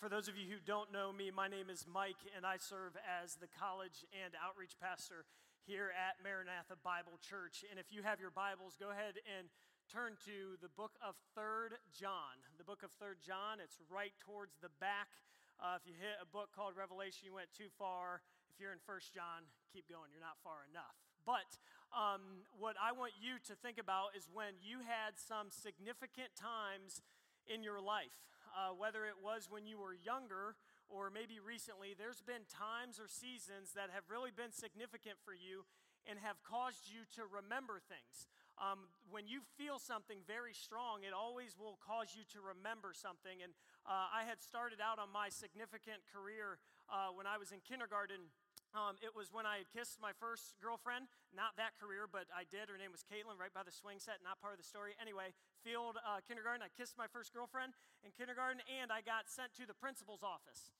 for 0.00 0.08
those 0.08 0.32
of 0.32 0.34
you 0.40 0.48
who 0.48 0.56
don't 0.64 0.88
know 0.88 1.12
me, 1.12 1.28
my 1.28 1.44
name 1.44 1.68
is 1.68 1.84
Mike, 1.84 2.24
and 2.32 2.48
I 2.48 2.56
serve 2.56 2.96
as 3.04 3.36
the 3.36 3.52
college 3.52 4.08
and 4.16 4.32
outreach 4.40 4.72
pastor 4.80 5.28
here 5.68 5.92
at 5.92 6.16
Maranatha 6.24 6.80
Bible 6.80 7.20
Church. 7.20 7.68
And 7.68 7.76
if 7.76 7.92
you 7.92 8.00
have 8.00 8.16
your 8.16 8.32
Bibles, 8.32 8.80
go 8.80 8.88
ahead 8.88 9.20
and 9.28 9.52
turn 9.92 10.16
to 10.24 10.56
the 10.64 10.72
book 10.72 10.96
of 11.04 11.20
Third 11.36 11.76
John. 11.92 12.40
The 12.56 12.64
book 12.64 12.80
of 12.80 12.88
Third 12.96 13.20
John, 13.20 13.60
it's 13.60 13.76
right 13.92 14.16
towards 14.24 14.56
the 14.64 14.72
back. 14.80 15.12
Uh, 15.60 15.76
if 15.76 15.84
you 15.84 15.92
hit 15.92 16.16
a 16.16 16.24
book 16.24 16.48
called 16.56 16.80
Revelation, 16.80 17.28
you 17.28 17.36
went 17.36 17.52
too 17.52 17.68
far. 17.76 18.24
If 18.48 18.56
you're 18.56 18.72
in 18.72 18.80
First 18.80 19.12
John, 19.12 19.44
keep 19.68 19.84
going. 19.84 20.08
You're 20.08 20.24
not 20.24 20.40
far 20.40 20.64
enough. 20.64 20.96
But 21.28 21.60
um, 21.92 22.48
what 22.56 22.72
I 22.80 22.96
want 22.96 23.20
you 23.20 23.36
to 23.52 23.54
think 23.60 23.76
about 23.76 24.16
is 24.16 24.32
when 24.32 24.56
you 24.64 24.80
had 24.80 25.20
some 25.20 25.52
significant 25.52 26.32
times 26.40 27.04
in 27.44 27.60
your 27.60 27.84
life, 27.84 28.16
uh, 28.52 28.74
whether 28.74 29.06
it 29.06 29.18
was 29.22 29.48
when 29.48 29.66
you 29.66 29.78
were 29.78 29.94
younger 29.94 30.56
or 30.90 31.10
maybe 31.10 31.38
recently, 31.38 31.94
there's 31.94 32.20
been 32.20 32.42
times 32.50 32.98
or 32.98 33.06
seasons 33.06 33.78
that 33.78 33.94
have 33.94 34.10
really 34.10 34.34
been 34.34 34.50
significant 34.50 35.22
for 35.22 35.30
you 35.30 35.62
and 36.08 36.18
have 36.18 36.42
caused 36.42 36.90
you 36.90 37.06
to 37.14 37.22
remember 37.28 37.78
things. 37.78 38.26
Um, 38.58 38.90
when 39.08 39.24
you 39.30 39.40
feel 39.56 39.78
something 39.78 40.20
very 40.26 40.52
strong, 40.52 41.06
it 41.06 41.14
always 41.14 41.56
will 41.56 41.78
cause 41.80 42.12
you 42.12 42.26
to 42.34 42.42
remember 42.42 42.92
something. 42.92 43.40
And 43.40 43.54
uh, 43.86 44.10
I 44.12 44.26
had 44.26 44.42
started 44.42 44.82
out 44.82 44.98
on 44.98 45.08
my 45.08 45.30
significant 45.30 46.04
career 46.10 46.58
uh, 46.90 47.14
when 47.14 47.24
I 47.24 47.38
was 47.38 47.54
in 47.54 47.62
kindergarten 47.64 48.34
um, 48.70 48.94
it 49.02 49.10
was 49.18 49.34
when 49.34 49.50
I 49.50 49.66
had 49.66 49.68
kissed 49.74 49.98
my 49.98 50.14
first 50.14 50.54
girlfriend, 50.62 51.10
not 51.34 51.58
that 51.58 51.74
career, 51.82 52.06
but 52.06 52.30
I 52.30 52.46
did. 52.46 52.70
Her 52.70 52.78
name 52.78 52.94
was 52.94 53.02
Caitlin, 53.02 53.34
right 53.34 53.50
by 53.50 53.66
the 53.66 53.74
swing 53.74 53.98
set, 53.98 54.22
not 54.22 54.38
part 54.38 54.54
of 54.54 54.60
the 54.62 54.68
story. 54.68 54.94
Anyway, 55.02 55.34
field 55.66 55.98
uh, 56.06 56.22
kindergarten, 56.22 56.62
I 56.62 56.70
kissed 56.70 56.94
my 56.94 57.10
first 57.10 57.34
girlfriend 57.34 57.74
in 58.06 58.14
kindergarten, 58.14 58.62
and 58.70 58.94
I 58.94 59.02
got 59.02 59.26
sent 59.26 59.50
to 59.58 59.66
the 59.66 59.74
principal's 59.74 60.22
office. 60.22 60.70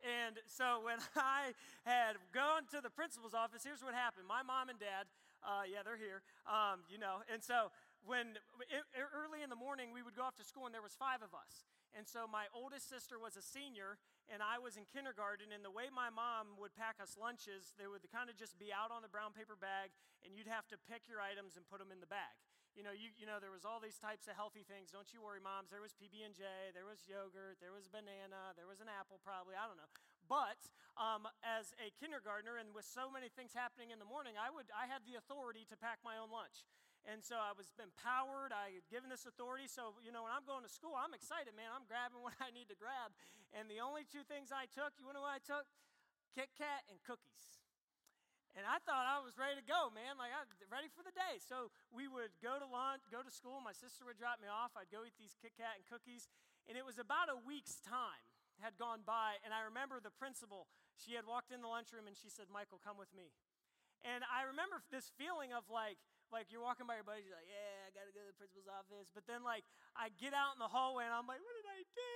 And 0.00 0.40
so 0.48 0.80
when 0.86 0.96
I 1.12 1.52
had 1.84 2.16
gone 2.32 2.64
to 2.72 2.80
the 2.80 2.92
principal's 2.92 3.36
office, 3.36 3.60
here's 3.64 3.84
what 3.84 3.92
happened. 3.92 4.24
My 4.24 4.40
mom 4.40 4.72
and 4.72 4.80
dad, 4.80 5.04
uh, 5.44 5.68
yeah, 5.68 5.84
they're 5.84 6.00
here, 6.00 6.24
um, 6.48 6.88
you 6.88 6.96
know. 6.96 7.20
And 7.28 7.44
so 7.44 7.68
when 8.00 8.40
it, 8.72 8.82
early 8.96 9.44
in 9.44 9.52
the 9.52 9.60
morning 9.60 9.92
we 9.92 10.00
would 10.00 10.16
go 10.16 10.24
off 10.24 10.40
to 10.40 10.46
school, 10.46 10.64
and 10.64 10.72
there 10.72 10.84
was 10.84 10.96
five 10.96 11.20
of 11.20 11.36
us. 11.36 11.68
And 11.94 12.08
so 12.08 12.26
my 12.26 12.50
oldest 12.50 12.88
sister 12.90 13.20
was 13.20 13.36
a 13.38 13.44
senior, 13.44 14.00
and 14.26 14.42
I 14.42 14.58
was 14.58 14.74
in 14.74 14.88
kindergarten. 14.88 15.54
And 15.54 15.62
the 15.62 15.72
way 15.72 15.92
my 15.92 16.10
mom 16.10 16.58
would 16.58 16.74
pack 16.74 16.98
us 16.98 17.14
lunches, 17.14 17.76
they 17.78 17.86
would 17.86 18.02
kind 18.10 18.32
of 18.32 18.36
just 18.36 18.58
be 18.58 18.74
out 18.74 18.90
on 18.90 19.04
the 19.04 19.12
brown 19.12 19.36
paper 19.36 19.54
bag, 19.54 19.94
and 20.24 20.34
you'd 20.34 20.50
have 20.50 20.66
to 20.72 20.76
pick 20.90 21.06
your 21.06 21.22
items 21.22 21.54
and 21.54 21.68
put 21.68 21.78
them 21.78 21.94
in 21.94 22.02
the 22.02 22.10
bag. 22.10 22.34
You 22.76 22.84
know, 22.84 22.92
you, 22.92 23.08
you 23.16 23.24
know, 23.24 23.40
there 23.40 23.54
was 23.54 23.64
all 23.64 23.80
these 23.80 23.96
types 23.96 24.28
of 24.28 24.36
healthy 24.36 24.60
things. 24.60 24.92
Don't 24.92 25.08
you 25.08 25.24
worry, 25.24 25.40
moms. 25.40 25.72
There 25.72 25.80
was 25.80 25.96
PB 25.96 26.12
and 26.20 26.36
J, 26.36 26.44
there 26.76 26.84
was 26.84 27.08
yogurt, 27.08 27.56
there 27.56 27.72
was 27.72 27.88
banana, 27.88 28.52
there 28.52 28.68
was 28.68 28.84
an 28.84 28.92
apple, 28.92 29.16
probably. 29.24 29.56
I 29.56 29.64
don't 29.64 29.80
know. 29.80 29.88
But 30.28 30.60
um, 31.00 31.24
as 31.40 31.72
a 31.80 31.88
kindergartner, 31.96 32.60
and 32.60 32.76
with 32.76 32.84
so 32.84 33.08
many 33.08 33.32
things 33.32 33.56
happening 33.56 33.96
in 33.96 33.98
the 34.02 34.04
morning, 34.04 34.36
I 34.36 34.52
would 34.52 34.68
I 34.76 34.84
had 34.92 35.08
the 35.08 35.16
authority 35.16 35.64
to 35.72 35.76
pack 35.80 36.04
my 36.04 36.20
own 36.20 36.28
lunch. 36.28 36.68
And 37.06 37.22
so 37.22 37.38
I 37.38 37.54
was 37.54 37.70
empowered. 37.78 38.50
I 38.50 38.74
had 38.74 38.86
given 38.90 39.06
this 39.06 39.30
authority. 39.30 39.70
So, 39.70 39.94
you 40.02 40.10
know, 40.10 40.26
when 40.26 40.34
I'm 40.34 40.42
going 40.42 40.66
to 40.66 40.70
school, 40.70 40.98
I'm 40.98 41.14
excited, 41.14 41.54
man. 41.54 41.70
I'm 41.70 41.86
grabbing 41.86 42.18
what 42.26 42.34
I 42.42 42.50
need 42.50 42.66
to 42.70 42.78
grab. 42.78 43.14
And 43.54 43.70
the 43.70 43.78
only 43.78 44.02
two 44.02 44.26
things 44.26 44.50
I 44.50 44.66
took, 44.66 44.90
you 44.98 45.06
know 45.14 45.22
what 45.22 45.38
I 45.38 45.42
took? 45.42 45.70
Kit 46.34 46.50
Kat 46.58 46.82
and 46.90 46.98
cookies. 47.06 47.62
And 48.58 48.64
I 48.64 48.80
thought 48.82 49.04
I 49.04 49.20
was 49.20 49.36
ready 49.36 49.60
to 49.60 49.66
go, 49.68 49.92
man. 49.92 50.16
Like, 50.16 50.32
I'm 50.32 50.48
ready 50.72 50.88
for 50.88 51.04
the 51.04 51.12
day. 51.12 51.38
So 51.38 51.68
we 51.92 52.08
would 52.08 52.32
go 52.40 52.56
to 52.56 52.66
lunch, 52.66 53.04
go 53.12 53.20
to 53.20 53.28
school. 53.28 53.60
My 53.60 53.76
sister 53.76 54.02
would 54.08 54.16
drop 54.16 54.40
me 54.40 54.48
off. 54.48 54.72
I'd 54.74 54.88
go 54.88 55.04
eat 55.04 55.14
these 55.20 55.36
Kit 55.38 55.52
Kat 55.54 55.76
and 55.76 55.84
cookies. 55.84 56.26
And 56.66 56.74
it 56.74 56.82
was 56.82 56.96
about 56.98 57.28
a 57.28 57.36
week's 57.36 57.78
time 57.84 58.24
had 58.60 58.80
gone 58.80 59.04
by. 59.04 59.36
And 59.44 59.52
I 59.52 59.68
remember 59.68 60.00
the 60.00 60.12
principal, 60.12 60.66
she 60.96 61.12
had 61.12 61.28
walked 61.28 61.52
in 61.52 61.60
the 61.60 61.68
lunchroom 61.68 62.08
and 62.08 62.16
she 62.16 62.32
said, 62.32 62.48
Michael, 62.48 62.80
come 62.80 62.96
with 62.96 63.12
me. 63.12 63.32
And 64.04 64.24
I 64.28 64.48
remember 64.48 64.80
this 64.88 65.12
feeling 65.20 65.52
of 65.52 65.68
like, 65.68 66.00
like 66.34 66.50
you're 66.50 66.62
walking 66.62 66.86
by 66.86 66.98
your 66.98 67.06
buddies, 67.06 67.26
you're 67.26 67.38
like, 67.38 67.50
yeah, 67.50 67.86
I 67.86 67.90
gotta 67.94 68.10
go 68.10 68.22
to 68.22 68.30
the 68.30 68.38
principal's 68.38 68.70
office. 68.70 69.10
But 69.14 69.26
then 69.26 69.46
like 69.46 69.62
I 69.94 70.10
get 70.18 70.34
out 70.34 70.58
in 70.58 70.60
the 70.60 70.70
hallway 70.70 71.06
and 71.06 71.14
I'm 71.14 71.26
like, 71.26 71.42
what 71.42 71.54
did 71.54 71.68
I 71.68 71.80
do? 71.94 72.14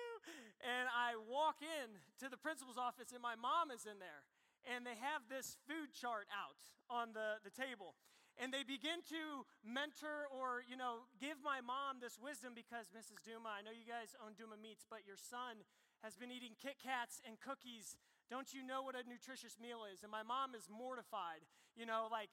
And 0.67 0.87
I 0.91 1.17
walk 1.17 1.63
in 1.63 1.97
to 2.21 2.27
the 2.29 2.41
principal's 2.41 2.79
office 2.79 3.15
and 3.15 3.23
my 3.23 3.39
mom 3.39 3.71
is 3.71 3.87
in 3.87 4.03
there. 4.03 4.27
And 4.69 4.85
they 4.85 4.99
have 5.01 5.25
this 5.31 5.57
food 5.65 5.97
chart 5.97 6.29
out 6.29 6.61
on 6.93 7.17
the, 7.17 7.41
the 7.41 7.49
table. 7.49 7.97
And 8.37 8.53
they 8.53 8.65
begin 8.65 9.05
to 9.13 9.45
mentor 9.65 10.29
or, 10.29 10.65
you 10.65 10.77
know, 10.77 11.09
give 11.21 11.41
my 11.41 11.61
mom 11.61 12.01
this 12.01 12.17
wisdom 12.17 12.53
because 12.57 12.89
Mrs. 12.93 13.21
Duma, 13.25 13.53
I 13.53 13.61
know 13.61 13.73
you 13.73 13.89
guys 13.89 14.17
own 14.21 14.33
Duma 14.37 14.57
Meats, 14.57 14.85
but 14.89 15.05
your 15.05 15.21
son 15.21 15.65
has 16.01 16.17
been 16.17 16.33
eating 16.33 16.57
Kit 16.57 16.81
Kats 16.81 17.21
and 17.25 17.37
cookies 17.41 17.97
don't 18.31 18.55
you 18.55 18.63
know 18.63 18.87
what 18.87 18.95
a 18.95 19.03
nutritious 19.03 19.59
meal 19.59 19.83
is? 19.91 20.07
And 20.07 20.11
my 20.15 20.23
mom 20.23 20.55
is 20.55 20.71
mortified. 20.71 21.43
You 21.75 21.85
know, 21.85 22.07
like, 22.07 22.31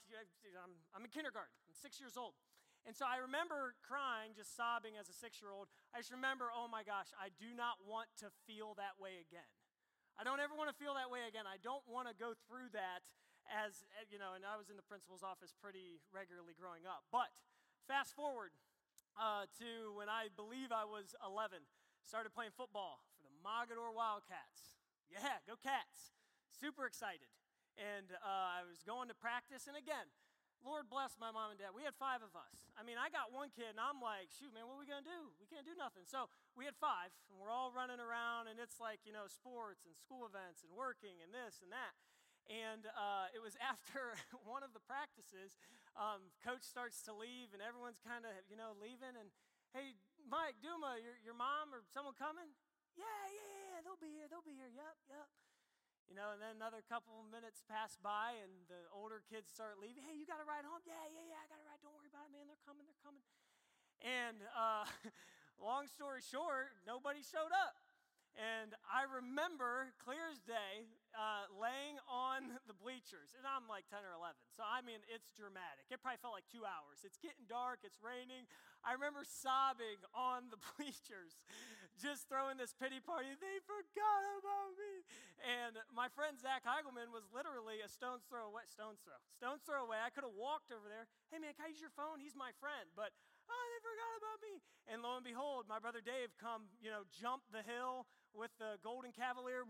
I'm, 0.54 0.78
I'm 0.94 1.02
in 1.02 1.10
kindergarten, 1.10 1.52
I'm 1.66 1.74
six 1.74 1.98
years 1.98 2.14
old. 2.14 2.38
And 2.88 2.96
so 2.96 3.04
I 3.04 3.20
remember 3.20 3.76
crying, 3.84 4.32
just 4.32 4.56
sobbing 4.56 4.96
as 4.96 5.12
a 5.12 5.16
six 5.18 5.44
year 5.44 5.52
old. 5.52 5.68
I 5.92 6.00
just 6.00 6.14
remember, 6.14 6.48
oh 6.54 6.72
my 6.72 6.88
gosh, 6.88 7.12
I 7.20 7.36
do 7.36 7.52
not 7.52 7.84
want 7.84 8.08
to 8.24 8.32
feel 8.48 8.80
that 8.80 8.96
way 8.96 9.20
again. 9.20 9.50
I 10.16 10.24
don't 10.24 10.40
ever 10.40 10.56
want 10.56 10.72
to 10.72 10.78
feel 10.78 10.96
that 10.96 11.12
way 11.12 11.28
again. 11.28 11.44
I 11.44 11.60
don't 11.60 11.84
want 11.84 12.08
to 12.08 12.16
go 12.16 12.32
through 12.48 12.72
that 12.72 13.04
as, 13.52 13.84
you 14.08 14.16
know, 14.16 14.40
and 14.40 14.48
I 14.48 14.56
was 14.56 14.72
in 14.72 14.80
the 14.80 14.88
principal's 14.88 15.22
office 15.22 15.52
pretty 15.52 16.00
regularly 16.16 16.56
growing 16.56 16.88
up. 16.88 17.04
But 17.12 17.30
fast 17.86 18.16
forward 18.16 18.56
uh, 19.20 19.52
to 19.60 19.92
when 20.00 20.08
I 20.08 20.32
believe 20.32 20.72
I 20.72 20.88
was 20.88 21.12
11, 21.20 21.60
started 22.08 22.32
playing 22.32 22.56
football 22.56 23.04
for 23.20 23.28
the 23.28 23.42
Mogadore 23.44 23.92
Wildcats. 23.92 24.77
Yeah, 25.12 25.40
go 25.48 25.56
Cats. 25.60 26.14
Super 26.52 26.86
excited. 26.86 27.30
And 27.78 28.10
uh, 28.18 28.58
I 28.58 28.66
was 28.66 28.82
going 28.82 29.08
to 29.14 29.18
practice, 29.18 29.70
and 29.70 29.78
again, 29.78 30.10
Lord 30.66 30.90
bless 30.90 31.14
my 31.22 31.30
mom 31.30 31.54
and 31.54 31.60
dad. 31.62 31.78
We 31.78 31.86
had 31.86 31.94
five 31.94 32.26
of 32.26 32.34
us. 32.34 32.66
I 32.74 32.82
mean, 32.82 32.98
I 32.98 33.14
got 33.14 33.30
one 33.30 33.54
kid, 33.54 33.78
and 33.78 33.82
I'm 33.82 34.02
like, 34.02 34.34
shoot, 34.34 34.50
man, 34.50 34.66
what 34.66 34.82
are 34.82 34.84
we 34.84 34.90
going 34.90 35.06
to 35.06 35.10
do? 35.10 35.30
We 35.38 35.46
can't 35.46 35.66
do 35.66 35.78
nothing. 35.78 36.10
So 36.10 36.34
we 36.58 36.66
had 36.66 36.74
five, 36.82 37.14
and 37.30 37.38
we're 37.38 37.54
all 37.54 37.70
running 37.70 38.02
around, 38.02 38.50
and 38.50 38.58
it's 38.58 38.82
like, 38.82 39.06
you 39.06 39.14
know, 39.14 39.30
sports 39.30 39.86
and 39.86 39.94
school 39.94 40.26
events 40.26 40.66
and 40.66 40.74
working 40.74 41.22
and 41.22 41.30
this 41.30 41.62
and 41.62 41.70
that. 41.70 41.94
And 42.50 42.90
uh, 42.90 43.30
it 43.36 43.42
was 43.44 43.54
after 43.74 44.18
one 44.48 44.66
of 44.66 44.74
the 44.74 44.82
practices, 44.82 45.62
um, 45.94 46.34
coach 46.42 46.66
starts 46.66 47.06
to 47.06 47.14
leave, 47.14 47.54
and 47.54 47.62
everyone's 47.62 48.02
kind 48.02 48.26
of, 48.26 48.34
you 48.50 48.58
know, 48.58 48.74
leaving. 48.82 49.14
And 49.14 49.30
hey, 49.78 49.94
Mike, 50.26 50.58
Duma, 50.58 50.98
your, 50.98 51.18
your 51.22 51.38
mom 51.38 51.70
or 51.70 51.86
someone 51.94 52.18
coming? 52.18 52.50
Yeah, 52.98 53.06
yeah, 53.30 53.46
yeah, 53.46 53.67
they'll 53.84 54.00
be 54.00 54.14
here, 54.14 54.26
they'll 54.30 54.46
be 54.46 54.56
here. 54.56 54.70
Yep, 54.72 54.96
yep. 55.10 55.28
You 56.08 56.16
know, 56.16 56.32
and 56.32 56.40
then 56.40 56.56
another 56.56 56.80
couple 56.88 57.20
of 57.20 57.28
minutes 57.28 57.60
pass 57.68 58.00
by, 58.00 58.40
and 58.40 58.52
the 58.72 58.88
older 58.96 59.20
kids 59.28 59.52
start 59.52 59.76
leaving. 59.76 60.08
Hey, 60.08 60.16
you 60.16 60.24
got 60.24 60.40
to 60.40 60.48
ride 60.48 60.64
home? 60.64 60.80
Yeah, 60.88 61.04
yeah, 61.12 61.36
yeah, 61.36 61.44
I 61.44 61.46
got 61.52 61.60
to 61.60 61.68
ride. 61.68 61.84
Don't 61.84 61.92
worry 62.00 62.08
about 62.08 62.32
it, 62.32 62.32
man. 62.32 62.48
They're 62.48 62.64
coming, 62.64 62.88
they're 62.88 63.04
coming. 63.04 63.24
And 64.00 64.40
uh, 64.56 64.88
long 65.60 65.92
story 65.92 66.24
short, 66.24 66.72
nobody 66.88 67.20
showed 67.20 67.52
up. 67.52 67.76
And 68.38 68.78
I 68.86 69.10
remember, 69.10 69.90
clear 69.98 70.30
as 70.30 70.38
day, 70.46 70.86
uh, 71.18 71.50
laying 71.58 71.98
on 72.06 72.54
the 72.70 72.78
bleachers. 72.78 73.34
And 73.34 73.44
I'm 73.50 73.66
like 73.66 73.90
10 73.90 74.06
or 74.06 74.14
11. 74.14 74.38
So, 74.54 74.62
I 74.62 74.86
mean, 74.86 75.02
it's 75.10 75.34
dramatic. 75.34 75.90
It 75.90 76.00
probably 76.06 76.22
felt 76.22 76.38
like 76.38 76.46
two 76.48 76.62
hours. 76.62 77.02
It's 77.02 77.18
getting 77.18 77.50
dark, 77.50 77.82
it's 77.82 77.98
raining. 77.98 78.46
I 78.86 78.94
remember 78.94 79.26
sobbing 79.26 80.00
on 80.14 80.54
the 80.54 80.62
bleachers, 80.78 81.42
just 81.98 82.30
throwing 82.30 82.62
this 82.62 82.78
pity 82.78 83.02
party. 83.02 83.34
They 83.38 83.58
forgot 83.66 84.22
about 84.38 84.78
me. 84.78 84.94
And 85.42 85.74
my 85.90 86.08
friend 86.14 86.38
Zach 86.38 86.64
Heigelman 86.64 87.10
was 87.10 87.26
literally 87.34 87.82
a 87.82 87.90
stone's 87.90 88.26
throw 88.30 88.48
away. 88.50 88.70
Stone's 88.70 89.02
throw. 89.02 89.18
Stone's 89.34 89.66
throw 89.66 89.84
away. 89.86 89.98
I 89.98 90.14
could 90.14 90.26
have 90.26 90.38
walked 90.38 90.70
over 90.70 90.86
there. 90.86 91.10
Hey, 91.34 91.42
man, 91.42 91.58
can 91.58 91.68
I 91.68 91.74
use 91.74 91.82
your 91.82 91.94
phone? 91.94 92.22
He's 92.22 92.38
my 92.38 92.54
friend. 92.62 92.90
But 92.94 93.12
oh, 93.50 93.66
they 93.74 93.80
forgot 93.82 94.14
about 94.22 94.40
me. 94.46 94.54
And 94.88 94.98
lo 95.02 95.18
and 95.18 95.26
behold, 95.26 95.66
my 95.66 95.82
brother 95.82 96.00
Dave 96.00 96.32
come, 96.38 96.70
you 96.80 96.94
know, 96.94 97.04
jump 97.12 97.44
the 97.50 97.66
hill 97.66 98.08
with 98.36 98.54
the 98.62 98.78
golden 98.86 99.12
cavalier 99.12 99.66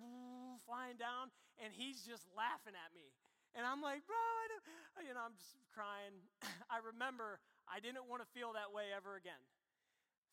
flying 0.68 1.00
down, 1.00 1.32
and 1.64 1.72
he's 1.72 2.04
just 2.04 2.28
laughing 2.36 2.76
at 2.76 2.92
me. 2.92 3.16
And 3.56 3.64
I'm 3.66 3.82
like, 3.82 4.04
bro, 4.06 4.20
I 4.20 4.46
don't, 4.52 4.64
you 5.08 5.14
know, 5.16 5.24
I'm 5.24 5.34
just 5.40 5.58
crying. 5.74 6.14
I 6.74 6.84
remember 6.84 7.40
I 7.66 7.80
didn't 7.80 8.06
want 8.06 8.22
to 8.22 8.30
feel 8.36 8.54
that 8.54 8.70
way 8.76 8.94
ever 8.94 9.16
again. 9.18 9.40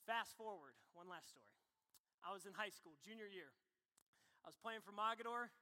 Fast 0.04 0.36
forward, 0.36 0.76
one 0.92 1.08
last 1.08 1.32
story. 1.32 1.63
I 2.24 2.32
was 2.32 2.48
in 2.48 2.56
high 2.56 2.72
school, 2.72 2.96
junior 3.04 3.28
year. 3.28 3.52
I 4.40 4.48
was 4.48 4.56
playing 4.56 4.80
for 4.80 4.96
Mogadore, 4.96 5.52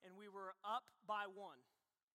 and 0.00 0.16
we 0.16 0.32
were 0.32 0.56
up 0.64 0.88
by 1.04 1.28
one, 1.28 1.60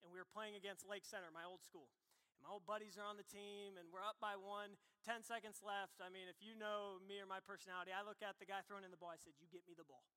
and 0.02 0.10
we 0.10 0.18
were 0.18 0.28
playing 0.28 0.58
against 0.58 0.90
Lake 0.90 1.06
Center, 1.06 1.30
my 1.30 1.46
old 1.46 1.62
school 1.62 1.90
And 2.34 2.42
my 2.42 2.50
old 2.50 2.66
buddies 2.66 2.98
are 2.98 3.06
on 3.06 3.22
the 3.22 3.26
team 3.30 3.78
and 3.78 3.86
we're 3.94 4.06
up 4.06 4.18
by 4.18 4.34
one, 4.34 4.74
10 5.06 5.22
seconds 5.22 5.62
left. 5.62 6.02
I 6.02 6.10
mean, 6.10 6.26
if 6.26 6.42
you 6.42 6.58
know 6.58 6.98
me 7.06 7.22
or 7.22 7.30
my 7.30 7.38
personality, 7.42 7.94
I 7.94 8.02
look 8.02 8.22
at 8.26 8.42
the 8.42 8.50
guy 8.50 8.66
throwing 8.66 8.86
in 8.86 8.90
the 8.90 8.98
ball, 8.98 9.14
I 9.14 9.22
said, 9.22 9.38
You 9.38 9.46
get 9.54 9.62
me 9.70 9.78
the 9.78 9.86
ball. 9.86 10.10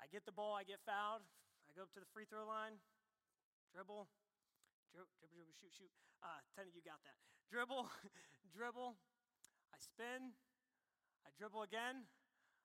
I 0.00 0.08
get 0.08 0.24
the 0.24 0.32
ball, 0.32 0.56
I 0.56 0.64
get 0.64 0.80
fouled. 0.80 1.24
I 1.68 1.76
go 1.76 1.84
up 1.84 1.92
to 1.92 2.00
the 2.00 2.08
free 2.10 2.24
throw 2.24 2.48
line, 2.48 2.80
dribble, 3.70 4.08
dribble, 4.90 5.12
dribble, 5.20 5.36
dribble 5.36 5.54
shoot, 5.60 5.70
shoot. 5.76 5.92
Uh, 6.24 6.40
10 6.56 6.66
of 6.66 6.74
you 6.74 6.82
got 6.82 6.98
that. 7.04 7.14
Dribble, 7.52 7.86
dribble. 8.56 8.96
I 9.70 9.78
spin, 9.78 10.34
I 11.22 11.30
dribble 11.36 11.62
again, 11.62 12.08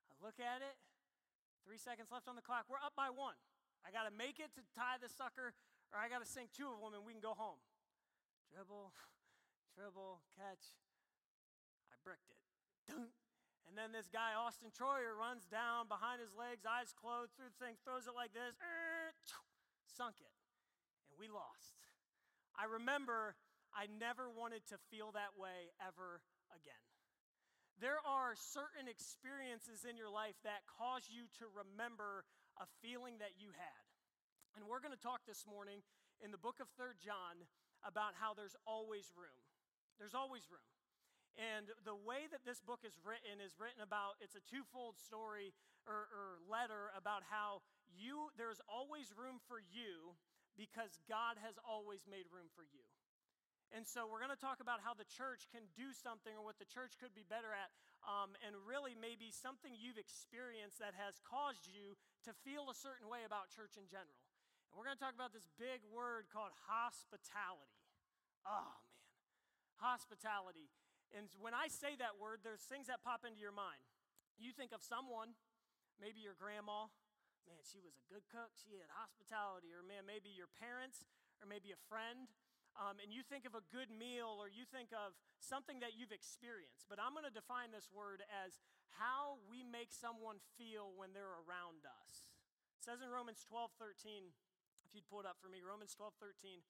I 0.09 0.15
look 0.21 0.37
at 0.39 0.61
it, 0.61 0.75
Three 1.65 1.81
seconds 1.81 2.13
left 2.13 2.29
on 2.29 2.37
the 2.37 2.45
clock. 2.45 2.69
We're 2.69 2.81
up 2.85 2.93
by 2.93 3.09
one. 3.09 3.33
I 3.81 3.89
got 3.89 4.05
to 4.05 4.13
make 4.13 4.37
it 4.37 4.53
to 4.53 4.61
tie 4.77 5.01
the 5.01 5.09
sucker, 5.09 5.57
or 5.89 5.97
I 5.97 6.13
got 6.13 6.21
to 6.21 6.29
sink 6.29 6.53
two 6.53 6.69
of 6.69 6.77
them 6.77 6.93
and 6.93 7.01
we 7.01 7.09
can 7.09 7.25
go 7.25 7.33
home. 7.33 7.57
Dribble, 8.53 8.93
dribble, 9.73 10.21
catch. 10.37 10.77
I 11.89 11.97
bricked 12.05 12.29
it. 12.29 12.37
And 13.65 13.73
then 13.73 13.89
this 13.89 14.05
guy, 14.13 14.37
Austin 14.37 14.69
Troyer, 14.69 15.17
runs 15.17 15.49
down 15.49 15.89
behind 15.89 16.21
his 16.21 16.37
legs, 16.37 16.69
eyes 16.69 16.93
closed, 16.93 17.33
through 17.33 17.49
the 17.49 17.57
thing, 17.57 17.81
throws 17.81 18.05
it 18.05 18.13
like 18.13 18.29
this, 18.29 18.53
er, 18.61 19.09
sunk 19.89 20.21
it. 20.21 20.37
And 21.09 21.17
we 21.17 21.25
lost. 21.25 21.81
I 22.53 22.69
remember 22.69 23.33
I 23.73 23.89
never 23.89 24.29
wanted 24.29 24.69
to 24.69 24.77
feel 24.93 25.17
that 25.17 25.33
way 25.33 25.73
ever 25.81 26.21
again. 26.53 26.85
There 27.83 27.99
are 28.07 28.39
certain 28.39 28.87
experiences 28.87 29.83
in 29.83 29.99
your 29.99 30.07
life 30.07 30.39
that 30.47 30.63
cause 30.63 31.11
you 31.11 31.27
to 31.43 31.51
remember 31.51 32.23
a 32.55 32.67
feeling 32.79 33.19
that 33.19 33.35
you 33.35 33.51
had. 33.51 33.83
And 34.55 34.63
we're 34.63 34.79
going 34.79 34.95
to 34.95 34.99
talk 34.99 35.27
this 35.27 35.43
morning 35.43 35.83
in 36.23 36.31
the 36.31 36.39
book 36.39 36.63
of 36.63 36.71
Third 36.79 37.03
John 37.03 37.43
about 37.83 38.15
how 38.15 38.31
there's 38.31 38.55
always 38.63 39.11
room. 39.11 39.43
There's 39.99 40.15
always 40.15 40.47
room. 40.47 40.63
And 41.35 41.67
the 41.83 41.99
way 41.99 42.31
that 42.31 42.47
this 42.47 42.63
book 42.63 42.87
is 42.87 42.95
written 43.03 43.43
is 43.43 43.59
written 43.59 43.83
about 43.83 44.15
it's 44.23 44.39
a 44.39 44.47
twofold 44.47 44.95
story 44.95 45.51
or, 45.83 46.07
or 46.07 46.39
letter 46.47 46.95
about 46.95 47.27
how 47.27 47.59
you 47.91 48.31
there's 48.39 48.63
always 48.71 49.11
room 49.11 49.43
for 49.51 49.59
you 49.59 50.15
because 50.55 50.95
God 51.11 51.35
has 51.43 51.59
always 51.67 52.07
made 52.07 52.31
room 52.31 52.47
for 52.55 52.63
you. 52.63 52.84
And 53.73 53.83
so 53.87 54.05
we're 54.05 54.21
going 54.21 54.33
to 54.33 54.39
talk 54.39 54.61
about 54.61 54.85
how 54.85 54.93
the 54.93 55.07
church 55.07 55.49
can 55.49 55.65
do 55.73 55.89
something 55.91 56.37
or 56.37 56.45
what 56.45 56.61
the 56.61 56.69
church 56.69 56.97
could 57.01 57.17
be 57.17 57.25
better 57.25 57.51
at, 57.51 57.73
um, 58.05 58.37
and 58.45 58.53
really 58.63 58.93
maybe 58.93 59.33
something 59.33 59.73
you've 59.73 59.99
experienced 59.99 60.77
that 60.77 60.93
has 60.95 61.17
caused 61.25 61.65
you 61.65 61.97
to 62.23 62.31
feel 62.45 62.69
a 62.69 62.77
certain 62.77 63.09
way 63.09 63.25
about 63.25 63.49
church 63.51 63.75
in 63.75 63.89
general. 63.89 64.21
And 64.69 64.77
we're 64.77 64.85
going 64.85 64.95
to 64.97 65.03
talk 65.03 65.17
about 65.17 65.33
this 65.33 65.49
big 65.57 65.81
word 65.89 66.29
called 66.31 66.53
hospitality. 66.69 67.79
Oh, 68.45 68.79
man. 68.85 69.01
Hospitality. 69.81 70.69
And 71.11 71.27
when 71.39 71.55
I 71.55 71.67
say 71.67 71.97
that 71.99 72.19
word, 72.21 72.43
there's 72.43 72.63
things 72.63 72.87
that 72.87 73.03
pop 73.03 73.27
into 73.27 73.39
your 73.39 73.55
mind. 73.55 73.81
You 74.35 74.51
think 74.51 74.71
of 74.75 74.83
someone, 74.83 75.35
maybe 75.99 76.19
your 76.19 76.35
grandma, 76.35 76.91
man, 77.47 77.61
she 77.63 77.79
was 77.79 77.95
a 77.95 78.05
good 78.11 78.25
cook, 78.27 78.55
she 78.55 78.75
had 78.75 78.91
hospitality, 78.91 79.71
or 79.71 79.85
man, 79.85 80.03
maybe 80.03 80.31
your 80.31 80.51
parents, 80.59 81.07
or 81.39 81.47
maybe 81.47 81.71
a 81.71 81.79
friend 81.87 82.27
um, 82.75 82.99
and 82.99 83.11
you 83.11 83.23
think 83.23 83.47
of 83.47 83.55
a 83.55 83.63
good 83.71 83.87
meal 83.87 84.35
or 84.35 84.51
you 84.51 84.67
think 84.67 84.91
of 84.91 85.15
something 85.39 85.79
that 85.79 85.95
you've 85.95 86.11
experienced. 86.11 86.91
But 86.91 86.99
I'm 86.99 87.15
going 87.15 87.27
to 87.27 87.31
define 87.31 87.71
this 87.71 87.87
word 87.87 88.19
as 88.27 88.59
how 88.99 89.39
we 89.47 89.63
make 89.63 89.95
someone 89.95 90.43
feel 90.59 90.91
when 90.95 91.15
they're 91.15 91.39
around 91.47 91.87
us. 91.87 92.27
It 92.75 92.83
says 92.83 92.99
in 92.99 93.07
Romans 93.07 93.47
12 93.47 93.71
13, 93.79 94.35
if 94.83 94.91
you'd 94.91 95.07
pull 95.07 95.23
it 95.23 95.27
up 95.27 95.39
for 95.39 95.47
me, 95.47 95.63
Romans 95.63 95.95
12 95.95 96.19
13, 96.19 96.61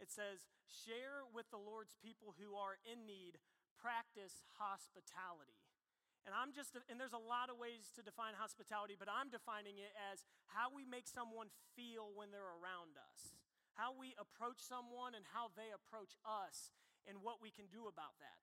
it 0.00 0.08
says, 0.08 0.48
Share 0.64 1.28
with 1.28 1.52
the 1.52 1.60
Lord's 1.60 2.00
people 2.00 2.32
who 2.40 2.56
are 2.56 2.80
in 2.82 3.04
need, 3.04 3.36
practice 3.76 4.40
hospitality. 4.56 5.60
And 6.28 6.36
I'm 6.36 6.52
just, 6.52 6.76
and 6.88 7.00
there's 7.00 7.16
a 7.16 7.20
lot 7.20 7.48
of 7.48 7.56
ways 7.56 7.92
to 7.96 8.04
define 8.04 8.36
hospitality, 8.36 8.92
but 8.96 9.08
I'm 9.08 9.32
defining 9.32 9.80
it 9.80 9.92
as 9.96 10.24
how 10.52 10.68
we 10.68 10.84
make 10.84 11.08
someone 11.08 11.48
feel 11.72 12.12
when 12.12 12.28
they're 12.28 12.56
around 12.60 13.00
us 13.00 13.39
how 13.80 13.96
we 13.96 14.12
approach 14.20 14.60
someone 14.60 15.16
and 15.16 15.24
how 15.32 15.48
they 15.56 15.72
approach 15.72 16.12
us 16.20 16.68
and 17.08 17.24
what 17.24 17.40
we 17.40 17.48
can 17.48 17.64
do 17.72 17.88
about 17.88 18.20
that. 18.20 18.36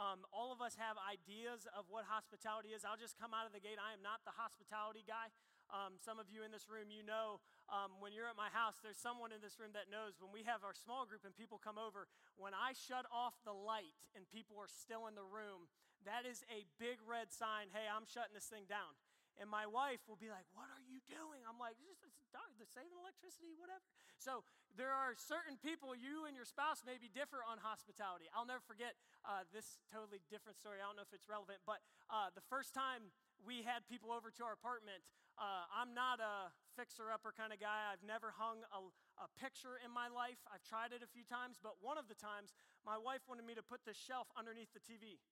Um, 0.00 0.24
all 0.32 0.54
of 0.54 0.64
us 0.64 0.80
have 0.80 0.96
ideas 0.96 1.68
of 1.76 1.90
what 1.92 2.08
hospitality 2.08 2.72
is. 2.72 2.88
I'll 2.88 2.96
just 2.96 3.20
come 3.20 3.36
out 3.36 3.44
of 3.44 3.52
the 3.52 3.60
gate. 3.60 3.76
I 3.76 3.92
am 3.92 4.00
not 4.00 4.24
the 4.24 4.32
hospitality 4.32 5.04
guy. 5.04 5.28
Um, 5.68 6.00
some 6.00 6.16
of 6.16 6.32
you 6.32 6.40
in 6.46 6.54
this 6.54 6.70
room, 6.70 6.88
you 6.88 7.04
know, 7.04 7.44
um, 7.68 8.00
when 8.00 8.16
you're 8.16 8.30
at 8.30 8.38
my 8.38 8.48
house, 8.48 8.80
there's 8.80 8.96
someone 8.96 9.34
in 9.34 9.44
this 9.44 9.60
room 9.60 9.76
that 9.76 9.92
knows 9.92 10.16
when 10.16 10.32
we 10.32 10.48
have 10.48 10.64
our 10.64 10.72
small 10.72 11.04
group 11.04 11.28
and 11.28 11.36
people 11.36 11.60
come 11.60 11.76
over, 11.76 12.08
when 12.40 12.56
I 12.56 12.72
shut 12.72 13.04
off 13.12 13.36
the 13.44 13.52
light 13.52 13.92
and 14.16 14.24
people 14.32 14.56
are 14.56 14.70
still 14.70 15.04
in 15.10 15.18
the 15.18 15.26
room, 15.26 15.68
that 16.08 16.24
is 16.24 16.40
a 16.48 16.64
big 16.80 17.04
red 17.04 17.34
sign 17.34 17.68
hey, 17.74 17.84
I'm 17.84 18.08
shutting 18.08 18.32
this 18.32 18.48
thing 18.48 18.64
down. 18.64 18.96
And 19.38 19.46
my 19.46 19.70
wife 19.70 20.02
will 20.10 20.18
be 20.18 20.32
like, 20.32 20.46
What 20.50 20.66
are 20.70 20.82
you 20.82 20.98
doing? 21.06 21.46
I'm 21.46 21.60
like, 21.62 21.78
Just 22.02 22.17
they're 22.58 22.68
saving 22.68 22.98
electricity, 22.98 23.54
whatever. 23.54 23.80
So 24.18 24.42
there 24.74 24.90
are 24.90 25.14
certain 25.14 25.56
people, 25.56 25.94
you 25.94 26.26
and 26.26 26.34
your 26.34 26.44
spouse 26.44 26.82
maybe 26.82 27.06
differ 27.06 27.40
on 27.46 27.62
hospitality. 27.62 28.26
I'll 28.34 28.48
never 28.48 28.62
forget 28.66 28.98
uh, 29.22 29.46
this 29.54 29.78
totally 29.88 30.20
different 30.28 30.58
story. 30.58 30.82
I 30.82 30.90
don't 30.90 30.98
know 30.98 31.06
if 31.06 31.14
it's 31.14 31.30
relevant, 31.30 31.62
but 31.62 31.80
uh, 32.10 32.34
the 32.34 32.44
first 32.50 32.74
time 32.74 33.14
we 33.40 33.62
had 33.62 33.86
people 33.86 34.10
over 34.10 34.34
to 34.34 34.42
our 34.42 34.52
apartment, 34.52 35.06
uh, 35.38 35.70
I'm 35.70 35.94
not 35.94 36.18
a 36.18 36.50
fixer 36.74 37.14
upper 37.14 37.30
kind 37.30 37.54
of 37.54 37.62
guy. 37.62 37.94
I've 37.94 38.02
never 38.02 38.34
hung 38.34 38.66
a, 38.74 38.90
a 39.22 39.30
picture 39.38 39.78
in 39.78 39.94
my 39.94 40.10
life. 40.10 40.42
I've 40.50 40.66
tried 40.66 40.90
it 40.90 41.06
a 41.06 41.10
few 41.10 41.22
times, 41.22 41.62
but 41.62 41.78
one 41.78 41.94
of 41.94 42.10
the 42.10 42.18
times, 42.18 42.50
my 42.82 42.98
wife 42.98 43.22
wanted 43.30 43.46
me 43.46 43.54
to 43.54 43.62
put 43.62 43.86
this 43.86 43.96
shelf 43.96 44.26
underneath 44.34 44.74
the 44.74 44.82
TV. 44.82 45.22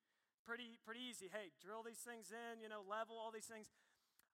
Pretty, 0.47 0.79
pretty 0.87 1.03
easy. 1.03 1.27
Hey, 1.27 1.51
drill 1.59 1.83
these 1.83 2.07
things 2.07 2.31
in, 2.31 2.63
you 2.63 2.71
know, 2.71 2.87
level 2.87 3.19
all 3.19 3.35
these 3.35 3.51
things. 3.51 3.67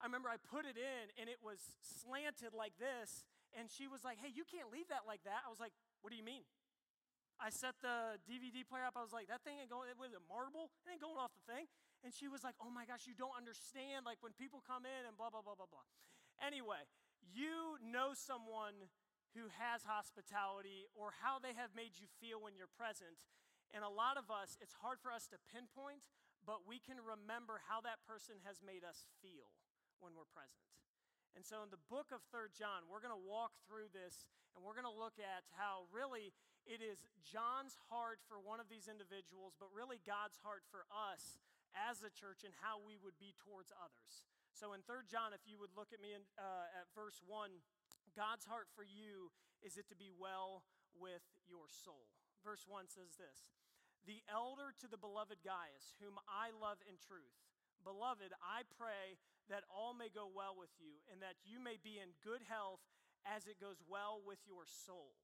I 0.02 0.10
remember 0.10 0.26
I 0.26 0.42
put 0.42 0.66
it 0.66 0.74
in 0.74 1.04
and 1.14 1.30
it 1.30 1.38
was 1.38 1.62
slanted 1.78 2.50
like 2.50 2.74
this. 2.82 3.22
And 3.54 3.70
she 3.70 3.86
was 3.86 4.02
like, 4.02 4.18
hey, 4.18 4.34
you 4.34 4.42
can't 4.42 4.74
leave 4.74 4.90
that 4.90 5.06
like 5.06 5.22
that. 5.22 5.46
I 5.46 5.48
was 5.48 5.62
like, 5.62 5.70
what 6.02 6.10
do 6.10 6.18
you 6.18 6.26
mean? 6.26 6.42
I 7.38 7.54
set 7.54 7.78
the 7.78 8.18
DVD 8.26 8.66
player 8.66 8.82
up. 8.82 8.98
I 8.98 9.02
was 9.06 9.14
like, 9.14 9.30
that 9.30 9.46
thing 9.46 9.62
ain't 9.62 9.70
going, 9.70 9.86
with 9.94 10.10
a 10.10 10.24
marble? 10.26 10.74
It 10.82 10.98
ain't 10.98 11.04
going 11.04 11.18
off 11.22 11.30
the 11.38 11.46
thing. 11.46 11.70
And 12.02 12.10
she 12.10 12.26
was 12.26 12.42
like, 12.42 12.58
oh 12.58 12.70
my 12.70 12.82
gosh, 12.82 13.06
you 13.06 13.14
don't 13.14 13.34
understand. 13.38 14.02
Like 14.02 14.18
when 14.26 14.34
people 14.34 14.58
come 14.58 14.82
in 14.82 15.06
and 15.06 15.14
blah, 15.14 15.30
blah, 15.30 15.46
blah, 15.46 15.54
blah, 15.54 15.70
blah. 15.70 15.86
Anyway, 16.42 16.82
you 17.22 17.78
know 17.78 18.10
someone 18.18 18.90
who 19.38 19.46
has 19.54 19.86
hospitality 19.86 20.90
or 20.98 21.14
how 21.22 21.38
they 21.38 21.54
have 21.54 21.70
made 21.78 22.02
you 22.02 22.10
feel 22.18 22.42
when 22.42 22.58
you're 22.58 22.70
present. 22.74 23.22
And 23.70 23.86
a 23.86 23.88
lot 23.88 24.18
of 24.18 24.28
us, 24.28 24.58
it's 24.58 24.76
hard 24.82 24.98
for 24.98 25.14
us 25.14 25.30
to 25.30 25.38
pinpoint, 25.48 26.10
but 26.42 26.66
we 26.66 26.82
can 26.82 27.00
remember 27.00 27.62
how 27.70 27.80
that 27.86 28.02
person 28.04 28.42
has 28.44 28.60
made 28.60 28.82
us 28.84 29.08
feel 29.22 29.48
when 30.02 30.18
we're 30.18 30.28
present. 30.34 30.66
And 31.32 31.46
so 31.46 31.64
in 31.64 31.72
the 31.72 31.80
book 31.88 32.12
of 32.12 32.20
Third 32.28 32.52
John, 32.52 32.84
we're 32.90 33.00
going 33.00 33.14
to 33.14 33.24
walk 33.24 33.56
through 33.64 33.88
this 33.94 34.28
and 34.52 34.60
we're 34.60 34.76
going 34.76 34.88
to 34.88 34.92
look 34.92 35.16
at 35.16 35.48
how 35.56 35.88
really 35.88 36.36
it 36.68 36.84
is 36.84 37.08
John's 37.24 37.78
heart 37.88 38.20
for 38.28 38.36
one 38.36 38.60
of 38.60 38.68
these 38.68 38.84
individuals, 38.84 39.56
but 39.56 39.72
really 39.72 39.96
God's 40.04 40.36
heart 40.44 40.66
for 40.68 40.84
us 40.92 41.40
as 41.72 42.04
a 42.04 42.12
church 42.12 42.44
and 42.44 42.52
how 42.60 42.84
we 42.84 43.00
would 43.00 43.16
be 43.16 43.32
towards 43.40 43.72
others. 43.72 44.28
So 44.52 44.76
in 44.76 44.84
Third 44.84 45.08
John, 45.08 45.32
if 45.32 45.48
you 45.48 45.56
would 45.56 45.72
look 45.72 45.96
at 45.96 46.04
me 46.04 46.12
in, 46.12 46.22
uh, 46.36 46.68
at 46.84 46.92
verse 46.92 47.24
1, 47.24 47.64
God's 48.12 48.44
heart 48.44 48.68
for 48.76 48.84
you 48.84 49.32
is 49.64 49.80
it 49.80 49.88
to 49.88 49.96
be 49.96 50.12
well 50.12 50.68
with 50.92 51.24
your 51.48 51.72
soul. 51.72 52.12
Verse 52.44 52.68
1 52.68 52.92
says 52.92 53.16
this 53.16 53.56
The 54.04 54.20
elder 54.28 54.76
to 54.84 54.86
the 54.86 55.00
beloved 55.00 55.40
Gaius, 55.40 55.96
whom 55.96 56.20
I 56.28 56.52
love 56.52 56.84
in 56.84 57.00
truth. 57.00 57.40
Beloved, 57.80 58.36
I 58.44 58.68
pray 58.76 59.18
that 59.50 59.66
all 59.70 59.94
may 59.94 60.12
go 60.12 60.30
well 60.30 60.54
with 60.54 60.74
you, 60.78 61.02
and 61.10 61.22
that 61.22 61.40
you 61.42 61.58
may 61.58 61.78
be 61.78 61.98
in 61.98 62.18
good 62.22 62.46
health 62.46 62.82
as 63.22 63.46
it 63.46 63.62
goes 63.62 63.82
well 63.86 64.18
with 64.22 64.42
your 64.46 64.66
soul. 64.66 65.14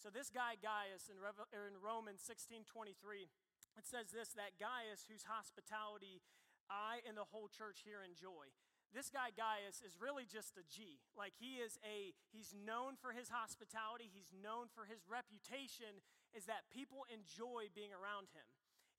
So 0.00 0.08
this 0.08 0.32
guy 0.32 0.56
Gaius 0.56 1.12
in, 1.12 1.20
Revel- 1.20 1.50
in 1.52 1.76
Romans 1.78 2.24
16 2.24 2.64
23, 2.64 3.28
it 3.76 3.86
says 3.86 4.10
this 4.10 4.32
that 4.34 4.56
Gaius, 4.56 5.04
whose 5.06 5.28
hospitality 5.28 6.24
I 6.70 7.02
and 7.04 7.18
the 7.18 7.26
whole 7.28 7.50
church 7.50 7.82
here 7.82 8.00
enjoy. 8.00 8.54
This 8.90 9.10
guy 9.10 9.30
Gaius 9.30 9.82
is 9.86 9.98
really 10.02 10.26
just 10.26 10.58
a 10.58 10.66
G. 10.66 10.98
Like 11.14 11.34
he 11.38 11.62
is 11.62 11.78
a 11.86 12.14
he's 12.30 12.50
known 12.54 12.98
for 12.98 13.14
his 13.14 13.30
hospitality, 13.30 14.10
he's 14.10 14.34
known 14.34 14.66
for 14.70 14.86
his 14.86 15.06
reputation 15.06 16.02
is 16.34 16.46
that 16.46 16.70
people 16.70 17.06
enjoy 17.10 17.70
being 17.74 17.94
around 17.94 18.30
him. 18.34 18.46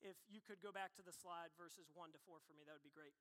If 0.03 0.15
you 0.27 0.39
could 0.39 0.63
go 0.63 0.71
back 0.71 0.95
to 0.99 1.03
the 1.03 1.13
slide 1.15 1.53
verses 1.55 1.91
1 1.93 2.11
to 2.15 2.19
4 2.23 2.39
for 2.43 2.53
me, 2.55 2.63
that 2.65 2.73
would 2.73 2.87
be 2.87 2.93
great. 2.93 3.13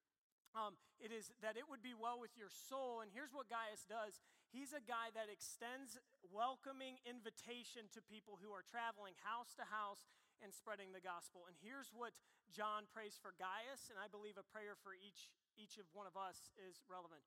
Um, 0.50 0.74
it 0.98 1.14
is 1.14 1.30
that 1.46 1.54
it 1.54 1.70
would 1.70 1.82
be 1.82 1.94
well 1.94 2.18
with 2.18 2.34
your 2.34 2.50
soul. 2.50 3.00
And 3.00 3.10
here's 3.14 3.30
what 3.30 3.46
Gaius 3.46 3.86
does 3.86 4.18
he's 4.50 4.74
a 4.74 4.82
guy 4.82 5.14
that 5.14 5.30
extends 5.30 5.94
welcoming 6.26 6.98
invitation 7.06 7.86
to 7.94 8.02
people 8.02 8.42
who 8.42 8.50
are 8.50 8.66
traveling 8.66 9.14
house 9.22 9.54
to 9.54 9.66
house 9.70 10.10
and 10.42 10.50
spreading 10.50 10.90
the 10.90 11.04
gospel. 11.04 11.46
And 11.46 11.54
here's 11.62 11.94
what 11.94 12.16
John 12.50 12.90
prays 12.90 13.14
for 13.14 13.30
Gaius, 13.38 13.86
and 13.92 13.98
I 14.00 14.10
believe 14.10 14.34
a 14.34 14.46
prayer 14.50 14.74
for 14.74 14.90
each, 14.98 15.30
each 15.54 15.78
of 15.78 15.86
one 15.94 16.10
of 16.10 16.18
us 16.18 16.50
is 16.58 16.82
relevant. 16.90 17.22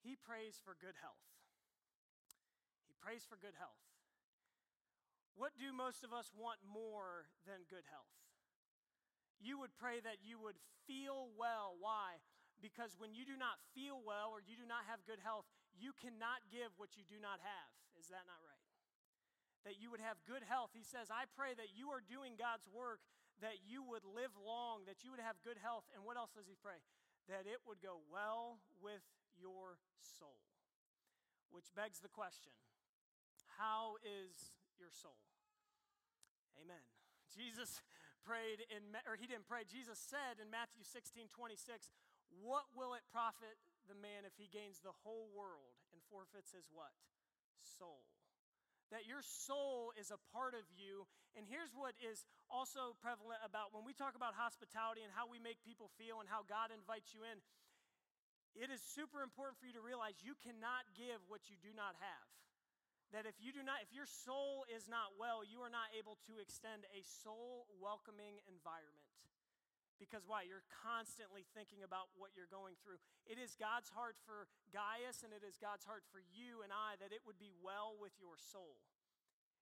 He 0.00 0.16
prays 0.16 0.56
for 0.62 0.72
good 0.78 0.96
health. 1.04 1.20
He 2.88 2.96
prays 2.96 3.28
for 3.28 3.36
good 3.36 3.58
health. 3.60 3.82
What 5.36 5.54
do 5.54 5.68
most 5.70 6.02
of 6.02 6.16
us 6.16 6.32
want 6.34 6.64
more 6.64 7.30
than 7.44 7.68
good 7.68 7.86
health? 7.92 8.10
You 9.38 9.60
would 9.62 9.76
pray 9.78 10.02
that 10.02 10.24
you 10.24 10.40
would 10.42 10.58
feel 10.86 11.30
well. 11.38 11.78
Why? 11.78 12.18
Because 12.58 12.98
when 12.98 13.14
you 13.14 13.22
do 13.22 13.38
not 13.38 13.62
feel 13.74 14.02
well 14.02 14.34
or 14.34 14.42
you 14.42 14.58
do 14.58 14.66
not 14.66 14.82
have 14.90 15.06
good 15.06 15.22
health, 15.22 15.46
you 15.78 15.94
cannot 15.94 16.42
give 16.50 16.74
what 16.74 16.98
you 16.98 17.06
do 17.06 17.22
not 17.22 17.38
have. 17.38 17.70
Is 17.94 18.10
that 18.10 18.26
not 18.26 18.42
right? 18.42 18.66
That 19.62 19.78
you 19.78 19.90
would 19.94 20.02
have 20.02 20.18
good 20.26 20.42
health. 20.42 20.74
He 20.74 20.82
says, 20.82 21.10
I 21.10 21.30
pray 21.38 21.54
that 21.54 21.74
you 21.74 21.94
are 21.94 22.02
doing 22.02 22.34
God's 22.34 22.66
work, 22.70 23.02
that 23.38 23.62
you 23.62 23.86
would 23.86 24.02
live 24.02 24.34
long, 24.38 24.86
that 24.90 25.06
you 25.06 25.14
would 25.14 25.22
have 25.22 25.38
good 25.46 25.58
health. 25.58 25.86
And 25.94 26.02
what 26.02 26.18
else 26.18 26.34
does 26.34 26.50
he 26.50 26.58
pray? 26.58 26.82
That 27.30 27.46
it 27.46 27.62
would 27.62 27.78
go 27.78 28.02
well 28.10 28.58
with 28.82 29.06
your 29.38 29.78
soul. 30.02 30.42
Which 31.54 31.70
begs 31.74 32.02
the 32.02 32.10
question 32.10 32.54
how 33.58 33.98
is 34.06 34.54
your 34.78 34.94
soul? 34.94 35.18
Amen. 36.62 36.78
Jesus 37.38 37.82
prayed 38.22 38.62
in, 38.70 38.94
or 39.08 39.18
he 39.18 39.26
didn't 39.26 39.50
pray, 39.50 39.66
Jesus 39.66 39.98
said 39.98 40.38
in 40.38 40.46
Matthew 40.46 40.86
16 40.86 41.26
26, 41.32 41.90
What 42.30 42.68
will 42.76 42.94
it 42.94 43.04
profit 43.08 43.56
the 43.88 43.96
man 43.96 44.28
if 44.28 44.36
he 44.36 44.48
gains 44.48 44.80
the 44.80 44.94
whole 45.04 45.32
world 45.32 45.76
and 45.92 46.00
forfeits 46.12 46.52
his 46.52 46.68
what? 46.68 46.92
Soul. 47.60 48.04
That 48.88 49.04
your 49.04 49.20
soul 49.20 49.92
is 50.00 50.08
a 50.08 50.20
part 50.32 50.56
of 50.56 50.64
you. 50.72 51.04
And 51.36 51.44
here's 51.44 51.76
what 51.76 51.92
is 52.00 52.24
also 52.48 52.96
prevalent 53.04 53.44
about 53.44 53.76
when 53.76 53.84
we 53.84 53.92
talk 53.92 54.16
about 54.16 54.32
hospitality 54.32 55.04
and 55.04 55.12
how 55.12 55.28
we 55.28 55.36
make 55.36 55.60
people 55.60 55.92
feel 56.00 56.24
and 56.24 56.28
how 56.28 56.40
God 56.48 56.72
invites 56.72 57.12
you 57.12 57.20
in, 57.28 57.36
it 58.56 58.72
is 58.72 58.80
super 58.80 59.20
important 59.20 59.60
for 59.60 59.68
you 59.68 59.76
to 59.76 59.84
realize 59.84 60.18
you 60.24 60.32
cannot 60.40 60.88
give 60.96 61.20
what 61.28 61.52
you 61.52 61.56
do 61.60 61.70
not 61.76 61.94
have 62.00 62.28
that 63.12 63.24
if 63.24 63.36
you 63.40 63.56
do 63.56 63.64
not 63.64 63.80
if 63.80 63.88
your 63.92 64.04
soul 64.04 64.68
is 64.68 64.84
not 64.84 65.16
well 65.16 65.40
you 65.40 65.64
are 65.64 65.72
not 65.72 65.88
able 65.96 66.20
to 66.28 66.36
extend 66.40 66.84
a 66.92 67.00
soul 67.00 67.64
welcoming 67.80 68.36
environment 68.44 69.08
because 69.98 70.24
why? 70.24 70.46
You're 70.46 70.66
constantly 70.70 71.44
thinking 71.52 71.82
about 71.82 72.14
what 72.14 72.32
you're 72.32 72.50
going 72.50 72.78
through. 72.78 73.02
It 73.26 73.36
is 73.36 73.58
god's 73.58 73.90
heart 73.92 74.16
for 74.22 74.46
gaius 74.70 75.26
and 75.26 75.34
it 75.34 75.42
is 75.42 75.58
god's 75.58 75.84
heart 75.84 76.06
for 76.08 76.22
you 76.22 76.62
and 76.62 76.70
i 76.70 76.94
that 77.02 77.14
it 77.14 77.26
would 77.26 77.38
be 77.38 77.50
well 77.50 77.98
with 77.98 78.14
your 78.16 78.38
soul. 78.38 78.80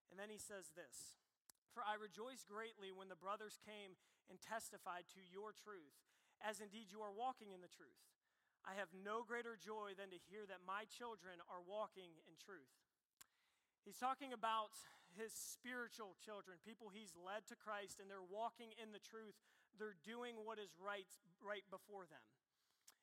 And 0.09 0.21
then 0.21 0.31
he 0.31 0.39
says 0.39 0.73
this 0.77 1.19
for 1.75 1.85
i 1.85 1.93
rejoice 1.99 2.47
greatly 2.47 2.89
when 2.89 3.13
the 3.13 3.19
brothers 3.19 3.61
came 3.61 4.01
and 4.33 4.41
testified 4.41 5.05
to 5.13 5.21
your 5.21 5.53
truth 5.53 6.07
as 6.45 6.61
indeed 6.61 6.93
you 6.93 7.01
are 7.01 7.13
walking 7.13 7.53
in 7.57 7.65
the 7.65 7.73
truth. 7.73 8.01
I 8.67 8.75
have 8.77 8.91
no 8.91 9.23
greater 9.23 9.55
joy 9.55 9.95
than 9.95 10.11
to 10.11 10.27
hear 10.27 10.43
that 10.51 10.67
my 10.67 10.91
children 10.91 11.39
are 11.47 11.63
walking 11.63 12.19
in 12.27 12.35
truth. 12.35 12.75
He's 13.87 14.03
talking 14.03 14.35
about 14.35 14.75
his 15.15 15.31
spiritual 15.31 16.19
children, 16.19 16.59
people 16.67 16.91
he's 16.91 17.15
led 17.15 17.47
to 17.47 17.57
Christ, 17.57 18.03
and 18.03 18.11
they're 18.11 18.27
walking 18.27 18.75
in 18.75 18.91
the 18.91 19.01
truth. 19.01 19.39
They're 19.77 20.01
doing 20.05 20.41
what 20.43 20.59
is 20.59 20.73
right, 20.81 21.09
right 21.45 21.65
before 21.69 22.09
them. 22.09 22.25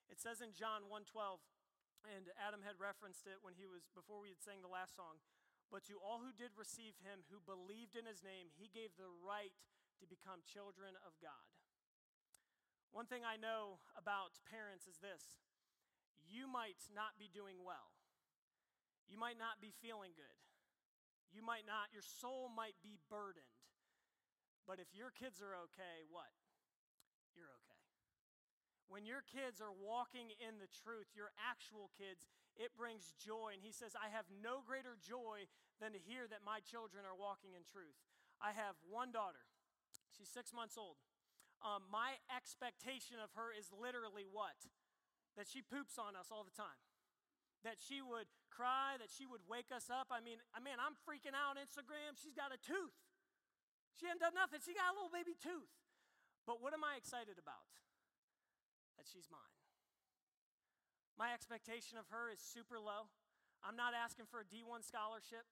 It 0.10 0.20
says 0.20 0.42
in 0.42 0.54
John 0.54 0.90
1:12, 0.90 1.42
and 2.04 2.30
Adam 2.36 2.62
had 2.62 2.82
referenced 2.82 3.26
it 3.26 3.40
when 3.42 3.56
he 3.56 3.66
was 3.66 3.88
before 3.96 4.20
we 4.20 4.30
had 4.30 4.44
sang 4.44 4.62
the 4.62 4.72
last 4.72 4.96
song. 4.98 5.24
But 5.72 5.88
to 5.88 5.98
all 5.98 6.20
who 6.20 6.36
did 6.36 6.54
receive 6.54 7.00
him, 7.02 7.24
who 7.32 7.40
believed 7.40 7.96
in 7.96 8.06
his 8.06 8.22
name, 8.22 8.52
he 8.54 8.68
gave 8.70 8.94
the 8.94 9.10
right 9.10 9.56
to 9.98 10.06
become 10.06 10.44
children 10.46 10.94
of 11.02 11.18
God. 11.18 11.48
One 12.92 13.10
thing 13.10 13.26
I 13.26 13.42
know 13.42 13.82
about 13.98 14.38
parents 14.46 14.86
is 14.86 15.02
this 15.02 15.42
you 16.22 16.46
might 16.46 16.86
not 16.94 17.18
be 17.18 17.32
doing 17.32 17.64
well, 17.64 17.96
you 19.08 19.18
might 19.18 19.40
not 19.40 19.62
be 19.62 19.74
feeling 19.82 20.14
good. 20.14 20.38
You 21.34 21.42
might 21.42 21.66
not, 21.66 21.90
your 21.90 22.06
soul 22.06 22.46
might 22.46 22.78
be 22.86 23.02
burdened. 23.10 23.58
But 24.70 24.78
if 24.78 24.94
your 24.94 25.10
kids 25.10 25.42
are 25.42 25.58
okay, 25.66 26.06
what? 26.06 26.30
When 28.94 29.10
your 29.10 29.26
kids 29.26 29.58
are 29.58 29.74
walking 29.74 30.30
in 30.38 30.62
the 30.62 30.70
truth, 30.70 31.10
your 31.18 31.34
actual 31.42 31.90
kids, 31.98 32.30
it 32.54 32.78
brings 32.78 33.18
joy. 33.18 33.58
And 33.58 33.66
he 33.66 33.74
says, 33.74 33.98
I 33.98 34.14
have 34.14 34.30
no 34.30 34.62
greater 34.62 34.94
joy 35.02 35.50
than 35.82 35.98
to 35.98 36.02
hear 36.02 36.30
that 36.30 36.46
my 36.46 36.62
children 36.62 37.02
are 37.02 37.18
walking 37.18 37.58
in 37.58 37.66
truth. 37.66 37.98
I 38.38 38.54
have 38.54 38.78
one 38.86 39.10
daughter, 39.10 39.50
she's 40.14 40.30
six 40.30 40.54
months 40.54 40.78
old. 40.78 41.02
Um, 41.66 41.90
my 41.90 42.22
expectation 42.30 43.18
of 43.18 43.34
her 43.34 43.50
is 43.50 43.74
literally 43.74 44.30
what? 44.30 44.70
That 45.40 45.50
she 45.50 45.66
poops 45.66 45.98
on 45.98 46.14
us 46.14 46.30
all 46.30 46.46
the 46.46 46.54
time 46.54 46.78
that 47.64 47.80
she 47.80 48.04
would 48.04 48.28
cry, 48.52 49.00
that 49.00 49.10
she 49.10 49.26
would 49.26 49.42
wake 49.48 49.72
us 49.72 49.88
up. 49.88 50.12
I 50.12 50.20
mean, 50.20 50.38
I 50.52 50.60
mean, 50.60 50.78
I'm 50.78 51.00
freaking 51.08 51.34
out 51.34 51.56
on 51.56 51.58
Instagram. 51.58 52.20
She's 52.20 52.36
got 52.36 52.52
a 52.52 52.60
tooth. 52.60 52.96
She 53.96 54.06
hadn't 54.06 54.22
done 54.22 54.36
nothing. 54.36 54.60
She 54.62 54.76
got 54.76 54.92
a 54.92 54.96
little 54.96 55.12
baby 55.12 55.34
tooth. 55.40 55.72
But 56.44 56.60
what 56.60 56.76
am 56.76 56.84
I 56.84 57.00
excited 57.00 57.40
about? 57.40 57.64
That 58.98 59.10
she's 59.10 59.30
mine. 59.30 59.58
My 61.18 61.34
expectation 61.34 61.98
of 61.98 62.10
her 62.10 62.30
is 62.30 62.42
super 62.42 62.82
low. 62.82 63.10
I'm 63.62 63.78
not 63.78 63.94
asking 63.96 64.28
for 64.28 64.42
a 64.42 64.48
D1 64.48 64.84
scholarship. 64.84 65.46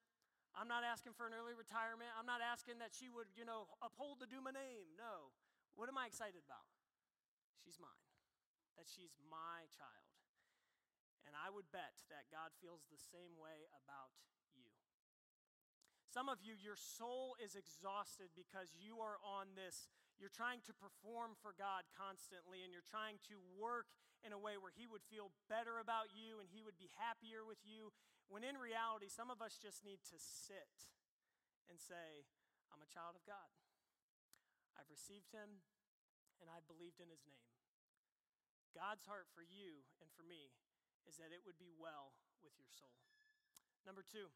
I'm 0.52 0.68
not 0.68 0.84
asking 0.84 1.16
for 1.16 1.30
an 1.30 1.36
early 1.38 1.56
retirement. 1.56 2.12
I'm 2.20 2.28
not 2.28 2.44
asking 2.44 2.84
that 2.84 2.92
she 2.92 3.08
would, 3.08 3.32
you 3.40 3.48
know, 3.48 3.72
uphold 3.80 4.20
the 4.20 4.28
Duma 4.28 4.52
name. 4.52 4.92
No. 5.00 5.32
What 5.80 5.88
am 5.88 5.96
I 5.96 6.12
excited 6.12 6.44
about? 6.44 6.68
She's 7.64 7.80
mine. 7.80 8.04
That 8.76 8.92
she's 8.92 9.16
my 9.32 9.64
child. 9.72 10.12
And 11.24 11.38
I 11.38 11.48
would 11.54 11.72
bet 11.72 12.04
that 12.12 12.28
God 12.34 12.52
feels 12.60 12.84
the 12.92 13.00
same 13.00 13.40
way 13.40 13.70
about 13.72 14.12
you. 14.58 14.76
Some 16.12 16.28
of 16.28 16.44
you, 16.44 16.60
your 16.60 16.76
soul 16.76 17.40
is 17.40 17.56
exhausted 17.56 18.36
because 18.36 18.76
you 18.76 19.00
are 19.00 19.16
on 19.24 19.56
this, 19.56 19.88
you're 20.22 20.30
trying 20.32 20.62
to 20.70 20.74
perform 20.78 21.34
for 21.42 21.58
God 21.58 21.90
constantly, 21.98 22.62
and 22.62 22.70
you're 22.70 22.86
trying 22.86 23.18
to 23.34 23.42
work 23.58 23.90
in 24.22 24.32
a 24.32 24.38
way 24.38 24.62
where 24.62 24.72
He 24.72 24.86
would 24.86 25.02
feel 25.10 25.34
better 25.50 25.82
about 25.82 26.14
you 26.14 26.38
and 26.38 26.46
He 26.54 26.62
would 26.62 26.78
be 26.78 26.94
happier 27.02 27.42
with 27.42 27.58
you. 27.66 27.90
When 28.30 28.46
in 28.46 28.56
reality, 28.56 29.10
some 29.10 29.34
of 29.34 29.42
us 29.42 29.58
just 29.58 29.82
need 29.82 30.06
to 30.14 30.18
sit 30.22 30.94
and 31.66 31.82
say, 31.82 32.30
I'm 32.70 32.86
a 32.86 32.94
child 32.94 33.18
of 33.18 33.26
God. 33.26 33.50
I've 34.78 34.94
received 34.94 35.34
Him 35.34 35.66
and 36.38 36.48
I've 36.54 36.70
believed 36.70 37.02
in 37.02 37.10
His 37.10 37.26
name. 37.26 37.50
God's 38.72 39.04
heart 39.04 39.28
for 39.34 39.44
you 39.44 39.84
and 40.00 40.08
for 40.14 40.24
me 40.24 40.54
is 41.04 41.20
that 41.20 41.34
it 41.36 41.44
would 41.44 41.60
be 41.60 41.74
well 41.76 42.16
with 42.40 42.56
your 42.56 42.70
soul. 42.72 42.96
Number 43.84 44.06
two, 44.06 44.30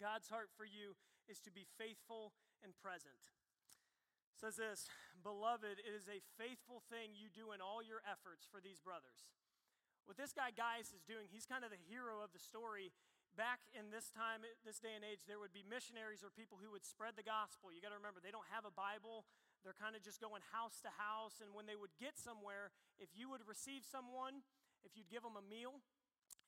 God's 0.00 0.32
heart 0.32 0.48
for 0.56 0.64
you 0.64 0.96
is 1.28 1.38
to 1.44 1.52
be 1.52 1.68
faithful 1.76 2.32
and 2.64 2.72
present. 2.80 3.30
Says 4.40 4.56
this, 4.56 4.88
beloved, 5.20 5.84
it 5.84 5.92
is 5.92 6.08
a 6.08 6.24
faithful 6.40 6.80
thing 6.88 7.12
you 7.12 7.28
do 7.28 7.52
in 7.52 7.60
all 7.60 7.84
your 7.84 8.00
efforts 8.08 8.48
for 8.48 8.56
these 8.56 8.80
brothers. 8.80 9.28
What 10.08 10.16
this 10.16 10.32
guy 10.32 10.48
Gaius 10.48 10.96
is 10.96 11.04
doing, 11.04 11.28
he's 11.28 11.44
kind 11.44 11.60
of 11.60 11.68
the 11.68 11.84
hero 11.92 12.24
of 12.24 12.32
the 12.32 12.40
story. 12.40 12.88
Back 13.36 13.68
in 13.76 13.92
this 13.92 14.08
time, 14.08 14.40
this 14.64 14.80
day 14.80 14.96
and 14.96 15.04
age, 15.04 15.28
there 15.28 15.36
would 15.36 15.52
be 15.52 15.60
missionaries 15.60 16.24
or 16.24 16.32
people 16.32 16.56
who 16.56 16.72
would 16.72 16.88
spread 16.88 17.20
the 17.20 17.22
gospel. 17.22 17.68
You 17.68 17.84
got 17.84 17.92
to 17.92 18.00
remember, 18.00 18.16
they 18.16 18.32
don't 18.32 18.48
have 18.48 18.64
a 18.64 18.72
Bible. 18.72 19.28
They're 19.60 19.76
kind 19.76 19.92
of 19.92 20.00
just 20.00 20.24
going 20.24 20.40
house 20.56 20.80
to 20.88 20.90
house. 20.96 21.44
And 21.44 21.52
when 21.52 21.68
they 21.68 21.76
would 21.76 21.92
get 22.00 22.16
somewhere, 22.16 22.72
if 22.96 23.12
you 23.12 23.28
would 23.28 23.44
receive 23.44 23.84
someone, 23.84 24.40
if 24.80 24.96
you'd 24.96 25.12
give 25.12 25.20
them 25.20 25.36
a 25.36 25.44
meal, 25.44 25.84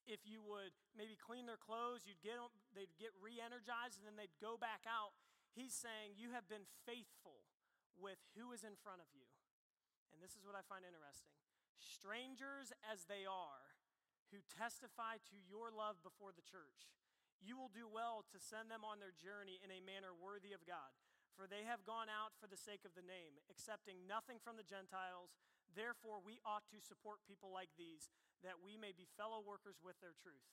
if 0.09 0.25
you 0.25 0.41
would 0.41 0.73
maybe 0.97 1.13
clean 1.21 1.45
their 1.45 1.61
clothes, 1.61 2.09
you'd 2.09 2.25
get 2.25 2.41
them, 2.41 2.49
they'd 2.73 2.97
get 2.97 3.13
re-energized 3.21 4.01
and 4.01 4.09
then 4.09 4.17
they'd 4.17 4.33
go 4.41 4.57
back 4.57 4.89
out. 4.89 5.13
He's 5.53 5.77
saying 5.77 6.17
you 6.17 6.33
have 6.33 6.49
been 6.49 6.65
faithful 6.89 7.52
with 8.03 8.19
who 8.35 8.51
is 8.51 8.67
in 8.67 8.75
front 8.83 8.99
of 8.99 9.07
you. 9.15 9.31
And 10.11 10.19
this 10.19 10.35
is 10.35 10.43
what 10.43 10.59
I 10.59 10.67
find 10.67 10.83
interesting. 10.83 11.31
Strangers 11.79 12.75
as 12.83 13.07
they 13.07 13.23
are, 13.23 13.79
who 14.35 14.43
testify 14.51 15.23
to 15.31 15.37
your 15.47 15.71
love 15.71 16.03
before 16.03 16.35
the 16.35 16.43
church, 16.43 16.91
you 17.39 17.55
will 17.55 17.71
do 17.71 17.87
well 17.87 18.27
to 18.35 18.43
send 18.43 18.67
them 18.67 18.83
on 18.83 18.99
their 18.99 19.15
journey 19.15 19.63
in 19.63 19.71
a 19.71 19.83
manner 19.83 20.11
worthy 20.11 20.51
of 20.51 20.67
God. 20.67 20.91
For 21.33 21.49
they 21.49 21.65
have 21.65 21.89
gone 21.89 22.13
out 22.13 22.37
for 22.37 22.47
the 22.47 22.61
sake 22.61 22.85
of 22.85 22.93
the 22.93 23.07
name, 23.07 23.41
accepting 23.49 24.05
nothing 24.05 24.37
from 24.43 24.61
the 24.61 24.67
Gentiles. 24.67 25.33
Therefore, 25.73 26.21
we 26.21 26.45
ought 26.45 26.69
to 26.69 26.79
support 26.79 27.25
people 27.25 27.49
like 27.49 27.73
these 27.81 28.13
that 28.45 28.61
we 28.61 28.77
may 28.77 28.93
be 28.93 29.09
fellow 29.17 29.41
workers 29.41 29.81
with 29.81 29.97
their 30.05 30.13
truth. 30.13 30.45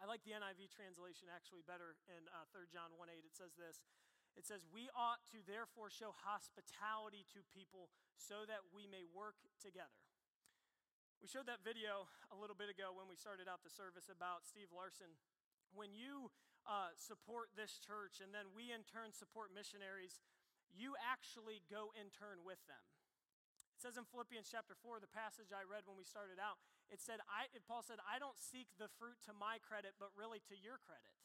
I 0.00 0.08
like 0.08 0.24
the 0.24 0.32
NIV 0.32 0.72
translation 0.72 1.28
actually 1.28 1.60
better 1.62 2.00
in 2.08 2.24
uh, 2.32 2.48
3 2.50 2.66
John 2.72 2.96
1 2.96 3.12
8. 3.12 3.20
It 3.20 3.36
says 3.36 3.52
this 3.54 3.84
It 4.38 4.46
says, 4.46 4.62
We 4.70 4.88
ought 4.92 5.22
to 5.34 5.42
therefore 5.44 5.90
show 5.90 6.14
hospitality 6.26 7.26
to 7.34 7.42
people 7.50 7.90
so 8.16 8.46
that 8.46 8.70
we 8.70 8.86
may 8.86 9.02
work 9.04 9.38
together. 9.58 10.04
We 11.20 11.28
showed 11.28 11.50
that 11.52 11.60
video 11.60 12.08
a 12.32 12.36
little 12.36 12.56
bit 12.56 12.72
ago 12.72 12.96
when 12.96 13.04
we 13.04 13.18
started 13.18 13.44
out 13.44 13.60
the 13.60 13.72
service 13.72 14.08
about 14.08 14.48
Steve 14.48 14.72
Larson. 14.72 15.20
When 15.76 15.92
you 15.92 16.32
uh, 16.64 16.96
support 16.96 17.52
this 17.52 17.76
church 17.76 18.24
and 18.24 18.32
then 18.32 18.56
we 18.56 18.72
in 18.72 18.88
turn 18.88 19.12
support 19.12 19.52
missionaries, 19.52 20.24
you 20.72 20.96
actually 20.96 21.60
go 21.68 21.92
in 21.92 22.08
turn 22.08 22.40
with 22.40 22.62
them. 22.64 22.80
It 23.76 23.84
says 23.84 23.96
in 23.96 24.04
Philippians 24.08 24.48
chapter 24.48 24.76
4, 24.76 25.00
the 25.00 25.08
passage 25.08 25.56
I 25.56 25.64
read 25.64 25.88
when 25.88 25.96
we 25.96 26.04
started 26.04 26.36
out, 26.36 26.60
it 26.92 27.00
said, 27.00 27.24
I, 27.28 27.48
Paul 27.64 27.80
said, 27.80 27.96
I 28.04 28.20
don't 28.20 28.36
seek 28.36 28.68
the 28.76 28.92
fruit 29.00 29.16
to 29.24 29.32
my 29.32 29.56
credit, 29.60 29.96
but 29.96 30.12
really 30.12 30.44
to 30.52 30.56
your 30.56 30.76
credit. 30.84 31.16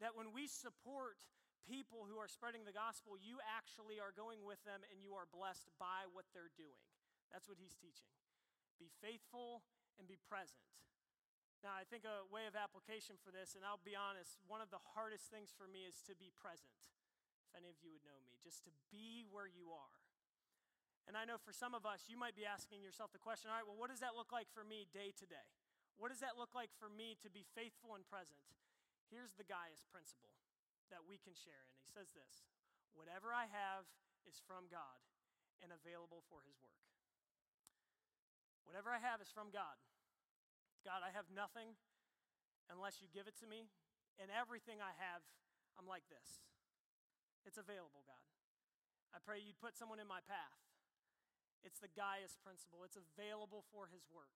That 0.00 0.12
when 0.12 0.36
we 0.36 0.48
support 0.48 1.20
people 1.68 2.08
who 2.08 2.16
are 2.16 2.32
spreading 2.32 2.64
the 2.64 2.72
gospel, 2.72 3.20
you 3.20 3.36
actually 3.44 4.00
are 4.00 4.16
going 4.16 4.40
with 4.42 4.58
them 4.64 4.80
and 4.88 5.04
you 5.04 5.12
are 5.12 5.28
blessed 5.28 5.68
by 5.76 6.08
what 6.08 6.24
they're 6.32 6.50
doing. 6.56 6.80
That's 7.28 7.44
what 7.44 7.60
he's 7.60 7.76
teaching. 7.76 8.08
Be 8.80 8.88
faithful 9.04 9.60
and 10.00 10.08
be 10.08 10.16
present. 10.16 10.64
Now, 11.60 11.76
I 11.76 11.84
think 11.84 12.06
a 12.08 12.24
way 12.30 12.46
of 12.46 12.54
application 12.54 13.18
for 13.20 13.34
this, 13.34 13.58
and 13.58 13.66
I'll 13.66 13.82
be 13.82 13.98
honest, 13.98 14.40
one 14.46 14.62
of 14.62 14.70
the 14.72 14.80
hardest 14.94 15.28
things 15.28 15.50
for 15.52 15.66
me 15.68 15.84
is 15.84 16.00
to 16.06 16.14
be 16.16 16.30
present. 16.38 16.72
If 17.50 17.58
any 17.58 17.68
of 17.68 17.76
you 17.82 17.90
would 17.90 18.06
know 18.06 18.16
me, 18.24 18.38
just 18.40 18.62
to 18.64 18.72
be 18.94 19.26
where 19.28 19.50
you 19.50 19.74
are. 19.74 19.98
And 21.10 21.18
I 21.18 21.26
know 21.26 21.40
for 21.40 21.50
some 21.50 21.74
of 21.74 21.82
us, 21.82 22.06
you 22.06 22.20
might 22.20 22.38
be 22.38 22.46
asking 22.46 22.84
yourself 22.84 23.10
the 23.10 23.20
question 23.20 23.50
all 23.50 23.58
right, 23.58 23.66
well, 23.66 23.80
what 23.80 23.90
does 23.90 24.04
that 24.04 24.14
look 24.14 24.30
like 24.30 24.46
for 24.54 24.62
me 24.62 24.86
day 24.92 25.10
to 25.18 25.26
day? 25.26 25.48
What 25.98 26.14
does 26.14 26.22
that 26.22 26.38
look 26.38 26.54
like 26.54 26.70
for 26.78 26.86
me 26.86 27.18
to 27.26 27.28
be 27.28 27.42
faithful 27.58 27.98
and 27.98 28.06
present? 28.06 28.38
Here's 29.10 29.34
the 29.34 29.42
Gaius 29.42 29.82
principle 29.90 30.30
that 30.90 31.04
we 31.04 31.20
can 31.20 31.36
share 31.36 31.62
in. 31.68 31.74
He 31.80 31.88
says 31.88 32.12
this 32.12 32.48
Whatever 32.96 33.30
I 33.32 33.46
have 33.48 33.86
is 34.26 34.40
from 34.44 34.66
God 34.68 35.00
and 35.62 35.70
available 35.70 36.22
for 36.28 36.44
his 36.46 36.58
work. 36.60 36.82
Whatever 38.68 38.92
I 38.92 39.00
have 39.00 39.24
is 39.24 39.32
from 39.32 39.48
God. 39.48 39.80
God, 40.84 41.00
I 41.00 41.10
have 41.10 41.26
nothing 41.32 41.74
unless 42.68 43.00
you 43.00 43.08
give 43.08 43.24
it 43.24 43.36
to 43.40 43.48
me, 43.48 43.72
and 44.20 44.28
everything 44.28 44.78
I 44.78 44.92
have, 45.00 45.24
I'm 45.80 45.88
like 45.88 46.04
this. 46.12 46.44
It's 47.48 47.56
available, 47.56 48.04
God. 48.04 48.28
I 49.16 49.24
pray 49.24 49.40
you'd 49.40 49.56
put 49.56 49.72
someone 49.72 50.00
in 50.00 50.08
my 50.08 50.20
path. 50.28 50.60
It's 51.64 51.80
the 51.80 51.90
Gaius 51.90 52.36
principle, 52.38 52.84
it's 52.84 53.00
available 53.00 53.64
for 53.72 53.88
his 53.88 54.04
work. 54.12 54.30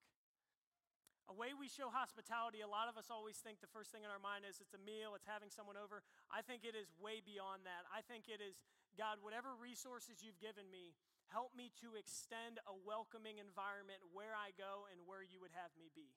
A 1.31 1.35
way 1.35 1.55
we 1.55 1.71
show 1.71 1.87
hospitality, 1.87 2.67
a 2.67 2.71
lot 2.71 2.91
of 2.91 2.99
us 2.99 3.07
always 3.07 3.38
think 3.38 3.62
the 3.62 3.71
first 3.71 3.95
thing 3.95 4.02
in 4.02 4.11
our 4.11 4.23
mind 4.23 4.43
is 4.43 4.59
it's 4.59 4.75
a 4.75 4.83
meal, 4.83 5.14
it's 5.14 5.29
having 5.29 5.55
someone 5.55 5.79
over. 5.79 6.02
I 6.29 6.43
think 6.43 6.67
it 6.67 6.75
is 6.75 6.91
way 6.99 7.23
beyond 7.23 7.62
that. 7.62 7.87
I 7.95 8.02
think 8.02 8.26
it 8.26 8.43
is, 8.43 8.59
God, 8.99 9.23
whatever 9.23 9.55
resources 9.55 10.21
you've 10.21 10.43
given 10.43 10.67
me, 10.67 10.99
help 11.31 11.55
me 11.55 11.71
to 11.79 11.95
extend 11.95 12.59
a 12.67 12.75
welcoming 12.75 13.38
environment 13.38 14.02
where 14.11 14.35
I 14.35 14.50
go 14.59 14.91
and 14.91 15.07
where 15.07 15.23
you 15.23 15.38
would 15.38 15.55
have 15.55 15.71
me 15.79 15.95
be. 15.95 16.11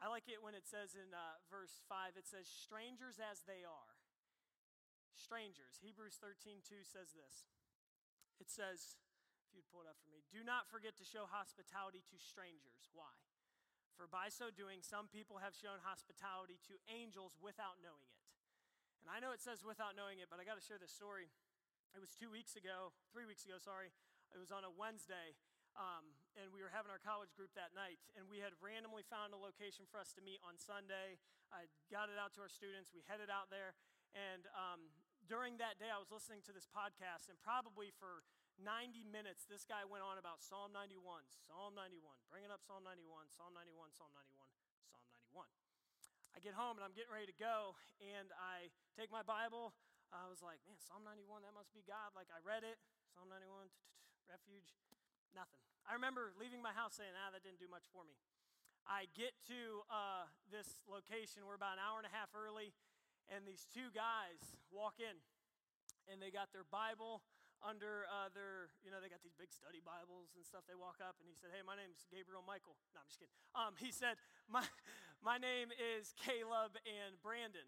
I 0.00 0.08
like 0.08 0.30
it 0.30 0.40
when 0.40 0.54
it 0.54 0.64
says 0.64 0.94
in 0.94 1.10
uh, 1.10 1.42
verse 1.50 1.82
5, 1.90 2.14
it 2.16 2.24
says, 2.24 2.46
strangers 2.46 3.18
as 3.18 3.44
they 3.44 3.66
are. 3.66 3.94
Strangers. 5.18 5.82
Hebrews 5.82 6.16
13, 6.22 6.62
2 6.62 6.86
says 6.86 7.12
this. 7.18 7.50
It 8.38 8.46
says, 8.46 8.94
if 9.42 9.50
you'd 9.50 9.66
pull 9.66 9.82
it 9.82 9.90
up 9.90 9.98
for 9.98 10.14
me, 10.14 10.22
do 10.30 10.46
not 10.46 10.70
forget 10.70 10.94
to 11.02 11.06
show 11.06 11.26
hospitality 11.26 12.06
to 12.14 12.16
strangers. 12.16 12.86
Why? 12.94 13.10
For 13.98 14.06
by 14.06 14.30
so 14.30 14.54
doing, 14.54 14.78
some 14.78 15.10
people 15.10 15.42
have 15.42 15.58
shown 15.58 15.82
hospitality 15.82 16.62
to 16.70 16.78
angels 16.86 17.34
without 17.42 17.82
knowing 17.82 18.06
it. 18.06 18.22
And 19.02 19.10
I 19.10 19.18
know 19.18 19.34
it 19.34 19.42
says 19.42 19.66
without 19.66 19.98
knowing 19.98 20.22
it, 20.22 20.30
but 20.30 20.38
I 20.38 20.46
got 20.46 20.54
to 20.54 20.62
share 20.62 20.78
this 20.78 20.94
story. 20.94 21.26
It 21.90 21.98
was 21.98 22.14
two 22.14 22.30
weeks 22.30 22.54
ago, 22.54 22.94
three 23.10 23.26
weeks 23.26 23.42
ago, 23.42 23.58
sorry. 23.58 23.90
It 24.30 24.38
was 24.38 24.54
on 24.54 24.62
a 24.62 24.70
Wednesday, 24.70 25.34
um, 25.74 26.14
and 26.38 26.54
we 26.54 26.62
were 26.62 26.70
having 26.70 26.94
our 26.94 27.02
college 27.02 27.34
group 27.34 27.50
that 27.58 27.74
night. 27.74 27.98
And 28.14 28.30
we 28.30 28.38
had 28.38 28.54
randomly 28.62 29.02
found 29.02 29.34
a 29.34 29.40
location 29.40 29.82
for 29.90 29.98
us 29.98 30.14
to 30.14 30.22
meet 30.22 30.38
on 30.46 30.54
Sunday. 30.62 31.18
I 31.50 31.66
got 31.90 32.06
it 32.06 32.22
out 32.22 32.38
to 32.38 32.40
our 32.46 32.52
students. 32.52 32.94
We 32.94 33.02
headed 33.02 33.34
out 33.34 33.50
there. 33.50 33.74
And 34.14 34.46
um, 34.54 34.94
during 35.26 35.58
that 35.58 35.82
day, 35.82 35.90
I 35.90 35.98
was 35.98 36.14
listening 36.14 36.46
to 36.46 36.54
this 36.54 36.70
podcast, 36.70 37.26
and 37.26 37.34
probably 37.42 37.90
for 37.98 38.22
90 38.58 39.06
minutes, 39.06 39.46
this 39.46 39.62
guy 39.62 39.86
went 39.86 40.02
on 40.02 40.18
about 40.18 40.42
Psalm 40.42 40.74
91, 40.74 40.98
Psalm 41.46 41.78
91, 41.78 42.02
bringing 42.26 42.50
up 42.50 42.58
Psalm 42.66 42.82
91, 42.82 43.30
Psalm 43.30 43.54
91, 43.54 43.94
Psalm 43.94 44.10
91, 44.10 44.50
Psalm 44.90 45.06
91. 45.14 45.46
I 46.34 46.42
get 46.42 46.54
home 46.58 46.78
and 46.78 46.84
I'm 46.86 46.94
getting 46.94 47.10
ready 47.14 47.30
to 47.30 47.38
go, 47.38 47.78
and 48.02 48.30
I 48.34 48.70
take 48.98 49.14
my 49.14 49.22
Bible. 49.22 49.74
I 50.10 50.26
was 50.26 50.42
like, 50.42 50.58
man, 50.66 50.78
Psalm 50.82 51.06
91, 51.06 51.46
that 51.46 51.54
must 51.54 51.70
be 51.70 51.86
God. 51.86 52.14
Like, 52.18 52.30
I 52.34 52.42
read 52.42 52.66
it, 52.66 52.78
Psalm 53.14 53.30
91, 53.30 53.70
refuge, 54.26 54.74
nothing. 55.34 55.62
I 55.86 55.94
remember 55.94 56.34
leaving 56.34 56.58
my 56.58 56.74
house 56.74 56.98
saying, 56.98 57.14
ah, 57.14 57.30
that 57.30 57.46
didn't 57.46 57.62
do 57.62 57.70
much 57.70 57.86
for 57.94 58.02
me. 58.02 58.18
I 58.88 59.06
get 59.14 59.38
to 59.52 59.86
uh, 59.86 60.26
this 60.50 60.82
location, 60.88 61.46
we're 61.46 61.58
about 61.58 61.78
an 61.78 61.84
hour 61.84 62.00
and 62.00 62.08
a 62.08 62.14
half 62.14 62.32
early, 62.34 62.74
and 63.28 63.44
these 63.44 63.68
two 63.68 63.92
guys 63.92 64.40
walk 64.72 64.96
in, 64.98 65.14
and 66.08 66.18
they 66.18 66.32
got 66.32 66.50
their 66.50 66.64
Bible 66.66 67.20
under 67.62 68.06
uh, 68.06 68.30
their, 68.30 68.70
you 68.86 68.90
know, 68.90 69.02
they 69.02 69.10
got 69.10 69.22
these 69.22 69.34
big 69.34 69.50
study 69.50 69.82
Bibles 69.82 70.34
and 70.38 70.46
stuff. 70.46 70.62
They 70.70 70.78
walk 70.78 71.02
up 71.02 71.18
and 71.18 71.26
he 71.26 71.34
said, 71.34 71.50
Hey, 71.50 71.62
my 71.66 71.74
name's 71.74 72.06
Gabriel 72.06 72.44
Michael. 72.46 72.78
No, 72.94 73.02
I'm 73.02 73.08
just 73.10 73.18
kidding. 73.18 73.34
Um, 73.54 73.74
he 73.78 73.90
said, 73.90 74.18
my, 74.46 74.62
my 75.18 75.38
name 75.38 75.74
is 75.74 76.14
Caleb 76.22 76.78
and 76.86 77.18
Brandon. 77.18 77.66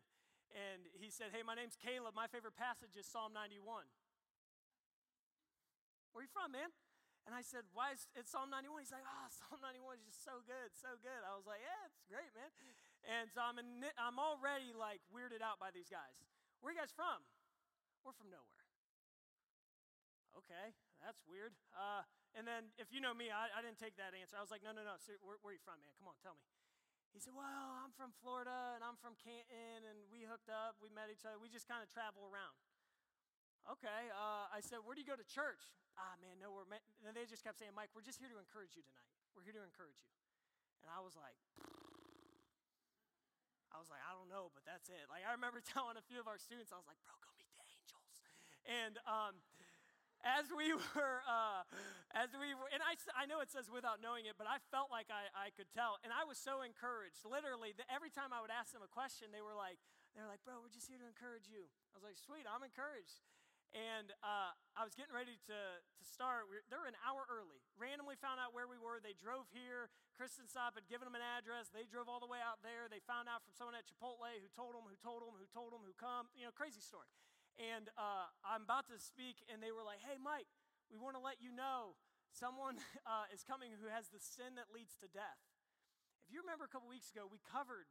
And 0.55 0.87
he 0.99 1.11
said, 1.11 1.35
Hey, 1.35 1.43
my 1.43 1.59
name's 1.59 1.79
Caleb. 1.79 2.15
My 2.15 2.31
favorite 2.31 2.59
passage 2.59 2.95
is 2.95 3.07
Psalm 3.07 3.35
91. 3.35 3.87
Where 6.11 6.23
are 6.23 6.27
you 6.27 6.31
from, 6.31 6.55
man? 6.55 6.71
And 7.27 7.35
I 7.35 7.43
said, 7.43 7.67
Why 7.75 7.95
is 7.95 8.07
it 8.15 8.27
Psalm 8.27 8.51
91? 8.51 8.83
He's 8.83 8.95
like, 8.95 9.07
Oh, 9.07 9.27
Psalm 9.39 9.59
91 9.63 9.99
is 10.03 10.07
just 10.07 10.23
so 10.23 10.43
good, 10.47 10.71
so 10.75 10.99
good. 11.03 11.23
I 11.27 11.35
was 11.35 11.47
like, 11.47 11.63
Yeah, 11.63 11.91
it's 11.91 12.03
great, 12.07 12.31
man. 12.35 12.51
And 13.07 13.33
so 13.33 13.43
I'm, 13.43 13.57
in, 13.59 13.67
I'm 13.97 14.19
already 14.21 14.71
like 14.77 15.03
weirded 15.11 15.43
out 15.43 15.59
by 15.59 15.73
these 15.75 15.89
guys. 15.89 16.23
Where 16.61 16.71
are 16.71 16.77
you 16.77 16.83
guys 16.83 16.93
from? 16.93 17.25
We're 18.05 18.17
from 18.17 18.29
nowhere 18.29 18.60
okay, 20.39 20.75
that's 21.03 21.23
weird. 21.27 21.55
Uh, 21.75 22.07
and 22.35 22.47
then 22.47 22.71
if 22.79 22.95
you 22.95 23.03
know 23.03 23.15
me, 23.15 23.33
I, 23.33 23.51
I, 23.51 23.61
didn't 23.65 23.83
take 23.83 23.99
that 23.99 24.15
answer. 24.15 24.39
I 24.39 24.43
was 24.45 24.55
like, 24.55 24.63
no, 24.63 24.71
no, 24.71 24.87
no. 24.87 24.95
Sir, 25.03 25.19
where, 25.23 25.39
where, 25.43 25.51
are 25.51 25.59
you 25.59 25.63
from, 25.63 25.83
man? 25.83 25.91
Come 25.99 26.07
on, 26.07 26.17
tell 26.23 26.39
me. 26.39 26.47
He 27.11 27.19
said, 27.19 27.35
well, 27.35 27.83
I'm 27.83 27.91
from 27.99 28.15
Florida 28.23 28.79
and 28.79 28.87
I'm 28.87 28.95
from 29.03 29.19
Canton 29.19 29.83
and 29.83 29.99
we 30.15 30.23
hooked 30.23 30.47
up. 30.47 30.79
We 30.79 30.95
met 30.95 31.11
each 31.11 31.27
other. 31.27 31.43
We 31.43 31.51
just 31.51 31.67
kind 31.67 31.83
of 31.83 31.91
travel 31.91 32.23
around. 32.31 32.55
Okay. 33.67 34.15
Uh, 34.15 34.47
I 34.47 34.63
said, 34.63 34.87
where 34.87 34.95
do 34.95 35.03
you 35.03 35.11
go 35.11 35.19
to 35.19 35.27
church? 35.27 35.75
Ah, 35.99 36.15
man, 36.23 36.39
no, 36.39 36.55
we're. 36.55 36.71
And 36.71 37.13
they 37.19 37.27
just 37.27 37.43
kept 37.43 37.59
saying, 37.59 37.75
Mike, 37.75 37.91
we're 37.99 38.07
just 38.07 38.23
here 38.23 38.31
to 38.31 38.39
encourage 38.39 38.79
you 38.79 38.87
tonight. 38.87 39.11
We're 39.35 39.43
here 39.43 39.59
to 39.59 39.65
encourage 39.67 39.99
you. 39.99 40.11
And 40.87 40.89
I 40.89 41.03
was 41.03 41.19
like, 41.19 41.37
I 43.71 43.79
was 43.79 43.91
like, 43.91 44.03
I 44.03 44.15
don't 44.15 44.31
know, 44.31 44.51
but 44.51 44.67
that's 44.67 44.91
it. 44.91 45.07
Like 45.11 45.23
I 45.27 45.35
remember 45.35 45.63
telling 45.75 45.99
a 45.99 46.05
few 46.05 46.19
of 46.19 46.27
our 46.27 46.39
students, 46.39 46.75
I 46.75 46.79
was 46.79 46.87
like, 46.87 46.99
bro, 47.03 47.15
go 47.23 47.31
meet 47.39 47.51
the 47.59 47.67
angels. 47.67 48.23
And 48.67 48.95
um, 49.07 49.35
as 50.25 50.53
we 50.53 50.73
were, 50.77 51.25
uh, 51.25 51.65
as 52.13 52.33
we 52.37 52.53
were, 52.53 52.69
and 52.69 52.85
I, 52.85 52.97
I 53.17 53.25
know 53.25 53.41
it 53.41 53.49
says 53.49 53.73
without 53.73 54.05
knowing 54.05 54.29
it, 54.29 54.37
but 54.37 54.45
I 54.45 54.61
felt 54.69 54.93
like 54.93 55.09
I, 55.09 55.33
I 55.33 55.49
could 55.57 55.73
tell. 55.73 55.97
And 56.05 56.13
I 56.13 56.29
was 56.29 56.37
so 56.37 56.61
encouraged. 56.61 57.25
Literally, 57.25 57.73
the, 57.73 57.89
every 57.89 58.13
time 58.13 58.33
I 58.33 58.45
would 58.45 58.53
ask 58.53 58.73
them 58.77 58.85
a 58.85 58.91
question, 58.91 59.33
they 59.33 59.45
were 59.45 59.57
like, 59.57 59.81
they 60.13 60.21
were 60.21 60.29
like, 60.29 60.43
bro, 60.43 60.59
we're 60.59 60.73
just 60.73 60.91
here 60.91 60.99
to 60.99 61.09
encourage 61.09 61.47
you. 61.49 61.71
I 61.93 62.01
was 62.01 62.05
like, 62.05 62.19
sweet, 62.19 62.45
I'm 62.45 62.67
encouraged. 62.67 63.23
And 63.71 64.11
uh, 64.27 64.51
I 64.75 64.83
was 64.83 64.99
getting 64.99 65.15
ready 65.15 65.39
to, 65.47 65.59
to 65.79 66.03
start. 66.03 66.51
We 66.51 66.59
they 66.67 66.75
were 66.75 66.91
an 66.91 66.99
hour 67.07 67.23
early. 67.31 67.63
Randomly 67.79 68.19
found 68.19 68.43
out 68.43 68.51
where 68.51 68.67
we 68.67 68.75
were. 68.83 68.99
They 68.99 69.15
drove 69.15 69.47
here. 69.55 69.87
Kristen 70.19 70.51
Stop 70.51 70.75
had 70.75 70.91
given 70.91 71.07
them 71.07 71.15
an 71.15 71.23
address. 71.23 71.71
They 71.71 71.87
drove 71.87 72.11
all 72.11 72.19
the 72.19 72.27
way 72.27 72.43
out 72.43 72.67
there. 72.67 72.91
They 72.91 72.99
found 73.07 73.31
out 73.31 73.47
from 73.47 73.55
someone 73.55 73.79
at 73.79 73.87
Chipotle 73.87 74.27
who 74.43 74.51
told 74.51 74.75
them, 74.75 74.91
who 74.91 74.99
told 74.99 75.23
them, 75.23 75.39
who 75.39 75.47
told 75.55 75.71
them, 75.71 75.87
who 75.87 75.95
come. 75.95 76.27
You 76.35 76.51
know, 76.51 76.53
crazy 76.53 76.83
story. 76.83 77.07
And 77.59 77.91
uh, 77.99 78.31
I'm 78.47 78.63
about 78.63 78.87
to 78.93 78.99
speak, 79.01 79.43
and 79.51 79.59
they 79.59 79.75
were 79.75 79.85
like, 79.85 80.01
Hey, 80.05 80.21
Mike, 80.21 80.49
we 80.91 80.99
want 80.99 81.19
to 81.19 81.23
let 81.23 81.43
you 81.43 81.51
know 81.51 81.99
someone 82.31 82.79
uh, 83.09 83.31
is 83.35 83.43
coming 83.43 83.75
who 83.75 83.91
has 83.91 84.11
the 84.11 84.23
sin 84.23 84.55
that 84.59 84.71
leads 84.71 84.95
to 85.03 85.09
death. 85.11 85.41
If 86.27 86.35
you 86.35 86.43
remember 86.43 86.67
a 86.67 86.71
couple 86.71 86.87
weeks 86.87 87.11
ago, 87.11 87.27
we 87.27 87.43
covered 87.43 87.91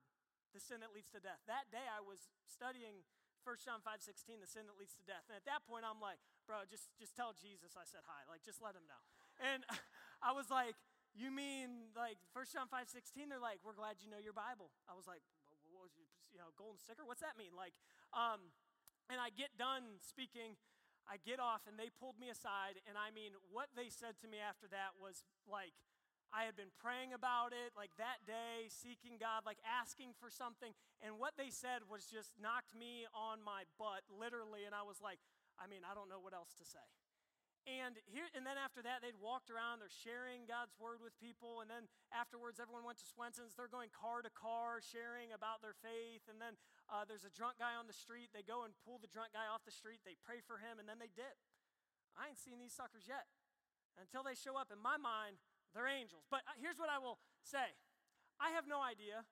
the 0.55 0.61
sin 0.63 0.81
that 0.81 0.95
leads 0.95 1.11
to 1.13 1.19
death. 1.21 1.43
That 1.45 1.69
day 1.69 1.85
I 1.85 1.99
was 2.01 2.31
studying 2.47 3.03
1 3.43 3.55
John 3.63 3.79
5 3.83 3.99
16, 3.99 4.43
the 4.43 4.49
sin 4.49 4.67
that 4.67 4.75
leads 4.75 4.95
to 4.99 5.05
death. 5.07 5.27
And 5.31 5.35
at 5.35 5.45
that 5.47 5.63
point, 5.67 5.87
I'm 5.87 6.01
like, 6.01 6.19
bro, 6.43 6.67
just, 6.67 6.91
just 6.99 7.15
tell 7.15 7.31
Jesus 7.35 7.75
I 7.77 7.85
said 7.87 8.03
hi. 8.03 8.25
Like, 8.27 8.43
just 8.43 8.59
let 8.59 8.75
him 8.75 8.83
know. 8.87 9.01
And 9.39 9.63
I 10.27 10.35
was 10.35 10.51
like, 10.51 10.75
you 11.15 11.33
mean 11.33 11.89
like 11.97 12.21
1 12.35 12.53
John 12.53 12.67
5 12.69 12.89
16? 12.89 13.29
They're 13.31 13.41
like, 13.41 13.63
we're 13.63 13.77
glad 13.77 14.01
you 14.03 14.11
know 14.11 14.21
your 14.21 14.35
Bible. 14.35 14.69
I 14.85 14.93
was 14.93 15.07
like, 15.07 15.23
what 15.71 15.85
was 15.85 15.93
your, 15.95 16.05
you 16.33 16.37
know, 16.37 16.51
golden 16.57 16.81
sticker? 16.81 17.05
What's 17.05 17.23
that 17.23 17.37
mean? 17.39 17.53
Like, 17.55 17.73
um, 18.13 18.51
and 19.09 19.17
I 19.17 19.33
get 19.33 19.57
done 19.57 19.97
speaking, 20.05 20.55
I 21.09 21.17
get 21.17 21.41
off, 21.41 21.65
and 21.65 21.75
they 21.75 21.89
pulled 21.89 22.21
me 22.21 22.29
aside. 22.29 22.77
And 22.85 22.93
I 22.93 23.09
mean, 23.09 23.33
what 23.49 23.73
they 23.73 23.89
said 23.89 24.21
to 24.21 24.29
me 24.29 24.37
after 24.37 24.69
that 24.69 24.95
was 25.01 25.25
like, 25.49 25.73
I 26.29 26.45
had 26.45 26.53
been 26.53 26.69
praying 26.77 27.17
about 27.17 27.57
it, 27.57 27.73
like 27.73 27.89
that 27.97 28.21
day, 28.29 28.69
seeking 28.69 29.17
God, 29.17 29.49
like 29.49 29.57
asking 29.65 30.13
for 30.21 30.29
something. 30.29 30.77
And 31.01 31.17
what 31.17 31.33
they 31.41 31.49
said 31.49 31.89
was 31.89 32.05
just 32.05 32.37
knocked 32.37 32.77
me 32.77 33.09
on 33.17 33.41
my 33.41 33.65
butt, 33.81 34.05
literally. 34.13 34.69
And 34.69 34.77
I 34.77 34.85
was 34.85 35.01
like, 35.01 35.17
I 35.57 35.65
mean, 35.65 35.81
I 35.81 35.97
don't 35.97 36.05
know 36.05 36.21
what 36.21 36.37
else 36.37 36.53
to 36.61 36.65
say. 36.69 36.85
And 37.67 37.99
here 38.07 38.25
and 38.33 38.47
then 38.47 38.55
after 38.55 38.79
that, 38.81 39.03
they'd 39.03 39.19
walked 39.19 39.51
around, 39.51 39.83
they're 39.83 39.91
sharing 39.91 40.47
God's 40.47 40.73
word 40.79 41.03
with 41.03 41.13
people, 41.19 41.59
and 41.61 41.69
then 41.69 41.91
afterwards, 42.09 42.57
everyone 42.57 42.87
went 42.87 42.97
to 43.03 43.07
Swenson's. 43.07 43.53
They're 43.53 43.69
going 43.69 43.93
car 43.93 44.23
to 44.23 44.31
car, 44.31 44.79
sharing 44.81 45.35
about 45.35 45.61
their 45.61 45.75
faith. 45.77 46.25
And 46.31 46.39
then 46.39 46.57
uh, 46.89 47.05
there's 47.05 47.27
a 47.27 47.33
drunk 47.33 47.61
guy 47.61 47.75
on 47.75 47.85
the 47.85 47.93
street. 47.93 48.31
They 48.31 48.41
go 48.41 48.65
and 48.65 48.73
pull 48.87 48.97
the 48.97 49.11
drunk 49.11 49.35
guy 49.35 49.45
off 49.45 49.67
the 49.67 49.75
street. 49.75 50.01
They 50.01 50.17
pray 50.17 50.41
for 50.41 50.57
him, 50.57 50.79
and 50.81 50.87
then 50.87 50.97
they 50.97 51.11
dip. 51.11 51.37
I 52.17 52.31
ain't 52.33 52.41
seen 52.41 52.57
these 52.57 52.73
suckers 52.73 53.05
yet. 53.05 53.29
Until 53.99 54.23
they 54.23 54.33
show 54.33 54.55
up 54.55 54.71
in 54.71 54.79
my 54.79 54.95
mind, 54.95 55.37
they're 55.75 55.89
angels. 55.89 56.25
But 56.31 56.47
uh, 56.47 56.55
here's 56.57 56.79
what 56.79 56.89
I 56.89 56.97
will 56.97 57.19
say 57.43 57.75
I 58.39 58.55
have 58.55 58.65
no 58.65 58.79
idea. 58.81 59.27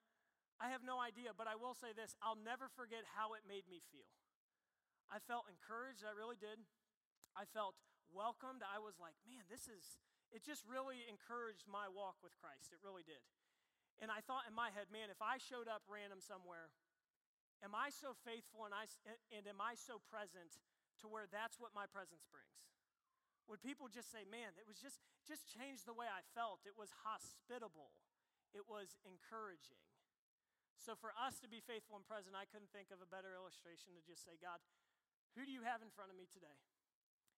I 0.57 0.73
have 0.73 0.81
no 0.81 0.97
idea, 0.97 1.37
but 1.37 1.45
I 1.45 1.53
will 1.53 1.77
say 1.77 1.93
this 1.93 2.17
I'll 2.21 2.37
never 2.37 2.69
forget 2.69 3.05
how 3.17 3.33
it 3.33 3.45
made 3.47 3.65
me 3.69 3.81
feel. 3.89 4.09
I 5.07 5.23
felt 5.23 5.47
encouraged, 5.47 6.03
I 6.03 6.11
really 6.11 6.35
did. 6.35 6.59
I 7.31 7.47
felt 7.47 7.77
welcomed. 8.11 8.63
I 8.63 8.79
was 8.79 8.99
like, 8.99 9.15
man, 9.27 9.43
this 9.47 9.67
is, 9.67 9.99
it 10.31 10.43
just 10.43 10.63
really 10.67 11.05
encouraged 11.07 11.67
my 11.67 11.87
walk 11.91 12.19
with 12.23 12.35
Christ. 12.39 12.75
It 12.75 12.81
really 12.83 13.03
did. 13.03 13.23
And 13.97 14.13
I 14.13 14.21
thought 14.21 14.45
in 14.45 14.53
my 14.53 14.69
head, 14.69 14.93
man, 14.93 15.09
if 15.09 15.23
I 15.23 15.41
showed 15.41 15.65
up 15.65 15.81
random 15.89 16.21
somewhere, 16.21 16.69
am 17.65 17.73
I 17.73 17.89
so 17.89 18.13
faithful 18.27 18.69
and, 18.69 18.73
I, 18.75 18.85
and 19.33 19.49
am 19.49 19.57
I 19.57 19.73
so 19.73 19.97
present 20.05 20.61
to 21.01 21.09
where 21.09 21.25
that's 21.25 21.57
what 21.57 21.73
my 21.73 21.89
presence 21.89 22.25
brings? 22.29 22.57
Would 23.49 23.63
people 23.63 23.87
just 23.87 24.11
say, 24.11 24.27
man, 24.27 24.53
it 24.59 24.67
was 24.67 24.77
just, 24.77 24.99
just 25.23 25.47
changed 25.47 25.87
the 25.87 25.95
way 25.95 26.05
I 26.05 26.21
felt? 26.35 26.67
It 26.67 26.75
was 26.75 26.91
hospitable. 27.07 27.95
it 28.51 28.67
was 28.67 28.99
encouraging. 29.07 29.79
So, 30.77 30.93
for 30.93 31.15
us 31.17 31.41
to 31.41 31.49
be 31.49 31.63
faithful 31.63 31.97
and 31.97 32.05
present, 32.05 32.37
I 32.37 32.45
couldn't 32.45 32.69
think 32.69 32.93
of 32.93 33.01
a 33.01 33.09
better 33.09 33.33
illustration 33.33 33.97
to 33.97 34.03
just 34.05 34.21
say, 34.21 34.37
God, 34.37 34.61
who 35.33 35.47
do 35.47 35.51
you 35.51 35.65
have 35.65 35.81
in 35.81 35.89
front 35.89 36.13
of 36.13 36.17
me 36.19 36.29
today? 36.29 36.53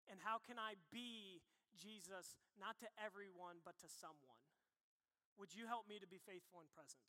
And 0.10 0.18
how 0.20 0.42
can 0.42 0.58
I 0.58 0.74
be 0.90 1.40
Jesus, 1.78 2.42
not 2.58 2.82
to 2.82 2.90
everyone, 2.98 3.62
but 3.62 3.78
to 3.86 3.88
someone? 3.88 4.42
Would 5.38 5.56
you 5.56 5.70
help 5.70 5.88
me 5.88 6.02
to 6.02 6.10
be 6.10 6.20
faithful 6.20 6.60
and 6.60 6.68
present? 6.74 7.06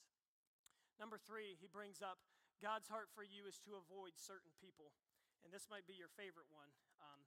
Number 1.00 1.16
three, 1.16 1.56
he 1.56 1.66
brings 1.66 2.04
up 2.04 2.20
God's 2.60 2.92
heart 2.92 3.08
for 3.16 3.24
you 3.24 3.48
is 3.48 3.56
to 3.64 3.80
avoid 3.80 4.20
certain 4.20 4.52
people. 4.60 4.92
And 5.42 5.48
this 5.48 5.66
might 5.72 5.88
be 5.88 5.96
your 5.96 6.12
favorite 6.12 6.52
one, 6.52 6.68
um, 7.00 7.20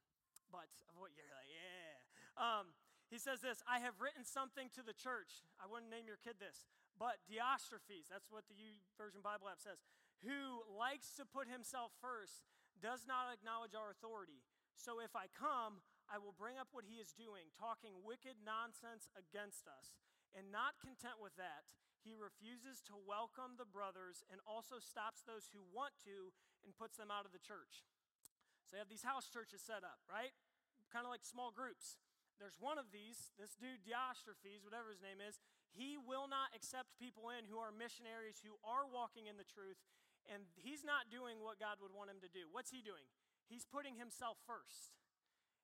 but 0.53 0.69
avoid, 0.86 1.17
you're 1.17 1.25
like, 1.33 1.49
yeah. 1.49 1.97
Um, 2.38 2.77
he 3.09 3.17
says 3.17 3.41
this 3.41 3.65
I 3.65 3.81
have 3.81 3.97
written 3.97 4.21
something 4.21 4.69
to 4.77 4.86
the 4.86 4.93
church. 4.93 5.41
I 5.57 5.65
wouldn't 5.65 5.89
name 5.89 6.05
your 6.05 6.21
kid 6.21 6.38
this, 6.38 6.69
but 7.01 7.25
Diotrephes, 7.25 8.13
that's 8.13 8.29
what 8.29 8.45
the 8.45 8.57
YouVersion 8.57 9.25
Bible 9.25 9.49
app 9.49 9.57
says, 9.57 9.81
who 10.21 10.62
likes 10.69 11.17
to 11.17 11.25
put 11.25 11.49
himself 11.49 11.89
first, 11.97 12.45
does 12.77 13.09
not 13.09 13.33
acknowledge 13.33 13.73
our 13.73 13.89
authority. 13.89 14.45
So 14.75 14.99
if 14.99 15.15
I 15.15 15.31
come, 15.31 15.81
I 16.12 16.19
will 16.19 16.36
bring 16.36 16.59
up 16.59 16.69
what 16.75 16.86
he 16.88 16.99
is 16.99 17.15
doing, 17.15 17.49
talking 17.55 18.03
wicked 18.03 18.41
nonsense 18.43 19.07
against 19.15 19.65
us. 19.69 19.95
And 20.33 20.49
not 20.49 20.81
content 20.81 21.21
with 21.21 21.38
that, 21.38 21.69
he 22.03 22.17
refuses 22.17 22.83
to 22.91 22.99
welcome 22.99 23.55
the 23.55 23.69
brothers 23.69 24.25
and 24.27 24.43
also 24.43 24.81
stops 24.81 25.23
those 25.23 25.53
who 25.55 25.63
want 25.63 25.95
to 26.03 26.36
and 26.65 26.75
puts 26.75 26.99
them 26.99 27.13
out 27.13 27.23
of 27.23 27.31
the 27.31 27.39
church. 27.39 27.88
So 28.67 28.75
you 28.75 28.83
have 28.83 28.91
these 28.91 29.07
house 29.07 29.31
churches 29.31 29.63
set 29.63 29.88
up, 29.88 30.03
right? 30.09 30.36
Kind 30.91 31.07
of 31.07 31.13
like 31.13 31.23
small 31.23 31.53
groups. 31.53 32.01
There's 32.41 32.59
one 32.59 32.81
of 32.81 32.91
these, 32.91 33.31
this 33.39 33.55
dude 33.55 33.86
Diotrephes, 33.88 34.65
whatever 34.65 34.91
his 34.91 34.99
name 34.99 35.23
is, 35.23 35.39
he 35.71 35.95
will 35.95 36.27
not 36.27 36.51
accept 36.51 36.97
people 36.99 37.31
in 37.31 37.47
who 37.47 37.62
are 37.62 37.71
missionaries 37.71 38.43
who 38.43 38.59
are 38.65 38.83
walking 38.83 39.31
in 39.31 39.39
the 39.39 39.47
truth, 39.47 39.79
and 40.27 40.43
he's 40.59 40.83
not 40.83 41.07
doing 41.07 41.39
what 41.39 41.62
God 41.62 41.79
would 41.79 41.95
want 41.95 42.12
him 42.12 42.19
to 42.19 42.29
do. 42.29 42.49
What's 42.51 42.73
he 42.73 42.83
doing? 42.83 43.05
He's 43.47 43.65
putting 43.67 43.95
himself 43.95 44.38
first. 44.47 44.95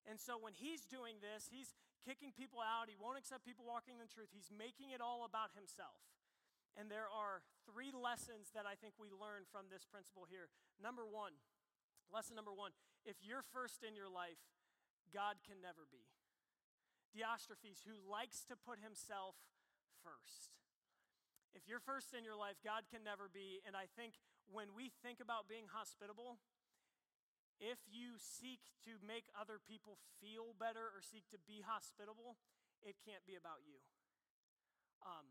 And 0.08 0.20
so 0.20 0.40
when 0.40 0.56
he's 0.56 0.88
doing 0.88 1.20
this, 1.20 1.52
he's 1.52 1.76
kicking 2.04 2.32
people 2.32 2.64
out. 2.64 2.88
He 2.88 2.98
won't 2.98 3.20
accept 3.20 3.46
people 3.46 3.68
walking 3.68 4.00
in 4.00 4.04
the 4.04 4.12
truth. 4.12 4.32
He's 4.32 4.50
making 4.50 4.96
it 4.96 5.04
all 5.04 5.28
about 5.28 5.54
himself. 5.54 6.00
And 6.78 6.88
there 6.88 7.12
are 7.12 7.44
three 7.68 7.92
lessons 7.92 8.56
that 8.56 8.64
I 8.64 8.80
think 8.80 8.96
we 8.96 9.12
learn 9.12 9.44
from 9.50 9.68
this 9.68 9.84
principle 9.84 10.24
here. 10.30 10.48
Number 10.80 11.04
one, 11.04 11.36
lesson 12.08 12.40
number 12.40 12.54
one 12.54 12.72
if 13.08 13.20
you're 13.24 13.44
first 13.56 13.84
in 13.84 13.96
your 13.96 14.12
life, 14.12 14.40
God 15.12 15.40
can 15.44 15.60
never 15.64 15.88
be. 15.88 16.04
Diotrephes, 17.16 17.82
who 17.88 17.98
likes 18.06 18.46
to 18.46 18.56
put 18.56 18.78
himself 18.84 19.34
first. 20.06 20.54
If 21.58 21.66
you're 21.66 21.82
first 21.82 22.14
in 22.14 22.22
your 22.22 22.38
life, 22.38 22.62
God 22.62 22.86
can 22.86 23.02
never 23.02 23.26
be. 23.26 23.66
And 23.66 23.74
I 23.74 23.90
think 23.98 24.22
when 24.46 24.78
we 24.78 24.94
think 25.02 25.18
about 25.18 25.50
being 25.50 25.66
hospitable, 25.74 26.38
if 27.60 27.80
you 27.92 28.16
seek 28.18 28.64
to 28.88 28.96
make 29.04 29.28
other 29.36 29.60
people 29.60 30.00
feel 30.24 30.56
better 30.56 30.92
or 30.96 31.04
seek 31.04 31.28
to 31.36 31.40
be 31.44 31.60
hospitable, 31.60 32.40
it 32.80 32.96
can't 33.04 33.24
be 33.28 33.36
about 33.36 33.64
you. 33.68 33.84
Um, 35.04 35.28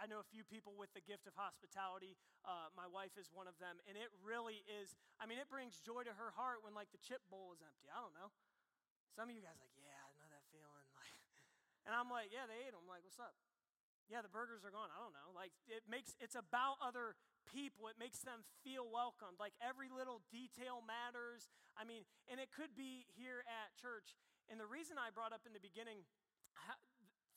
I 0.00 0.08
know 0.08 0.16
a 0.16 0.28
few 0.32 0.48
people 0.48 0.72
with 0.72 0.88
the 0.96 1.04
gift 1.04 1.28
of 1.28 1.36
hospitality. 1.36 2.16
Uh, 2.40 2.72
my 2.72 2.88
wife 2.88 3.20
is 3.20 3.28
one 3.28 3.44
of 3.44 3.60
them, 3.60 3.76
and 3.84 4.00
it 4.00 4.08
really 4.24 4.64
is. 4.64 4.96
I 5.20 5.28
mean, 5.28 5.36
it 5.36 5.52
brings 5.52 5.76
joy 5.84 6.08
to 6.08 6.14
her 6.16 6.32
heart 6.32 6.64
when 6.64 6.72
like 6.72 6.88
the 6.88 7.02
chip 7.04 7.20
bowl 7.28 7.52
is 7.52 7.60
empty. 7.60 7.92
I 7.92 8.00
don't 8.00 8.16
know. 8.16 8.32
Some 9.12 9.28
of 9.28 9.36
you 9.36 9.44
guys 9.44 9.60
like, 9.60 9.76
yeah, 9.76 10.00
I 10.00 10.10
know 10.16 10.28
that 10.32 10.44
feeling. 10.48 10.88
Like, 11.00 11.16
and 11.88 11.96
I'm 11.96 12.12
like, 12.12 12.28
yeah, 12.28 12.44
they 12.44 12.60
ate 12.60 12.76
them. 12.76 12.84
I'm 12.84 12.92
like, 12.92 13.00
what's 13.00 13.16
up? 13.16 13.32
Yeah, 14.08 14.20
the 14.20 14.28
burgers 14.28 14.68
are 14.68 14.72
gone. 14.72 14.92
I 14.92 15.00
don't 15.00 15.16
know. 15.16 15.32
Like, 15.32 15.52
it 15.64 15.80
makes 15.88 16.12
it's 16.20 16.36
about 16.36 16.76
other 16.84 17.16
people. 17.50 17.90
It 17.90 17.98
makes 17.98 18.22
them 18.22 18.46
feel 18.62 18.86
welcomed. 18.86 19.42
Like 19.42 19.54
every 19.60 19.90
little 19.90 20.22
detail 20.30 20.80
matters. 20.80 21.50
I 21.74 21.84
mean, 21.84 22.06
and 22.30 22.38
it 22.38 22.54
could 22.54 22.72
be 22.78 23.04
here 23.18 23.42
at 23.44 23.74
church. 23.76 24.14
And 24.48 24.58
the 24.58 24.66
reason 24.66 24.98
I 24.98 25.10
brought 25.10 25.34
up 25.34 25.44
in 25.44 25.52
the 25.52 25.62
beginning 25.62 26.06
how, 26.54 26.78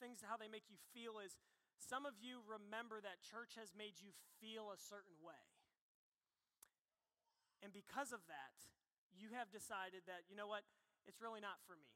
things, 0.02 0.22
how 0.26 0.38
they 0.38 0.50
make 0.50 0.70
you 0.70 0.78
feel 0.94 1.22
is 1.22 1.38
some 1.78 2.06
of 2.06 2.16
you 2.22 2.42
remember 2.46 3.02
that 3.02 3.26
church 3.26 3.58
has 3.58 3.74
made 3.76 4.00
you 4.00 4.14
feel 4.40 4.72
a 4.72 4.80
certain 4.80 5.18
way. 5.22 5.44
And 7.62 7.72
because 7.72 8.12
of 8.12 8.24
that, 8.28 8.58
you 9.16 9.32
have 9.38 9.54
decided 9.54 10.04
that, 10.10 10.28
you 10.28 10.36
know 10.36 10.50
what, 10.50 10.68
it's 11.08 11.22
really 11.24 11.40
not 11.40 11.62
for 11.64 11.80
me. 11.80 11.92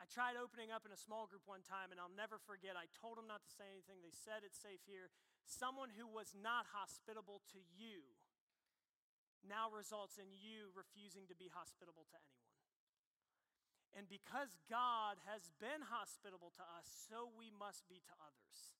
I 0.00 0.08
tried 0.08 0.40
opening 0.40 0.72
up 0.72 0.88
in 0.88 0.96
a 0.96 0.98
small 0.98 1.28
group 1.28 1.44
one 1.44 1.60
time, 1.60 1.92
and 1.92 2.00
I'll 2.00 2.16
never 2.16 2.40
forget. 2.40 2.72
I 2.72 2.88
told 2.96 3.20
them 3.20 3.28
not 3.28 3.44
to 3.44 3.52
say 3.52 3.68
anything. 3.68 4.00
They 4.00 4.16
said 4.16 4.40
it's 4.42 4.56
safe 4.56 4.80
here. 4.88 5.12
Someone 5.44 5.92
who 5.92 6.08
was 6.08 6.32
not 6.32 6.72
hospitable 6.72 7.44
to 7.52 7.60
you 7.76 8.16
now 9.44 9.68
results 9.68 10.16
in 10.16 10.32
you 10.32 10.72
refusing 10.72 11.28
to 11.28 11.36
be 11.36 11.52
hospitable 11.52 12.08
to 12.08 12.16
anyone. 12.16 12.56
And 13.92 14.06
because 14.06 14.56
God 14.70 15.20
has 15.26 15.52
been 15.58 15.82
hospitable 15.84 16.54
to 16.56 16.64
us, 16.78 16.86
so 17.10 17.28
we 17.36 17.52
must 17.52 17.84
be 17.90 18.00
to 18.00 18.14
others. 18.22 18.72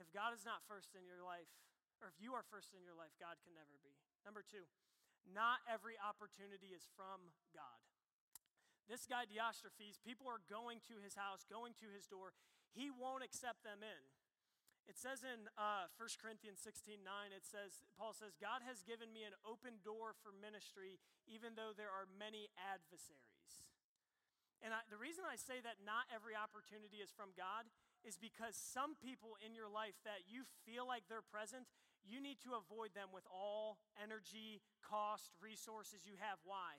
If 0.00 0.08
God 0.10 0.32
is 0.32 0.42
not 0.42 0.64
first 0.66 0.96
in 0.96 1.04
your 1.04 1.20
life, 1.20 1.48
or 2.00 2.08
if 2.08 2.16
you 2.18 2.32
are 2.34 2.44
first 2.48 2.72
in 2.72 2.82
your 2.84 2.96
life, 2.96 3.12
God 3.20 3.38
can 3.44 3.52
never 3.54 3.76
be. 3.84 3.92
Number 4.24 4.40
two, 4.42 4.64
not 5.28 5.60
every 5.68 6.00
opportunity 6.00 6.72
is 6.72 6.88
from 6.96 7.32
God. 7.52 7.80
This 8.86 9.06
guy, 9.06 9.26
Diotrephes, 9.26 9.98
people 10.02 10.30
are 10.30 10.42
going 10.46 10.78
to 10.86 11.02
his 11.02 11.18
house, 11.18 11.42
going 11.46 11.74
to 11.82 11.90
his 11.90 12.06
door. 12.06 12.34
He 12.70 12.90
won't 12.90 13.26
accept 13.26 13.66
them 13.66 13.82
in. 13.82 14.02
It 14.86 14.94
says 14.94 15.26
in 15.26 15.50
uh, 15.58 15.90
1 15.98 16.22
Corinthians 16.22 16.62
16 16.62 17.02
9, 17.02 17.34
it 17.34 17.42
says, 17.42 17.82
Paul 17.98 18.14
says, 18.14 18.38
God 18.38 18.62
has 18.62 18.86
given 18.86 19.10
me 19.10 19.26
an 19.26 19.34
open 19.42 19.82
door 19.82 20.14
for 20.22 20.30
ministry, 20.30 21.02
even 21.26 21.58
though 21.58 21.74
there 21.74 21.90
are 21.90 22.06
many 22.06 22.46
adversaries. 22.54 23.66
And 24.62 24.70
I, 24.70 24.86
the 24.86 24.96
reason 24.96 25.26
I 25.26 25.34
say 25.34 25.58
that 25.66 25.82
not 25.82 26.06
every 26.14 26.38
opportunity 26.38 27.02
is 27.02 27.10
from 27.10 27.34
God 27.34 27.66
is 28.06 28.14
because 28.14 28.54
some 28.54 28.94
people 28.94 29.34
in 29.42 29.58
your 29.58 29.66
life 29.66 29.98
that 30.06 30.30
you 30.30 30.46
feel 30.62 30.86
like 30.86 31.10
they're 31.10 31.26
present, 31.26 31.66
you 32.06 32.22
need 32.22 32.38
to 32.46 32.54
avoid 32.54 32.94
them 32.94 33.10
with 33.10 33.26
all 33.26 33.82
energy, 33.98 34.62
cost, 34.86 35.34
resources 35.42 36.06
you 36.06 36.14
have. 36.22 36.38
Why? 36.46 36.78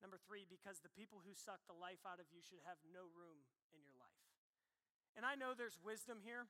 Number 0.00 0.16
three, 0.16 0.48
because 0.48 0.80
the 0.80 0.92
people 0.92 1.20
who 1.20 1.36
suck 1.36 1.60
the 1.68 1.76
life 1.76 2.00
out 2.08 2.20
of 2.20 2.28
you 2.32 2.40
should 2.40 2.64
have 2.64 2.80
no 2.88 3.04
room 3.12 3.44
in 3.76 3.84
your 3.84 3.96
life. 4.00 4.24
And 5.12 5.28
I 5.28 5.36
know 5.36 5.52
there's 5.52 5.76
wisdom 5.80 6.24
here. 6.24 6.48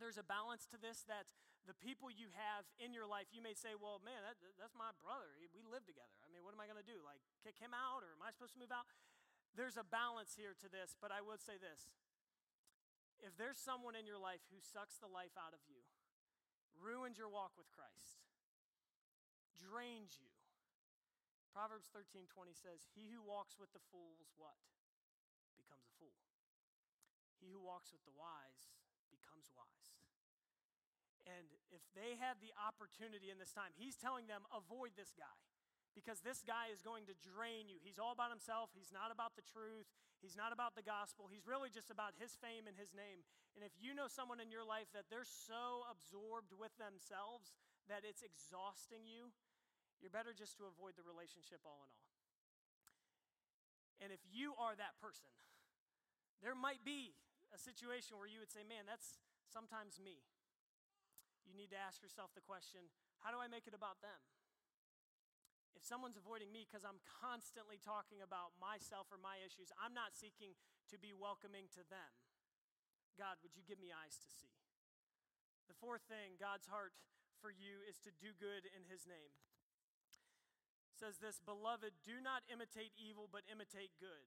There's 0.00 0.16
a 0.16 0.24
balance 0.24 0.64
to 0.72 0.80
this 0.80 1.04
that 1.08 1.28
the 1.68 1.76
people 1.76 2.08
you 2.08 2.30
have 2.38 2.64
in 2.78 2.94
your 2.94 3.04
life, 3.04 3.26
you 3.34 3.42
may 3.42 3.52
say, 3.52 3.74
well, 3.74 3.98
man, 4.00 4.22
that, 4.22 4.38
that's 4.54 4.76
my 4.78 4.94
brother. 5.02 5.34
We 5.36 5.66
live 5.66 5.82
together. 5.82 6.14
I 6.22 6.30
mean, 6.30 6.46
what 6.46 6.54
am 6.54 6.62
I 6.62 6.70
going 6.70 6.78
to 6.78 6.86
do? 6.86 7.02
Like, 7.02 7.20
kick 7.42 7.58
him 7.58 7.74
out 7.74 8.06
or 8.06 8.14
am 8.14 8.22
I 8.22 8.30
supposed 8.30 8.54
to 8.54 8.62
move 8.62 8.70
out? 8.70 8.86
There's 9.58 9.74
a 9.74 9.84
balance 9.84 10.38
here 10.38 10.54
to 10.62 10.68
this, 10.70 10.94
but 11.00 11.10
I 11.10 11.24
would 11.24 11.42
say 11.42 11.58
this. 11.58 11.90
If 13.24 13.34
there's 13.34 13.56
someone 13.56 13.96
in 13.96 14.04
your 14.04 14.20
life 14.20 14.44
who 14.52 14.60
sucks 14.60 15.00
the 15.00 15.10
life 15.10 15.34
out 15.34 15.56
of 15.56 15.64
you, 15.66 15.80
ruins 16.76 17.16
your 17.16 17.32
walk 17.32 17.56
with 17.56 17.72
Christ, 17.72 18.20
drains 19.56 20.20
you, 20.20 20.35
Proverbs 21.56 21.88
13 21.88 22.28
20 22.28 22.52
says, 22.52 22.84
He 22.92 23.08
who 23.08 23.24
walks 23.24 23.56
with 23.56 23.72
the 23.72 23.80
fools, 23.88 24.28
what? 24.36 24.60
Becomes 25.56 25.88
a 25.88 25.94
fool. 25.96 26.20
He 27.40 27.48
who 27.48 27.64
walks 27.64 27.96
with 27.96 28.04
the 28.04 28.12
wise 28.12 28.76
becomes 29.08 29.48
wise. 29.56 29.96
And 31.24 31.48
if 31.72 31.80
they 31.96 32.20
had 32.20 32.44
the 32.44 32.52
opportunity 32.60 33.32
in 33.32 33.40
this 33.40 33.56
time, 33.56 33.72
he's 33.72 33.96
telling 33.96 34.28
them, 34.28 34.44
avoid 34.52 35.00
this 35.00 35.16
guy 35.16 35.32
because 35.96 36.20
this 36.20 36.44
guy 36.44 36.68
is 36.68 36.84
going 36.84 37.08
to 37.08 37.16
drain 37.24 37.72
you. 37.72 37.80
He's 37.80 37.96
all 37.96 38.12
about 38.12 38.28
himself. 38.28 38.68
He's 38.76 38.92
not 38.92 39.08
about 39.08 39.32
the 39.32 39.48
truth. 39.48 39.88
He's 40.20 40.36
not 40.36 40.52
about 40.52 40.76
the 40.76 40.84
gospel. 40.84 41.32
He's 41.32 41.48
really 41.48 41.72
just 41.72 41.88
about 41.88 42.12
his 42.20 42.36
fame 42.36 42.68
and 42.68 42.76
his 42.76 42.92
name. 42.92 43.24
And 43.56 43.64
if 43.64 43.72
you 43.80 43.96
know 43.96 44.12
someone 44.12 44.44
in 44.44 44.52
your 44.52 44.64
life 44.64 44.92
that 44.92 45.08
they're 45.08 45.24
so 45.24 45.88
absorbed 45.88 46.52
with 46.52 46.76
themselves 46.76 47.56
that 47.88 48.04
it's 48.04 48.20
exhausting 48.20 49.08
you, 49.08 49.32
you're 50.00 50.12
better 50.12 50.36
just 50.36 50.56
to 50.60 50.68
avoid 50.68 50.94
the 50.94 51.06
relationship 51.06 51.64
all 51.64 51.80
in 51.84 51.90
all. 51.90 52.06
And 54.04 54.12
if 54.12 54.20
you 54.28 54.52
are 54.60 54.76
that 54.76 55.00
person, 55.00 55.32
there 56.44 56.52
might 56.52 56.84
be 56.84 57.16
a 57.48 57.56
situation 57.56 58.20
where 58.20 58.28
you 58.28 58.38
would 58.40 58.52
say, 58.52 58.60
Man, 58.60 58.84
that's 58.84 59.16
sometimes 59.48 59.96
me. 59.96 60.20
You 61.48 61.54
need 61.54 61.70
to 61.72 61.80
ask 61.80 62.02
yourself 62.02 62.34
the 62.34 62.44
question 62.44 62.90
how 63.24 63.32
do 63.32 63.40
I 63.40 63.48
make 63.48 63.64
it 63.64 63.74
about 63.74 64.04
them? 64.04 64.20
If 65.72 65.84
someone's 65.84 66.20
avoiding 66.20 66.52
me 66.52 66.64
because 66.64 66.84
I'm 66.84 67.00
constantly 67.04 67.80
talking 67.80 68.20
about 68.20 68.56
myself 68.56 69.08
or 69.12 69.20
my 69.20 69.40
issues, 69.40 69.72
I'm 69.76 69.92
not 69.92 70.16
seeking 70.16 70.56
to 70.92 70.96
be 70.96 71.12
welcoming 71.12 71.68
to 71.76 71.82
them. 71.88 72.12
God, 73.16 73.40
would 73.40 73.56
you 73.56 73.64
give 73.64 73.80
me 73.80 73.92
eyes 73.92 74.16
to 74.16 74.28
see? 74.28 74.52
The 75.68 75.76
fourth 75.76 76.04
thing, 76.08 76.36
God's 76.40 76.68
heart 76.68 76.96
for 77.40 77.52
you 77.52 77.84
is 77.84 78.00
to 78.04 78.12
do 78.12 78.32
good 78.36 78.68
in 78.68 78.84
His 78.88 79.04
name 79.04 79.32
says 80.96 81.20
this 81.20 81.38
Beloved, 81.44 81.92
do 82.02 82.18
not 82.24 82.42
imitate 82.48 82.96
evil, 82.96 83.28
but 83.28 83.44
imitate 83.46 83.92
good. 84.00 84.24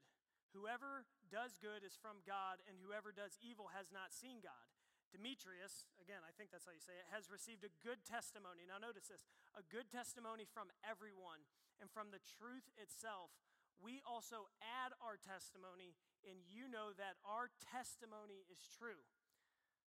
Whoever 0.54 1.06
does 1.30 1.62
good 1.62 1.86
is 1.86 1.94
from 1.98 2.26
God, 2.26 2.62
and 2.66 2.78
whoever 2.82 3.14
does 3.14 3.38
evil 3.42 3.70
has 3.74 3.94
not 3.94 4.14
seen 4.14 4.42
God. 4.42 4.70
Demetrius, 5.10 5.90
again, 5.98 6.22
I 6.22 6.34
think 6.38 6.54
that's 6.54 6.70
how 6.70 6.74
you 6.74 6.82
say 6.82 6.94
it, 6.94 7.10
has 7.10 7.34
received 7.34 7.66
a 7.66 7.74
good 7.82 8.06
testimony. 8.06 8.66
Now, 8.66 8.78
notice 8.78 9.10
this 9.10 9.26
a 9.58 9.66
good 9.66 9.90
testimony 9.90 10.46
from 10.46 10.70
everyone 10.86 11.42
and 11.82 11.90
from 11.90 12.14
the 12.14 12.22
truth 12.22 12.70
itself. 12.78 13.34
We 13.82 14.06
also 14.06 14.52
add 14.62 14.94
our 15.02 15.18
testimony, 15.18 15.98
and 16.22 16.38
you 16.46 16.70
know 16.70 16.94
that 16.98 17.18
our 17.26 17.50
testimony 17.58 18.46
is 18.52 18.62
true. 18.70 19.02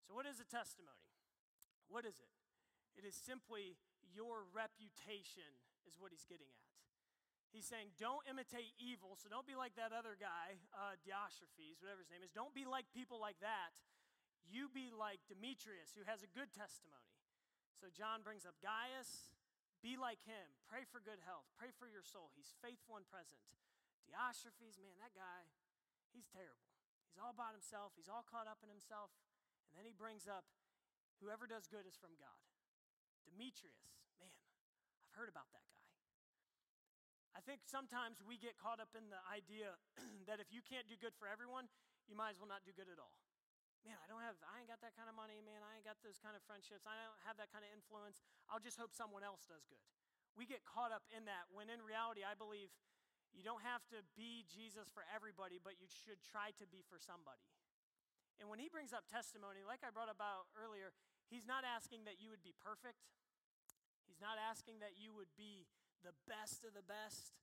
So, 0.07 0.16
what 0.16 0.27
is 0.27 0.42
a 0.42 0.49
testimony? 0.49 1.07
What 1.87 2.03
is 2.09 2.18
it? 2.18 2.33
It 2.99 3.05
is 3.07 3.14
simply 3.14 3.79
your 4.11 4.49
reputation, 4.51 5.47
is 5.87 6.01
what 6.01 6.11
he's 6.11 6.27
getting 6.27 6.51
at. 6.51 6.72
He's 7.53 7.69
saying, 7.69 7.93
don't 8.01 8.25
imitate 8.25 8.73
evil, 8.81 9.12
so 9.21 9.29
don't 9.29 9.45
be 9.45 9.53
like 9.53 9.77
that 9.77 9.93
other 9.93 10.17
guy, 10.17 10.57
uh, 10.73 10.97
Diotrephes, 11.05 11.85
whatever 11.85 12.01
his 12.01 12.09
name 12.09 12.25
is. 12.25 12.33
Don't 12.33 12.57
be 12.57 12.65
like 12.65 12.88
people 12.97 13.21
like 13.21 13.37
that. 13.45 13.77
You 14.49 14.73
be 14.73 14.88
like 14.88 15.21
Demetrius, 15.29 15.93
who 15.93 16.03
has 16.09 16.25
a 16.25 16.31
good 16.33 16.49
testimony. 16.57 17.12
So 17.77 17.93
John 17.93 18.25
brings 18.25 18.49
up 18.49 18.57
Gaius. 18.65 19.37
Be 19.85 20.01
like 20.01 20.25
him. 20.25 20.49
Pray 20.65 20.88
for 20.88 21.03
good 21.03 21.21
health. 21.29 21.45
Pray 21.59 21.75
for 21.77 21.85
your 21.85 22.07
soul. 22.07 22.33
He's 22.33 22.57
faithful 22.65 22.97
and 22.97 23.05
present. 23.05 23.43
Diotrephes, 24.09 24.81
man, 24.81 24.97
that 25.03 25.12
guy, 25.12 25.45
he's 26.15 26.31
terrible. 26.33 26.73
He's 27.11 27.21
all 27.21 27.35
about 27.35 27.53
himself. 27.53 27.93
He's 27.99 28.09
all 28.09 28.25
caught 28.25 28.49
up 28.49 28.65
in 28.65 28.73
himself. 28.73 29.12
And 29.69 29.77
then 29.77 29.85
he 29.85 29.93
brings 29.93 30.25
up, 30.25 30.49
whoever 31.21 31.45
does 31.45 31.69
good 31.69 31.85
is 31.85 31.99
from 32.01 32.17
God. 32.17 32.41
Demetrius, 33.29 33.93
man, 34.17 34.33
I've 35.05 35.12
heard 35.19 35.29
about 35.29 35.53
that 35.53 35.67
guy. 35.69 35.82
I 37.33 37.40
think 37.40 37.64
sometimes 37.64 38.21
we 38.21 38.37
get 38.37 38.61
caught 38.61 38.79
up 38.79 38.92
in 38.92 39.09
the 39.09 39.21
idea 39.33 39.77
that 40.29 40.38
if 40.38 40.53
you 40.53 40.61
can't 40.61 40.85
do 40.88 41.01
good 41.01 41.16
for 41.16 41.25
everyone, 41.29 41.68
you 42.05 42.12
might 42.12 42.37
as 42.37 42.38
well 42.38 42.51
not 42.51 42.64
do 42.64 42.77
good 42.77 42.92
at 42.92 43.01
all. 43.01 43.16
Man, 43.83 43.99
I 43.99 44.07
don't 44.07 44.23
have, 44.23 44.38
I 44.47 44.62
ain't 44.62 44.71
got 44.71 44.79
that 44.85 44.95
kind 44.95 45.11
of 45.11 45.18
money, 45.18 45.42
man. 45.42 45.59
I 45.64 45.75
ain't 45.75 45.87
got 45.87 45.99
those 46.07 46.21
kind 46.23 46.38
of 46.38 46.42
friendships. 46.47 46.87
I 46.87 46.95
don't 46.95 47.23
have 47.27 47.35
that 47.42 47.51
kind 47.51 47.66
of 47.66 47.71
influence. 47.75 48.23
I'll 48.47 48.62
just 48.62 48.79
hope 48.79 48.95
someone 48.95 49.27
else 49.27 49.42
does 49.49 49.66
good. 49.66 49.83
We 50.38 50.47
get 50.47 50.62
caught 50.62 50.95
up 50.95 51.03
in 51.11 51.27
that 51.27 51.51
when 51.51 51.66
in 51.66 51.83
reality, 51.83 52.23
I 52.23 52.38
believe 52.38 52.71
you 53.35 53.42
don't 53.42 53.64
have 53.64 53.83
to 53.90 54.05
be 54.14 54.47
Jesus 54.47 54.92
for 54.92 55.03
everybody, 55.11 55.59
but 55.59 55.81
you 55.83 55.88
should 55.88 56.21
try 56.23 56.55
to 56.61 56.64
be 56.68 56.85
for 56.87 57.01
somebody. 57.01 57.42
And 58.38 58.47
when 58.47 58.62
he 58.62 58.71
brings 58.71 58.95
up 58.95 59.09
testimony, 59.09 59.66
like 59.66 59.83
I 59.83 59.90
brought 59.90 60.12
about 60.12 60.53
earlier, 60.55 60.95
he's 61.27 61.49
not 61.49 61.66
asking 61.66 62.07
that 62.07 62.23
you 62.23 62.31
would 62.31 62.45
be 62.45 62.55
perfect. 62.55 63.03
He's 64.07 64.21
not 64.23 64.38
asking 64.38 64.79
that 64.85 65.01
you 65.01 65.11
would 65.16 65.33
be 65.35 65.66
the 66.03 66.15
best 66.29 66.67
of 66.67 66.75
the 66.75 66.85
best, 66.85 67.35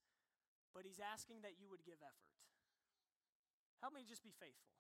but 0.76 0.86
He's 0.86 1.02
asking 1.02 1.42
that 1.42 1.58
you 1.58 1.68
would 1.72 1.84
give 1.84 2.00
effort. 2.00 2.36
Help 3.80 3.96
me 3.96 4.04
just 4.04 4.24
be 4.24 4.36
faithful. 4.36 4.76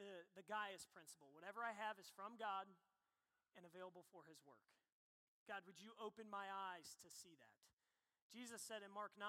The, 0.00 0.24
the 0.32 0.44
Gaius 0.48 0.88
principle 0.88 1.28
whatever 1.36 1.60
I 1.60 1.76
have 1.76 2.00
is 2.00 2.08
from 2.08 2.40
God 2.40 2.64
and 3.52 3.68
available 3.68 4.08
for 4.08 4.24
His 4.24 4.40
work. 4.48 4.64
God, 5.44 5.68
would 5.68 5.80
you 5.82 5.92
open 6.00 6.30
my 6.32 6.48
eyes 6.48 6.96
to 7.04 7.12
see 7.12 7.36
that? 7.36 7.60
Jesus 8.32 8.64
said 8.64 8.80
in 8.80 8.94
Mark 8.94 9.12
9, 9.18 9.26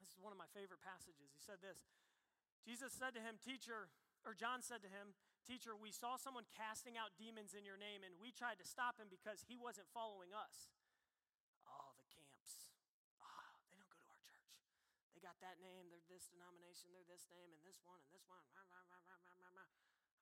this 0.00 0.12
is 0.12 0.20
one 0.20 0.32
of 0.32 0.40
my 0.40 0.48
favorite 0.52 0.84
passages. 0.84 1.32
He 1.32 1.42
said 1.42 1.60
this 1.60 1.88
Jesus 2.60 2.92
said 2.92 3.16
to 3.16 3.24
him, 3.24 3.40
Teacher, 3.40 3.88
or 4.24 4.36
John 4.36 4.60
said 4.60 4.84
to 4.84 4.90
him, 4.92 5.16
Teacher, 5.48 5.72
we 5.72 5.90
saw 5.90 6.20
someone 6.20 6.44
casting 6.52 7.00
out 7.00 7.16
demons 7.16 7.56
in 7.56 7.64
your 7.64 7.80
name, 7.80 8.04
and 8.04 8.20
we 8.20 8.28
tried 8.28 8.60
to 8.60 8.68
stop 8.68 9.00
him 9.00 9.08
because 9.08 9.48
he 9.48 9.56
wasn't 9.56 9.88
following 9.96 10.36
us. 10.36 10.68
They 15.20 15.28
got 15.28 15.36
that 15.44 15.60
name, 15.60 15.92
they're 15.92 16.00
this 16.08 16.32
denomination, 16.32 16.96
they're 16.96 17.04
this 17.04 17.28
name, 17.28 17.52
and 17.52 17.60
this 17.60 17.84
one, 17.84 18.00
and 18.00 18.08
this 18.08 18.24
one. 18.24 18.40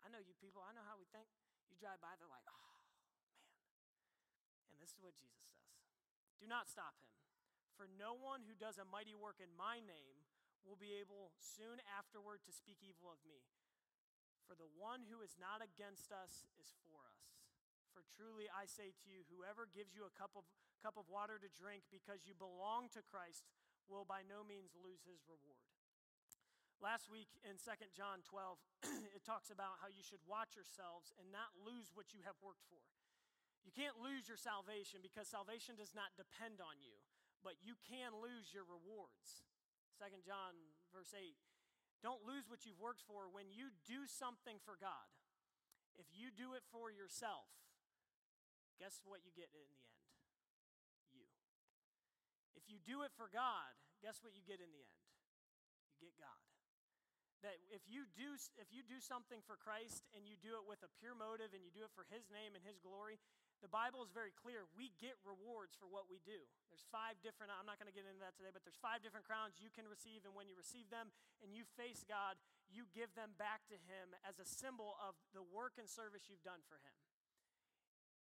I 0.02 0.10
know 0.10 0.18
you 0.18 0.34
people, 0.42 0.58
I 0.66 0.74
know 0.74 0.82
how 0.82 0.98
we 0.98 1.06
think. 1.14 1.30
You 1.70 1.78
drive 1.78 2.02
by, 2.02 2.18
they're 2.18 2.26
like, 2.26 2.42
oh, 2.50 2.82
man. 2.82 2.98
And 4.74 4.82
this 4.82 4.90
is 4.90 4.98
what 4.98 5.14
Jesus 5.14 5.46
says 5.54 5.70
Do 6.42 6.50
not 6.50 6.66
stop 6.66 6.98
him, 6.98 7.14
for 7.78 7.86
no 7.86 8.18
one 8.18 8.42
who 8.42 8.58
does 8.58 8.82
a 8.82 8.88
mighty 8.90 9.14
work 9.14 9.38
in 9.38 9.54
my 9.54 9.78
name 9.78 10.26
will 10.66 10.80
be 10.80 10.98
able 10.98 11.30
soon 11.38 11.78
afterward 11.86 12.42
to 12.42 12.50
speak 12.50 12.82
evil 12.82 13.06
of 13.06 13.22
me. 13.22 13.46
For 14.50 14.58
the 14.58 14.66
one 14.66 15.06
who 15.06 15.22
is 15.22 15.38
not 15.38 15.62
against 15.62 16.10
us 16.10 16.42
is 16.58 16.74
for 16.82 17.06
us. 17.06 17.38
For 17.92 18.02
truly 18.16 18.50
I 18.50 18.66
say 18.66 18.90
to 18.90 19.06
you, 19.06 19.28
whoever 19.28 19.70
gives 19.70 19.92
you 19.92 20.08
a 20.08 20.16
cup 20.16 20.34
of, 20.34 20.48
cup 20.80 20.96
of 20.96 21.06
water 21.06 21.36
to 21.36 21.52
drink 21.52 21.84
because 21.92 22.24
you 22.24 22.32
belong 22.32 22.88
to 22.96 23.04
Christ 23.04 23.44
will 23.88 24.04
by 24.04 24.22
no 24.22 24.44
means 24.44 24.76
lose 24.76 25.02
his 25.08 25.24
reward. 25.24 25.64
Last 26.78 27.10
week 27.10 27.34
in 27.42 27.58
2 27.58 27.90
John 27.90 28.22
12, 28.22 28.60
it 29.16 29.26
talks 29.26 29.50
about 29.50 29.82
how 29.82 29.90
you 29.90 30.04
should 30.06 30.22
watch 30.22 30.54
yourselves 30.54 31.10
and 31.18 31.34
not 31.34 31.50
lose 31.58 31.90
what 31.90 32.14
you 32.14 32.22
have 32.22 32.38
worked 32.38 32.62
for. 32.70 32.86
You 33.66 33.74
can't 33.74 33.98
lose 33.98 34.30
your 34.30 34.38
salvation 34.38 35.02
because 35.02 35.26
salvation 35.26 35.74
does 35.74 35.90
not 35.90 36.14
depend 36.14 36.62
on 36.62 36.78
you, 36.78 37.02
but 37.42 37.58
you 37.58 37.74
can 37.82 38.14
lose 38.14 38.54
your 38.54 38.62
rewards. 38.62 39.42
2 39.98 40.06
John 40.22 40.54
verse 40.94 41.10
8 41.10 41.34
Don't 41.98 42.22
lose 42.22 42.46
what 42.46 42.62
you've 42.62 42.78
worked 42.78 43.02
for 43.02 43.26
when 43.26 43.50
you 43.50 43.74
do 43.82 44.06
something 44.06 44.62
for 44.62 44.78
God. 44.78 45.10
If 45.98 46.06
you 46.14 46.30
do 46.30 46.54
it 46.54 46.62
for 46.70 46.94
yourself, 46.94 47.50
guess 48.78 49.02
what 49.02 49.26
you 49.26 49.34
get 49.34 49.50
in 49.50 49.66
the 49.66 49.74
end? 49.82 49.87
If 52.68 52.76
you 52.76 52.84
do 52.84 53.00
it 53.00 53.16
for 53.16 53.32
God, 53.32 53.72
guess 54.04 54.20
what 54.20 54.36
you 54.36 54.44
get 54.44 54.60
in 54.60 54.68
the 54.68 54.84
end? 54.84 55.00
You 55.96 56.04
get 56.04 56.12
God. 56.20 56.36
That 57.40 57.56
if 57.72 57.80
you 57.88 58.04
do 58.12 58.36
if 58.60 58.68
you 58.68 58.84
do 58.84 59.00
something 59.00 59.40
for 59.48 59.56
Christ 59.56 60.04
and 60.12 60.28
you 60.28 60.36
do 60.36 60.60
it 60.60 60.68
with 60.68 60.84
a 60.84 60.90
pure 61.00 61.16
motive 61.16 61.56
and 61.56 61.64
you 61.64 61.72
do 61.72 61.88
it 61.88 61.94
for 61.96 62.04
his 62.12 62.28
name 62.28 62.52
and 62.52 62.60
his 62.60 62.76
glory, 62.76 63.16
the 63.64 63.72
Bible 63.72 64.04
is 64.04 64.12
very 64.12 64.36
clear. 64.36 64.68
We 64.76 64.92
get 65.00 65.16
rewards 65.24 65.72
for 65.80 65.88
what 65.88 66.12
we 66.12 66.20
do. 66.28 66.44
There's 66.68 66.84
five 66.92 67.16
different, 67.24 67.50
I'm 67.56 67.64
not 67.64 67.80
going 67.80 67.88
to 67.88 67.96
get 67.96 68.04
into 68.04 68.20
that 68.20 68.36
today, 68.38 68.52
but 68.52 68.62
there's 68.62 68.78
five 68.78 69.00
different 69.00 69.24
crowns 69.24 69.56
you 69.58 69.72
can 69.72 69.88
receive. 69.88 70.28
And 70.28 70.36
when 70.36 70.46
you 70.46 70.54
receive 70.54 70.92
them 70.92 71.10
and 71.40 71.56
you 71.56 71.64
face 71.74 72.04
God, 72.04 72.36
you 72.68 72.86
give 72.94 73.10
them 73.16 73.34
back 73.34 73.64
to 73.72 73.78
Him 73.80 74.14
as 74.22 74.38
a 74.38 74.46
symbol 74.46 74.94
of 75.00 75.18
the 75.34 75.42
work 75.42 75.80
and 75.80 75.88
service 75.88 76.28
you've 76.30 76.44
done 76.44 76.62
for 76.68 76.78
Him. 76.84 76.94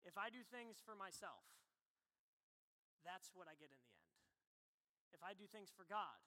If 0.02 0.18
I 0.18 0.32
do 0.32 0.42
things 0.42 0.80
for 0.80 0.98
myself, 0.98 1.44
that's 3.06 3.30
what 3.36 3.46
I 3.46 3.54
get 3.54 3.70
in 3.70 3.78
the 3.78 3.94
end. 3.94 4.09
If 5.14 5.22
I 5.24 5.34
do 5.34 5.46
things 5.50 5.70
for 5.74 5.84
God, 5.86 6.18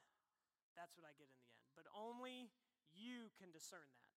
that's 0.77 0.97
what 0.97 1.05
I 1.07 1.13
get 1.15 1.29
in 1.29 1.37
the 1.37 1.49
end. 1.53 1.63
But 1.77 1.87
only 1.93 2.53
you 2.93 3.33
can 3.37 3.49
discern 3.49 3.85
that. 3.85 4.11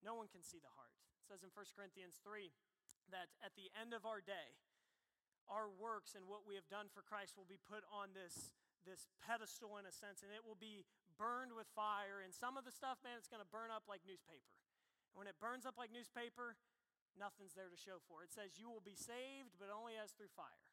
No 0.00 0.16
one 0.16 0.30
can 0.30 0.40
see 0.40 0.62
the 0.62 0.72
heart. 0.74 0.94
It 1.20 1.26
says 1.28 1.44
in 1.44 1.52
1 1.52 1.76
Corinthians 1.76 2.18
3 2.24 2.50
that 3.12 3.28
at 3.44 3.52
the 3.58 3.68
end 3.76 3.92
of 3.92 4.06
our 4.08 4.22
day, 4.24 4.56
our 5.50 5.66
works 5.66 6.14
and 6.14 6.30
what 6.30 6.46
we 6.46 6.54
have 6.54 6.70
done 6.70 6.86
for 6.88 7.02
Christ 7.02 7.34
will 7.34 7.48
be 7.48 7.58
put 7.58 7.82
on 7.90 8.14
this, 8.14 8.54
this 8.86 9.10
pedestal 9.18 9.76
in 9.82 9.84
a 9.84 9.94
sense, 9.94 10.22
and 10.22 10.30
it 10.30 10.46
will 10.46 10.58
be 10.58 10.86
burned 11.18 11.52
with 11.52 11.66
fire. 11.74 12.22
And 12.22 12.30
some 12.30 12.54
of 12.54 12.62
the 12.62 12.72
stuff, 12.72 13.02
man, 13.02 13.18
it's 13.18 13.28
going 13.28 13.42
to 13.42 13.50
burn 13.50 13.74
up 13.74 13.90
like 13.90 14.06
newspaper. 14.06 14.54
And 15.10 15.18
when 15.18 15.26
it 15.26 15.36
burns 15.42 15.66
up 15.66 15.74
like 15.74 15.90
newspaper, 15.90 16.54
nothing's 17.18 17.58
there 17.58 17.68
to 17.68 17.76
show 17.76 17.98
for. 18.06 18.22
It 18.22 18.30
says 18.30 18.56
you 18.56 18.70
will 18.70 18.82
be 18.82 18.94
saved, 18.94 19.58
but 19.58 19.74
only 19.74 19.98
as 19.98 20.14
through 20.14 20.30
fire. 20.38 20.69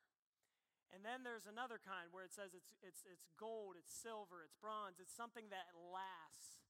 And 0.96 1.04
then 1.04 1.28
there's 1.28 1.46
another 1.46 1.78
kind 1.78 2.08
where 2.16 2.24
it 2.24 2.32
says 2.32 2.56
it's, 2.56 2.72
it's, 2.80 3.04
it's 3.04 3.28
gold, 3.36 3.76
it's 3.76 3.92
silver, 3.92 4.40
it's 4.44 4.56
bronze, 4.56 5.04
it's 5.04 5.12
something 5.12 5.52
that 5.52 5.68
lasts. 5.76 6.64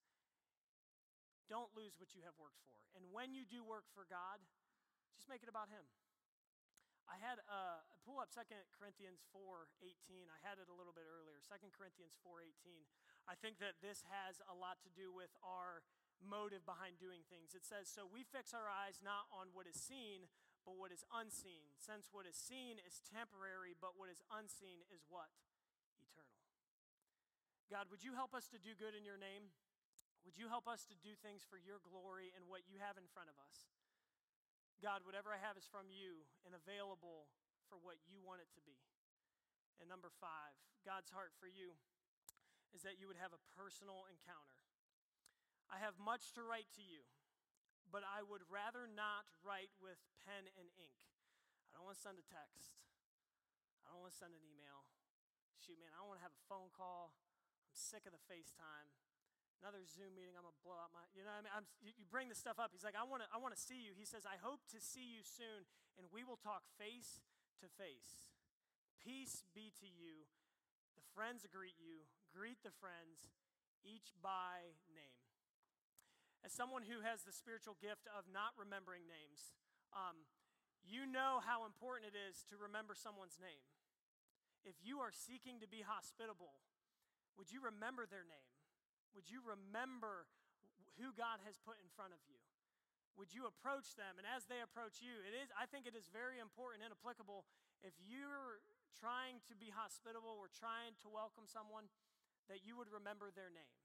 Don't 1.48 1.72
lose 1.78 1.96
what 2.02 2.18
you 2.18 2.26
have 2.26 2.36
worked 2.42 2.60
for. 2.66 2.76
And 2.98 3.08
when 3.14 3.32
you 3.32 3.46
do 3.46 3.62
work 3.62 3.86
for 3.94 4.10
God, 4.10 4.42
just 5.16 5.30
make 5.30 5.46
it 5.46 5.50
about 5.50 5.70
Him. 5.70 5.86
I 7.08 7.16
had 7.24 7.40
uh, 7.48 7.80
pull 8.04 8.20
up 8.20 8.28
2 8.36 8.44
Corinthians 8.76 9.24
4:18. 9.32 10.28
I 10.28 10.40
had 10.44 10.60
it 10.60 10.68
a 10.68 10.76
little 10.76 10.92
bit 10.92 11.08
earlier. 11.08 11.40
2 11.40 11.72
Corinthians 11.72 12.20
4:18. 12.20 12.84
I 13.32 13.36
think 13.40 13.64
that 13.64 13.80
this 13.80 14.04
has 14.12 14.44
a 14.44 14.56
lot 14.56 14.84
to 14.84 14.92
do 14.92 15.08
with 15.16 15.32
our 15.40 15.88
motive 16.20 16.68
behind 16.68 17.00
doing 17.00 17.24
things. 17.32 17.56
It 17.56 17.64
says, 17.64 17.88
"So 17.88 18.04
we 18.04 18.28
fix 18.28 18.52
our 18.52 18.68
eyes 18.68 19.00
not 19.00 19.32
on 19.32 19.56
what 19.56 19.68
is 19.68 19.80
seen, 19.80 20.28
but 20.68 20.76
what 20.76 20.92
is 20.92 21.08
unseen. 21.16 21.72
Since 21.80 22.12
what 22.12 22.28
is 22.28 22.36
seen 22.36 22.76
is 22.84 23.00
temporary, 23.08 23.72
but 23.72 23.96
what 23.96 24.12
is 24.12 24.20
unseen 24.28 24.84
is 24.92 25.08
what? 25.08 25.32
Eternal. 26.04 26.44
God, 27.72 27.88
would 27.88 28.04
you 28.04 28.12
help 28.12 28.36
us 28.36 28.52
to 28.52 28.60
do 28.60 28.76
good 28.76 28.92
in 28.92 29.08
your 29.08 29.16
name? 29.16 29.48
Would 30.28 30.36
you 30.36 30.52
help 30.52 30.68
us 30.68 30.84
to 30.92 31.00
do 31.00 31.16
things 31.16 31.48
for 31.48 31.56
your 31.56 31.80
glory 31.80 32.36
and 32.36 32.52
what 32.52 32.68
you 32.68 32.84
have 32.84 33.00
in 33.00 33.08
front 33.16 33.32
of 33.32 33.40
us? 33.40 33.72
God, 34.84 35.08
whatever 35.08 35.32
I 35.32 35.40
have 35.40 35.56
is 35.56 35.72
from 35.72 35.88
you 35.88 36.28
and 36.44 36.52
available 36.52 37.32
for 37.72 37.80
what 37.80 38.04
you 38.04 38.20
want 38.20 38.44
it 38.44 38.52
to 38.60 38.62
be. 38.68 38.76
And 39.80 39.88
number 39.88 40.12
five, 40.20 40.52
God's 40.84 41.16
heart 41.16 41.32
for 41.40 41.48
you 41.48 41.80
is 42.76 42.84
that 42.84 43.00
you 43.00 43.08
would 43.08 43.18
have 43.24 43.32
a 43.32 43.46
personal 43.56 44.04
encounter. 44.12 44.60
I 45.72 45.80
have 45.80 45.96
much 45.96 46.36
to 46.36 46.44
write 46.44 46.68
to 46.76 46.84
you 46.84 47.08
but 47.92 48.04
I 48.04 48.24
would 48.24 48.44
rather 48.52 48.86
not 48.88 49.28
write 49.42 49.72
with 49.80 50.00
pen 50.28 50.48
and 50.60 50.68
ink. 50.76 51.00
I 51.72 51.80
don't 51.80 51.88
want 51.88 51.98
to 52.00 52.04
send 52.04 52.20
a 52.20 52.28
text. 52.28 52.76
I 53.86 53.92
don't 53.94 54.04
want 54.04 54.12
to 54.12 54.20
send 54.20 54.36
an 54.36 54.44
email. 54.44 54.88
Shoot, 55.58 55.80
man, 55.80 55.92
I 55.96 56.04
don't 56.04 56.12
want 56.12 56.20
to 56.20 56.26
have 56.28 56.36
a 56.36 56.44
phone 56.52 56.70
call. 56.76 57.16
I'm 57.64 57.76
sick 57.76 58.04
of 58.04 58.12
the 58.12 58.24
FaceTime. 58.28 58.92
another 59.62 59.82
Zoom 59.88 60.14
meeting. 60.14 60.38
I'm 60.38 60.46
gonna 60.46 60.62
blow 60.62 60.78
out 60.78 60.94
my, 60.94 61.02
you 61.18 61.26
know, 61.26 61.34
I 61.34 61.42
mean, 61.42 61.54
I'm, 61.54 61.66
you 61.82 62.06
bring 62.08 62.30
this 62.30 62.38
stuff 62.38 62.62
up. 62.62 62.76
He's 62.76 62.86
like, 62.86 62.98
I 62.98 63.06
want 63.08 63.26
to, 63.26 63.28
I 63.34 63.42
want 63.42 63.58
to 63.58 63.62
see 63.62 63.80
you. 63.82 63.98
He 63.98 64.06
says, 64.06 64.28
I 64.28 64.38
hope 64.38 64.62
to 64.76 64.80
see 64.80 65.06
you 65.06 65.26
soon, 65.26 65.66
and 65.98 66.06
we 66.14 66.22
will 66.22 66.38
talk 66.38 66.68
face 66.78 67.26
to 67.64 67.68
face. 67.74 68.30
Peace 69.02 69.42
be 69.56 69.74
to 69.82 69.90
you. 69.90 70.30
The 70.94 71.06
friends 71.16 71.46
greet 71.50 71.78
you. 71.82 72.06
Greet 72.34 72.62
the 72.62 72.76
friends, 72.78 73.34
each 73.82 74.14
by 74.22 74.78
name. 74.94 75.17
As 76.46 76.54
someone 76.54 76.86
who 76.88 77.04
has 77.04 77.24
the 77.24 77.36
spiritual 77.36 77.76
gift 77.78 78.08
of 78.12 78.30
not 78.30 78.56
remembering 78.56 79.06
names, 79.10 79.54
um, 79.92 80.26
you 80.86 81.04
know 81.04 81.44
how 81.44 81.68
important 81.68 82.08
it 82.08 82.18
is 82.18 82.48
to 82.48 82.56
remember 82.56 82.96
someone's 82.96 83.36
name. 83.42 83.64
If 84.64 84.80
you 84.80 85.00
are 85.04 85.12
seeking 85.12 85.60
to 85.60 85.68
be 85.68 85.84
hospitable, 85.84 86.60
would 87.36 87.52
you 87.52 87.60
remember 87.60 88.08
their 88.08 88.24
name? 88.24 88.52
Would 89.16 89.28
you 89.28 89.44
remember 89.44 90.28
who 90.98 91.14
God 91.14 91.44
has 91.44 91.60
put 91.60 91.78
in 91.80 91.90
front 91.94 92.16
of 92.16 92.22
you? 92.26 92.40
Would 93.18 93.34
you 93.34 93.50
approach 93.50 93.98
them? 93.98 94.22
And 94.22 94.30
as 94.30 94.46
they 94.46 94.62
approach 94.62 95.02
you, 95.02 95.26
it 95.26 95.34
is, 95.34 95.50
I 95.58 95.66
think 95.66 95.90
it 95.90 95.98
is 95.98 96.06
very 96.14 96.38
important 96.38 96.86
and 96.86 96.94
applicable 96.94 97.50
if 97.82 97.98
you're 97.98 98.62
trying 98.98 99.42
to 99.50 99.54
be 99.58 99.70
hospitable 99.74 100.38
or 100.38 100.50
trying 100.50 100.98
to 101.06 101.08
welcome 101.10 101.46
someone, 101.46 101.90
that 102.50 102.66
you 102.66 102.78
would 102.78 102.90
remember 102.90 103.30
their 103.30 103.54
name. 103.54 103.78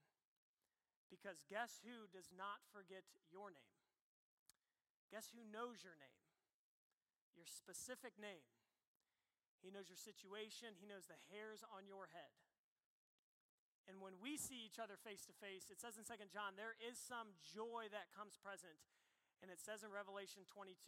Because 1.12 1.44
guess 1.52 1.84
who 1.84 2.08
does 2.08 2.32
not 2.32 2.64
forget 2.72 3.04
your 3.28 3.52
name? 3.52 3.76
Guess 5.12 5.36
who 5.36 5.44
knows 5.44 5.84
your 5.84 6.00
name? 6.00 6.24
Your 7.36 7.44
specific 7.44 8.16
name. 8.16 8.48
He 9.60 9.68
knows 9.68 9.92
your 9.92 10.00
situation, 10.00 10.74
he 10.80 10.88
knows 10.88 11.06
the 11.06 11.20
hairs 11.28 11.60
on 11.68 11.84
your 11.84 12.08
head. 12.16 12.32
And 13.86 14.00
when 14.00 14.16
we 14.24 14.40
see 14.40 14.62
each 14.64 14.80
other 14.80 14.96
face 14.96 15.28
to 15.28 15.34
face, 15.36 15.68
it 15.68 15.78
says 15.78 16.00
in 16.00 16.08
2 16.08 16.16
John, 16.32 16.56
there 16.56 16.78
is 16.80 16.96
some 16.96 17.36
joy 17.42 17.92
that 17.92 18.14
comes 18.14 18.40
present. 18.40 18.78
And 19.42 19.50
it 19.50 19.58
says 19.58 19.82
in 19.82 19.90
Revelation 19.90 20.46
22, 20.48 20.78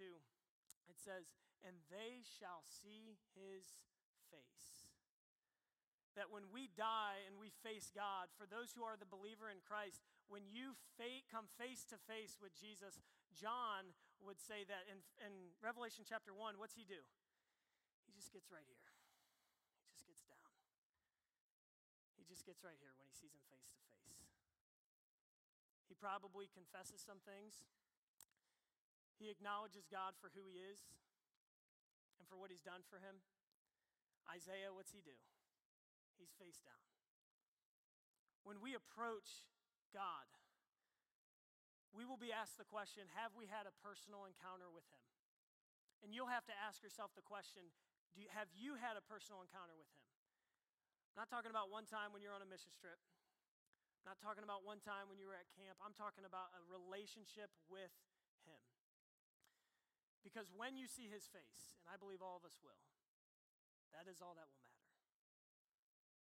it 0.87 0.99
says, 0.99 1.29
and 1.67 1.75
they 1.91 2.23
shall 2.23 2.63
see 2.63 3.19
his 3.35 3.67
face. 4.31 4.89
That 6.15 6.31
when 6.31 6.47
we 6.55 6.71
die 6.71 7.27
and 7.27 7.35
we 7.35 7.51
face 7.67 7.91
God, 7.91 8.31
for 8.39 8.47
those 8.47 8.71
who 8.71 8.87
are 8.87 8.95
the 8.95 9.11
believer 9.11 9.51
in 9.51 9.59
Christ, 9.67 10.07
when 10.29 10.49
you 10.49 10.77
come 11.29 11.51
face 11.59 11.85
to 11.91 11.99
face 12.07 12.39
with 12.39 12.55
Jesus, 12.55 13.03
John 13.35 13.93
would 14.23 14.41
say 14.41 14.65
that 14.71 14.87
in, 14.87 15.03
in 15.21 15.53
Revelation 15.61 16.07
chapter 16.07 16.33
1, 16.33 16.57
what's 16.57 16.79
he 16.79 16.87
do? 16.87 17.03
He 18.07 18.13
just 18.15 18.31
gets 18.31 18.49
right 18.49 18.65
here. 18.65 18.89
He 19.83 19.91
just 19.93 20.07
gets 20.07 20.23
down. 20.25 20.53
He 22.15 22.25
just 22.25 22.47
gets 22.47 22.63
right 22.63 22.79
here 22.79 22.95
when 22.97 23.11
he 23.11 23.15
sees 23.15 23.35
him 23.35 23.43
face 23.51 23.67
to 23.69 23.77
face. 23.83 24.05
He 25.91 25.99
probably 25.99 26.49
confesses 26.49 27.03
some 27.03 27.21
things. 27.27 27.67
He 29.21 29.31
acknowledges 29.31 29.87
God 29.87 30.17
for 30.19 30.33
who 30.33 30.49
he 30.49 30.63
is 30.63 30.87
and 32.19 32.25
for 32.27 32.41
what 32.41 32.51
he's 32.51 32.65
done 32.65 32.83
for 32.89 32.99
him. 32.99 33.23
Isaiah, 34.31 34.73
what's 34.73 34.91
he 34.91 35.05
do? 35.05 35.15
He's 36.17 36.33
face 36.41 36.59
down. 36.65 36.81
When 38.43 38.61
we 38.61 38.77
approach 38.77 39.49
God, 39.95 40.27
we 41.95 42.03
will 42.03 42.19
be 42.19 42.35
asked 42.35 42.59
the 42.59 42.67
question 42.67 43.07
Have 43.15 43.31
we 43.39 43.47
had 43.47 43.71
a 43.71 43.75
personal 43.79 44.27
encounter 44.27 44.67
with 44.67 44.91
him? 44.91 44.99
And 46.03 46.11
you'll 46.11 46.29
have 46.29 46.45
to 46.51 46.57
ask 46.59 46.83
yourself 46.83 47.15
the 47.15 47.23
question 47.23 47.71
you, 48.19 48.27
Have 48.35 48.51
you 48.51 48.75
had 48.75 48.99
a 48.99 49.05
personal 49.07 49.47
encounter 49.47 49.79
with 49.79 49.87
him? 49.87 50.03
I'm 51.15 51.23
not 51.23 51.31
talking 51.31 51.55
about 51.55 51.71
one 51.71 51.87
time 51.87 52.11
when 52.11 52.27
you're 52.27 52.35
on 52.35 52.43
a 52.43 52.51
mission 52.51 52.75
trip. 52.75 52.99
I'm 54.03 54.11
not 54.11 54.19
talking 54.19 54.43
about 54.43 54.67
one 54.67 54.83
time 54.83 55.07
when 55.07 55.17
you 55.17 55.31
were 55.31 55.39
at 55.39 55.47
camp. 55.55 55.79
I'm 55.79 55.95
talking 55.95 56.27
about 56.27 56.51
a 56.59 56.61
relationship 56.67 57.55
with 57.71 57.95
him. 58.43 58.61
Because 60.27 60.51
when 60.51 60.75
you 60.75 60.91
see 60.91 61.07
his 61.07 61.31
face, 61.31 61.79
and 61.79 61.89
I 61.89 61.97
believe 61.97 62.19
all 62.19 62.37
of 62.37 62.45
us 62.45 62.59
will, 62.59 62.83
that 63.95 64.11
is 64.11 64.19
all 64.19 64.35
that 64.35 64.49
will 64.51 64.59
matter. 64.59 64.64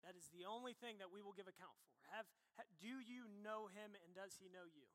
That 0.03 0.19
is 0.19 0.27
the 0.35 0.47
only 0.47 0.75
thing 0.75 0.99
that 0.99 1.11
we 1.11 1.23
will 1.23 1.35
give 1.35 1.47
account 1.47 1.75
for. 1.79 1.95
Have, 2.11 2.27
ha, 2.59 2.67
do 2.83 2.99
you 3.03 3.31
know 3.43 3.71
him 3.71 3.95
and 4.03 4.11
does 4.15 4.35
he 4.39 4.51
know 4.51 4.67
you? 4.67 4.87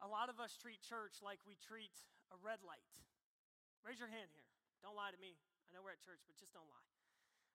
A 0.00 0.08
lot 0.08 0.32
of 0.32 0.40
us 0.40 0.56
treat 0.56 0.80
church 0.80 1.20
like 1.20 1.44
we 1.44 1.60
treat 1.60 1.92
a 2.32 2.36
red 2.40 2.64
light. 2.64 2.88
Raise 3.84 4.00
your 4.00 4.08
hand 4.08 4.32
here. 4.32 4.48
Don't 4.80 4.96
lie 4.96 5.12
to 5.12 5.20
me. 5.20 5.36
I 5.68 5.76
know 5.76 5.84
we're 5.84 5.92
at 5.92 6.00
church, 6.00 6.24
but 6.24 6.40
just 6.40 6.56
don't 6.56 6.68
lie. 6.72 6.88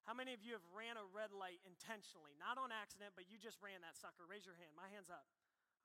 How 0.06 0.14
many 0.14 0.38
of 0.38 0.46
you 0.46 0.54
have 0.54 0.62
ran 0.70 1.02
a 1.02 1.06
red 1.10 1.34
light 1.34 1.58
intentionally? 1.66 2.38
Not 2.38 2.62
on 2.62 2.70
accident, 2.70 3.18
but 3.18 3.26
you 3.26 3.42
just 3.42 3.58
ran 3.66 3.82
that 3.82 3.98
sucker. 3.98 4.30
Raise 4.30 4.46
your 4.46 4.54
hand. 4.62 4.78
My 4.78 4.86
hand's 4.94 5.10
up. 5.10 5.26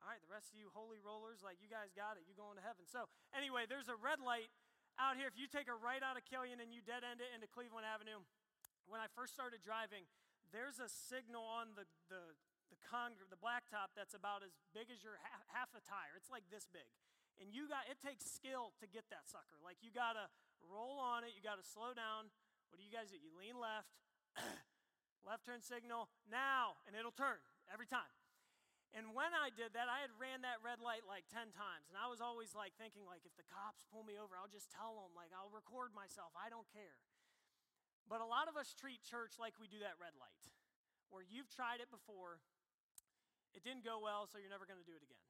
All 0.05 0.13
right, 0.13 0.21
the 0.21 0.29
rest 0.29 0.53
of 0.53 0.61
you 0.61 0.69
holy 0.73 1.01
rollers, 1.01 1.41
like 1.41 1.61
you 1.65 1.69
guys 1.69 1.93
got 1.97 2.21
it. 2.21 2.29
You 2.29 2.37
going 2.37 2.61
to 2.61 2.65
heaven. 2.65 2.85
So, 2.89 3.09
anyway, 3.33 3.65
there's 3.65 3.89
a 3.89 3.97
red 3.97 4.21
light 4.21 4.53
out 5.01 5.17
here. 5.17 5.29
If 5.29 5.41
you 5.41 5.49
take 5.49 5.69
a 5.69 5.77
right 5.77 6.05
out 6.05 6.21
of 6.21 6.25
Killian 6.29 6.61
and 6.61 6.73
you 6.73 6.85
dead 6.85 7.05
end 7.05 7.25
it 7.25 7.33
into 7.33 7.49
Cleveland 7.49 7.89
Avenue, 7.89 8.21
when 8.91 8.99
I 8.99 9.07
first 9.15 9.31
started 9.33 9.63
driving, 9.63 10.11
there's 10.51 10.83
a 10.83 10.91
signal 10.91 11.47
on 11.47 11.79
the, 11.79 11.87
the, 12.11 12.35
the, 12.75 12.79
con- 12.83 13.15
the 13.31 13.39
blacktop 13.39 13.95
that's 13.95 14.19
about 14.19 14.43
as 14.43 14.59
big 14.75 14.91
as 14.91 15.07
your 15.07 15.23
half, 15.23 15.47
half 15.55 15.71
a 15.79 15.83
tire. 15.87 16.19
It's 16.19 16.29
like 16.29 16.51
this 16.51 16.67
big. 16.67 16.91
And 17.39 17.55
you 17.55 17.71
got, 17.71 17.87
it 17.87 18.03
takes 18.03 18.27
skill 18.27 18.75
to 18.83 18.91
get 18.91 19.07
that 19.15 19.31
sucker. 19.31 19.63
Like 19.63 19.79
you 19.81 19.95
got 19.95 20.19
to 20.19 20.27
roll 20.67 20.99
on 20.99 21.23
it, 21.23 21.33
you 21.39 21.41
got 21.41 21.57
to 21.57 21.65
slow 21.65 21.95
down. 21.95 22.29
What 22.69 22.83
do 22.83 22.85
you 22.85 22.93
guys 22.93 23.15
do? 23.15 23.17
You 23.17 23.31
lean 23.33 23.57
left, 23.57 23.95
left 25.29 25.47
turn 25.47 25.63
signal, 25.63 26.11
now, 26.27 26.79
and 26.85 26.99
it'll 26.99 27.15
turn 27.15 27.41
every 27.71 27.87
time. 27.87 28.11
And 28.91 29.15
when 29.15 29.31
I 29.31 29.55
did 29.55 29.71
that, 29.79 29.87
I 29.87 30.03
had 30.03 30.11
ran 30.19 30.43
that 30.43 30.59
red 30.67 30.83
light 30.83 31.07
like 31.07 31.31
10 31.31 31.55
times. 31.55 31.87
And 31.87 31.95
I 31.95 32.11
was 32.11 32.19
always 32.19 32.59
like 32.59 32.75
thinking, 32.75 33.07
like, 33.07 33.23
if 33.23 33.31
the 33.39 33.47
cops 33.47 33.87
pull 33.87 34.03
me 34.03 34.19
over, 34.19 34.35
I'll 34.35 34.51
just 34.51 34.67
tell 34.67 34.99
them, 34.99 35.15
like, 35.15 35.31
I'll 35.31 35.51
record 35.55 35.95
myself. 35.95 36.35
I 36.35 36.51
don't 36.51 36.67
care. 36.75 36.99
But 38.11 38.19
a 38.19 38.27
lot 38.27 38.51
of 38.51 38.59
us 38.59 38.75
treat 38.75 39.07
church 39.07 39.39
like 39.39 39.55
we 39.63 39.71
do 39.71 39.79
that 39.87 39.95
red 40.03 40.19
light, 40.19 40.51
where 41.15 41.23
you've 41.23 41.47
tried 41.47 41.79
it 41.79 41.95
before, 41.95 42.43
it 43.55 43.63
didn't 43.63 43.87
go 43.87 44.03
well, 44.03 44.27
so 44.27 44.43
you're 44.43 44.51
never 44.51 44.67
going 44.67 44.83
to 44.83 44.89
do 44.89 44.99
it 44.99 45.07
again. 45.07 45.23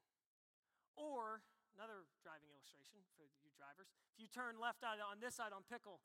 Or, 0.97 1.45
another 1.77 2.09
driving 2.25 2.49
illustration 2.49 3.05
for 3.13 3.29
you 3.45 3.53
drivers, 3.53 3.93
if 4.09 4.17
you 4.17 4.25
turn 4.25 4.57
left 4.57 4.81
out 4.81 4.97
on 4.97 5.21
this 5.21 5.37
side 5.37 5.53
on 5.53 5.61
Pickle 5.69 6.01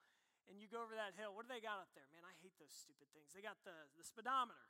and 0.53 0.61
you 0.61 0.69
go 0.69 0.85
over 0.85 0.93
that 0.93 1.17
hill, 1.17 1.33
what 1.33 1.49
do 1.49 1.51
they 1.51 1.65
got 1.65 1.81
up 1.81 1.89
there? 1.97 2.05
Man, 2.12 2.23
I 2.29 2.37
hate 2.45 2.53
those 2.61 2.77
stupid 2.77 3.09
things. 3.17 3.33
They 3.33 3.41
got 3.41 3.57
the, 3.65 3.89
the 3.97 4.05
speedometer. 4.05 4.69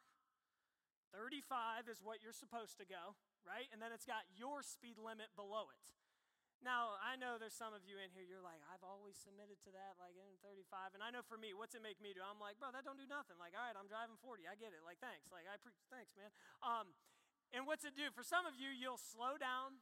35 1.11 1.91
is 1.91 1.99
what 2.07 2.23
you're 2.23 2.35
supposed 2.35 2.79
to 2.79 2.87
go, 2.87 3.19
right? 3.43 3.67
And 3.75 3.83
then 3.83 3.91
it's 3.91 4.07
got 4.07 4.27
your 4.31 4.63
speed 4.63 4.95
limit 4.95 5.35
below 5.35 5.75
it. 5.75 5.87
Now, 6.65 6.99
I 6.99 7.15
know 7.21 7.37
there's 7.37 7.55
some 7.55 7.77
of 7.77 7.85
you 7.85 8.01
in 8.01 8.11
here, 8.11 8.25
you're 8.25 8.43
like, 8.43 8.59
I've 8.67 8.83
always 8.83 9.15
submitted 9.15 9.61
to 9.69 9.71
that, 9.77 10.01
like 10.01 10.17
in 10.17 10.35
35. 10.41 10.97
And 10.97 11.05
I 11.05 11.13
know 11.13 11.23
for 11.23 11.37
me, 11.39 11.53
what's 11.53 11.77
it 11.77 11.85
make 11.85 12.01
me 12.03 12.17
do? 12.17 12.25
I'm 12.25 12.41
like, 12.41 12.59
bro, 12.59 12.73
that 12.73 12.83
don't 12.83 12.99
do 12.99 13.07
nothing. 13.07 13.37
Like, 13.37 13.55
all 13.55 13.63
right, 13.63 13.77
I'm 13.77 13.87
driving 13.87 14.19
40. 14.19 14.49
I 14.49 14.57
get 14.59 14.73
it. 14.73 14.83
Like, 14.83 14.99
thanks. 14.99 15.29
Like, 15.31 15.47
I 15.47 15.61
pre- 15.61 15.77
thanks, 15.93 16.17
man. 16.17 16.33
Um, 16.65 16.97
and 17.55 17.69
what's 17.69 17.87
it 17.87 17.95
do? 17.95 18.11
For 18.11 18.27
some 18.27 18.49
of 18.49 18.59
you, 18.59 18.73
you'll 18.73 18.99
slow 18.99 19.39
down 19.39 19.79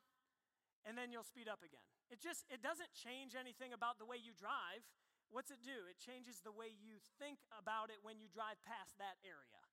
and 0.84 0.98
then 0.98 1.08
you'll 1.08 1.26
speed 1.26 1.48
up 1.48 1.64
again. 1.64 1.84
It 2.12 2.20
just, 2.20 2.44
it 2.52 2.60
doesn't 2.60 2.92
change 2.92 3.32
anything 3.32 3.72
about 3.72 3.96
the 3.96 4.04
way 4.04 4.20
you 4.20 4.36
drive. 4.36 4.84
What's 5.32 5.48
it 5.48 5.64
do? 5.64 5.88
It 5.88 5.96
changes 5.96 6.44
the 6.44 6.52
way 6.52 6.68
you 6.68 7.00
think 7.16 7.40
about 7.56 7.88
it 7.88 8.04
when 8.04 8.20
you 8.20 8.28
drive 8.28 8.60
past 8.62 9.00
that 9.00 9.16
area. 9.24 9.64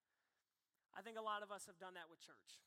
I 0.96 1.04
think 1.04 1.20
a 1.20 1.24
lot 1.24 1.44
of 1.44 1.52
us 1.52 1.68
have 1.68 1.76
done 1.76 1.94
that 1.94 2.08
with 2.08 2.24
church. 2.24 2.60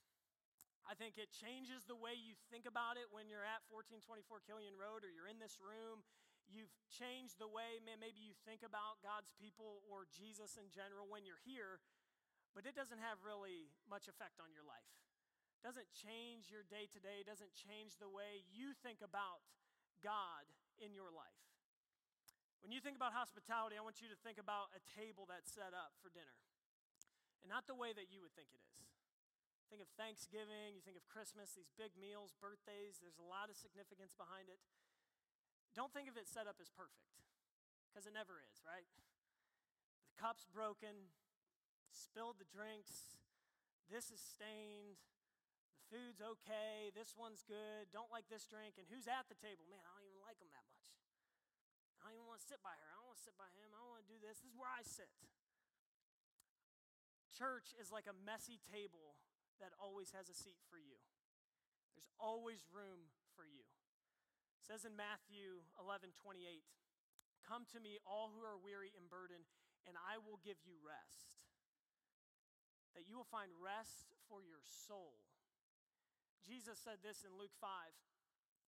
I 0.85 0.93
think 0.93 1.17
it 1.17 1.33
changes 1.33 1.81
the 1.89 1.97
way 1.97 2.13
you 2.13 2.37
think 2.53 2.69
about 2.69 3.01
it 3.01 3.09
when 3.09 3.25
you're 3.25 3.45
at 3.45 3.65
1424 3.73 4.45
Killian 4.45 4.77
Road 4.77 5.01
or 5.01 5.09
you're 5.09 5.29
in 5.29 5.41
this 5.41 5.57
room. 5.57 6.05
You've 6.45 6.69
changed 6.93 7.41
the 7.41 7.49
way 7.49 7.81
maybe 7.81 8.21
you 8.21 8.37
think 8.45 8.61
about 8.61 9.01
God's 9.01 9.33
people 9.33 9.81
or 9.89 10.05
Jesus 10.13 10.61
in 10.61 10.69
general 10.69 11.09
when 11.09 11.25
you're 11.25 11.41
here, 11.41 11.81
but 12.53 12.69
it 12.69 12.77
doesn't 12.77 13.01
have 13.01 13.25
really 13.25 13.73
much 13.89 14.05
effect 14.05 14.37
on 14.37 14.53
your 14.53 14.61
life. 14.61 14.85
It 15.57 15.65
doesn't 15.65 15.89
change 15.89 16.53
your 16.53 16.61
day 16.61 16.85
to 16.93 17.01
day, 17.01 17.25
doesn't 17.25 17.57
change 17.57 17.97
the 17.97 18.09
way 18.09 18.45
you 18.53 18.77
think 18.85 19.01
about 19.01 19.41
God 20.05 20.45
in 20.77 20.93
your 20.93 21.09
life. 21.09 21.41
When 22.61 22.69
you 22.69 22.77
think 22.77 22.93
about 22.93 23.17
hospitality, 23.17 23.73
I 23.73 23.81
want 23.81 24.05
you 24.05 24.09
to 24.13 24.19
think 24.21 24.37
about 24.37 24.69
a 24.77 24.81
table 24.93 25.25
that's 25.25 25.49
set 25.49 25.73
up 25.73 25.97
for 25.97 26.13
dinner 26.13 26.37
and 27.41 27.49
not 27.49 27.65
the 27.65 27.77
way 27.77 27.93
that 27.93 28.13
you 28.13 28.21
would 28.21 28.33
think 28.37 28.53
it 28.53 28.61
is. 28.61 28.85
Think 29.67 29.81
of 29.81 29.89
Thanksgiving, 29.97 30.77
you 30.77 30.83
think 30.85 30.95
of 30.95 31.03
Christmas, 31.09 31.57
these 31.57 31.73
big 31.73 31.97
meals, 31.97 32.37
birthdays, 32.37 33.01
there's 33.01 33.19
a 33.19 33.25
lot 33.25 33.49
of 33.49 33.57
significance 33.57 34.13
behind 34.13 34.47
it. 34.47 34.61
Don't 35.73 35.91
think 35.91 36.07
of 36.07 36.15
it 36.15 36.29
set 36.29 36.47
up 36.47 36.61
as 36.63 36.71
perfect, 36.71 37.19
because 37.89 38.07
it 38.07 38.15
never 38.15 38.39
is, 38.39 38.63
right? 38.63 38.87
The 40.07 40.15
cup's 40.15 40.47
broken, 40.47 41.11
spilled 41.91 42.39
the 42.39 42.47
drinks, 42.47 43.19
this 43.91 44.13
is 44.13 44.21
stained, 44.21 45.01
the 45.75 45.83
food's 45.91 46.21
okay, 46.23 46.93
this 46.95 47.17
one's 47.17 47.43
good, 47.43 47.91
don't 47.91 48.13
like 48.13 48.31
this 48.31 48.47
drink, 48.47 48.79
and 48.79 48.87
who's 48.87 49.09
at 49.09 49.27
the 49.27 49.35
table? 49.35 49.67
Man, 49.67 49.81
I 49.81 49.91
don't 49.97 50.07
even 50.07 50.23
like 50.23 50.39
them 50.39 50.53
that 50.55 50.63
much. 50.71 50.93
I 52.05 52.13
don't 52.13 52.21
even 52.21 52.29
want 52.29 52.39
to 52.39 52.47
sit 52.47 52.61
by 52.61 52.73
her. 52.77 52.87
I 52.93 53.01
don't 53.01 53.09
want 53.09 53.17
to 53.17 53.25
sit 53.25 53.33
by 53.33 53.49
him. 53.57 53.73
I 53.73 53.81
don't 53.81 53.89
want 53.89 54.05
to 54.05 54.11
do 54.13 54.21
this. 54.21 54.37
This 54.37 54.53
is 54.53 54.57
where 54.57 54.69
I 54.69 54.85
sit. 54.85 55.09
Church 57.33 57.73
is 57.81 57.89
like 57.89 58.05
a 58.05 58.13
messy 58.13 58.61
table 58.61 59.17
that 59.59 59.75
always 59.79 60.11
has 60.11 60.27
a 60.27 60.37
seat 60.37 60.59
for 60.67 60.77
you. 60.77 60.99
There's 61.95 62.11
always 62.19 62.63
room 62.71 63.11
for 63.35 63.47
you. 63.47 63.63
It 64.59 64.63
says 64.63 64.83
in 64.83 64.97
Matthew 64.97 65.63
11 65.79 66.11
28, 66.15 66.65
Come 67.45 67.69
to 67.71 67.79
me, 67.79 68.01
all 68.03 68.33
who 68.33 68.41
are 68.41 68.57
weary 68.57 68.89
and 68.97 69.05
burdened, 69.05 69.45
and 69.85 69.93
I 70.01 70.17
will 70.17 70.41
give 70.41 70.57
you 70.65 70.81
rest. 70.81 71.37
That 72.97 73.05
you 73.05 73.21
will 73.21 73.29
find 73.29 73.53
rest 73.61 74.17
for 74.25 74.41
your 74.41 74.63
soul. 74.65 75.21
Jesus 76.41 76.81
said 76.81 77.05
this 77.05 77.21
in 77.21 77.37
Luke 77.37 77.53
5. 77.61 77.69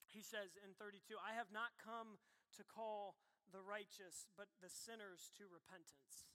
He 0.06 0.22
says 0.22 0.56
in 0.62 0.78
32, 0.78 1.18
I 1.18 1.34
have 1.34 1.50
not 1.50 1.78
come 1.82 2.22
to 2.56 2.64
call 2.64 3.18
the 3.50 3.64
righteous, 3.64 4.30
but 4.38 4.50
the 4.62 4.72
sinners 4.72 5.34
to 5.42 5.50
repentance. 5.50 6.30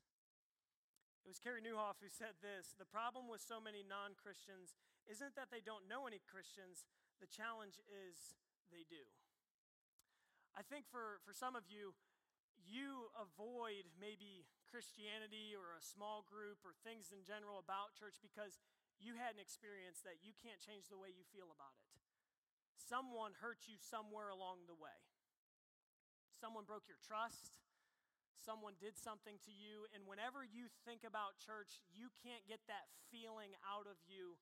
Was 1.33 1.41
Carey 1.41 1.65
Nieuwhof 1.65 1.97
who 2.05 2.13
said 2.13 2.37
this 2.45 2.77
The 2.77 2.85
problem 2.85 3.25
with 3.25 3.41
so 3.41 3.57
many 3.57 3.81
non 3.81 4.13
Christians 4.21 4.77
isn't 5.09 5.33
that 5.33 5.49
they 5.49 5.65
don't 5.65 5.89
know 5.89 6.05
any 6.05 6.21
Christians, 6.21 6.85
the 7.25 7.31
challenge 7.33 7.81
is 7.89 8.37
they 8.69 8.85
do. 8.85 9.01
I 10.53 10.61
think 10.61 10.85
for, 10.93 11.25
for 11.25 11.33
some 11.33 11.57
of 11.57 11.65
you, 11.73 11.97
you 12.61 13.09
avoid 13.17 13.89
maybe 13.97 14.45
Christianity 14.69 15.57
or 15.57 15.73
a 15.73 15.81
small 15.81 16.21
group 16.29 16.61
or 16.69 16.77
things 16.85 17.09
in 17.17 17.25
general 17.25 17.57
about 17.57 17.97
church 17.97 18.21
because 18.21 18.61
you 19.01 19.17
had 19.17 19.33
an 19.33 19.41
experience 19.41 20.05
that 20.05 20.21
you 20.21 20.37
can't 20.37 20.61
change 20.61 20.93
the 20.93 21.01
way 21.01 21.17
you 21.17 21.25
feel 21.33 21.49
about 21.49 21.73
it. 21.81 21.97
Someone 22.77 23.41
hurt 23.41 23.65
you 23.65 23.81
somewhere 23.81 24.29
along 24.29 24.69
the 24.69 24.77
way. 24.77 25.01
Someone 26.37 26.69
broke 26.69 26.85
your 26.93 27.01
trust 27.01 27.62
someone 28.43 28.75
did 28.83 28.99
something 28.99 29.39
to 29.47 29.53
you, 29.55 29.87
and 29.95 30.03
whenever 30.05 30.43
you 30.43 30.67
think 30.83 31.07
about 31.07 31.39
church, 31.39 31.79
you 31.95 32.11
can't 32.19 32.43
get 32.51 32.59
that 32.67 32.91
feeling 33.09 33.55
out 33.63 33.87
of 33.87 33.97
you, 34.05 34.35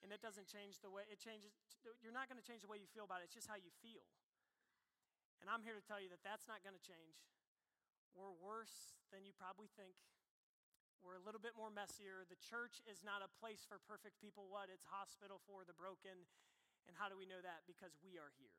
and 0.00 0.14
it 0.14 0.22
doesn't 0.22 0.46
change 0.46 0.78
the 0.78 0.88
way 0.88 1.02
it 1.10 1.18
changes. 1.18 1.50
You're 1.98 2.14
not 2.14 2.30
going 2.30 2.38
to 2.38 2.46
change 2.46 2.62
the 2.62 2.70
way 2.70 2.78
you 2.78 2.86
feel 2.88 3.04
about 3.04 3.20
it, 3.20 3.30
it's 3.30 3.36
just 3.36 3.50
how 3.50 3.58
you 3.58 3.74
feel. 3.82 4.06
And 5.42 5.50
I'm 5.50 5.62
here 5.62 5.74
to 5.74 5.82
tell 5.82 6.02
you 6.02 6.10
that 6.10 6.22
that's 6.22 6.46
not 6.50 6.62
going 6.62 6.74
to 6.74 6.82
change. 6.82 7.18
We're 8.14 8.34
worse 8.42 8.98
than 9.14 9.22
you 9.22 9.30
probably 9.34 9.70
think. 9.78 9.94
We're 10.98 11.14
a 11.14 11.22
little 11.22 11.38
bit 11.38 11.54
more 11.54 11.70
messier. 11.70 12.26
The 12.26 12.38
church 12.42 12.82
is 12.90 13.06
not 13.06 13.22
a 13.22 13.30
place 13.38 13.62
for 13.62 13.78
perfect 13.86 14.18
people. 14.18 14.50
What? 14.50 14.66
It's 14.66 14.82
hospital 14.90 15.38
for 15.46 15.62
the 15.62 15.78
broken. 15.78 16.26
And 16.90 16.98
how 16.98 17.06
do 17.06 17.14
we 17.14 17.22
know 17.22 17.38
that? 17.38 17.62
Because 17.70 17.94
we 18.02 18.18
are 18.18 18.34
here. 18.34 18.58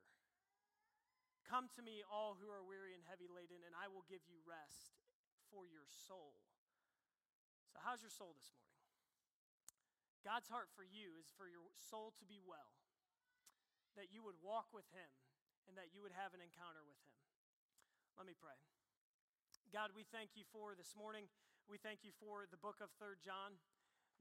Come 1.49 1.65
to 1.73 1.81
me, 1.81 2.05
all 2.05 2.37
who 2.37 2.45
are 2.53 2.61
weary 2.61 2.93
and 2.93 3.01
heavy 3.09 3.25
laden, 3.25 3.65
and 3.65 3.73
I 3.73 3.89
will 3.89 4.05
give 4.05 4.21
you 4.29 4.37
rest 4.45 4.93
for 5.49 5.65
your 5.65 5.89
soul. 5.89 6.37
So, 7.73 7.81
how's 7.81 8.05
your 8.05 8.13
soul 8.13 8.37
this 8.37 8.53
morning? 8.53 8.69
God's 10.21 10.45
heart 10.45 10.69
for 10.77 10.85
you 10.85 11.17
is 11.17 11.33
for 11.33 11.49
your 11.49 11.73
soul 11.81 12.13
to 12.21 12.25
be 12.29 12.37
well, 12.37 12.77
that 13.97 14.13
you 14.13 14.21
would 14.21 14.37
walk 14.45 14.69
with 14.69 14.85
Him, 14.93 15.09
and 15.65 15.73
that 15.73 15.89
you 15.89 16.05
would 16.05 16.13
have 16.13 16.37
an 16.37 16.45
encounter 16.45 16.85
with 16.85 17.01
Him. 17.01 17.17
Let 18.13 18.29
me 18.29 18.37
pray. 18.37 18.61
God, 19.73 19.89
we 19.97 20.05
thank 20.05 20.37
you 20.37 20.45
for 20.53 20.77
this 20.77 20.93
morning. 20.93 21.25
We 21.65 21.81
thank 21.81 22.05
you 22.05 22.13
for 22.21 22.45
the 22.45 22.61
book 22.61 22.77
of 22.77 22.93
Third 23.01 23.25
John. 23.25 23.57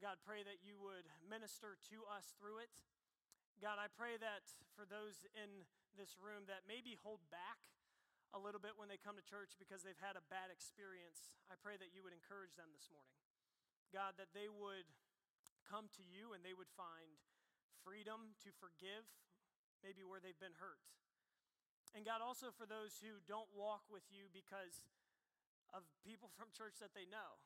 God, 0.00 0.16
pray 0.24 0.40
that 0.48 0.64
you 0.64 0.80
would 0.80 1.04
minister 1.28 1.76
to 1.92 2.08
us 2.08 2.32
through 2.40 2.64
it. 2.64 2.72
God, 3.60 3.76
I 3.76 3.92
pray 3.92 4.16
that 4.16 4.48
for 4.72 4.88
those 4.88 5.28
in 5.36 5.68
this 5.98 6.14
room 6.16 6.46
that 6.46 6.64
maybe 6.70 6.94
hold 7.02 7.20
back 7.28 7.58
a 8.32 8.38
little 8.38 8.62
bit 8.62 8.78
when 8.78 8.86
they 8.86 9.00
come 9.00 9.18
to 9.18 9.24
church 9.26 9.58
because 9.58 9.82
they've 9.82 9.98
had 9.98 10.14
a 10.14 10.24
bad 10.30 10.54
experience, 10.54 11.36
I 11.50 11.58
pray 11.58 11.74
that 11.80 11.90
you 11.90 12.06
would 12.06 12.14
encourage 12.14 12.54
them 12.54 12.70
this 12.70 12.86
morning. 12.88 13.18
God, 13.90 14.14
that 14.20 14.30
they 14.30 14.46
would 14.46 14.86
come 15.66 15.90
to 15.98 16.04
you 16.06 16.36
and 16.36 16.44
they 16.46 16.54
would 16.54 16.70
find 16.76 17.18
freedom 17.82 18.36
to 18.46 18.50
forgive 18.62 19.04
maybe 19.82 20.04
where 20.04 20.20
they've 20.20 20.38
been 20.38 20.56
hurt. 20.60 20.80
And 21.96 22.04
God, 22.04 22.20
also 22.20 22.52
for 22.52 22.68
those 22.68 23.00
who 23.00 23.18
don't 23.24 23.48
walk 23.56 23.88
with 23.88 24.04
you 24.12 24.28
because 24.28 24.84
of 25.72 25.84
people 26.04 26.28
from 26.36 26.52
church 26.52 26.80
that 26.80 26.92
they 26.92 27.08
know. 27.08 27.40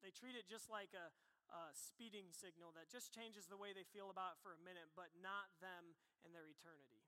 They 0.00 0.10
treat 0.10 0.34
it 0.34 0.50
just 0.50 0.66
like 0.66 0.90
a, 0.98 1.14
a, 1.54 1.70
speeding 1.72 2.34
signal 2.34 2.74
that 2.74 2.90
just 2.90 3.14
changes 3.14 3.46
the 3.46 3.60
way 3.60 3.70
they 3.70 3.86
feel 3.86 4.10
about 4.10 4.34
it 4.34 4.38
for 4.42 4.50
a 4.50 4.60
minute, 4.66 4.90
but 4.98 5.14
not 5.22 5.46
them 5.62 5.94
and 6.26 6.34
their 6.34 6.50
eternity. 6.50 6.98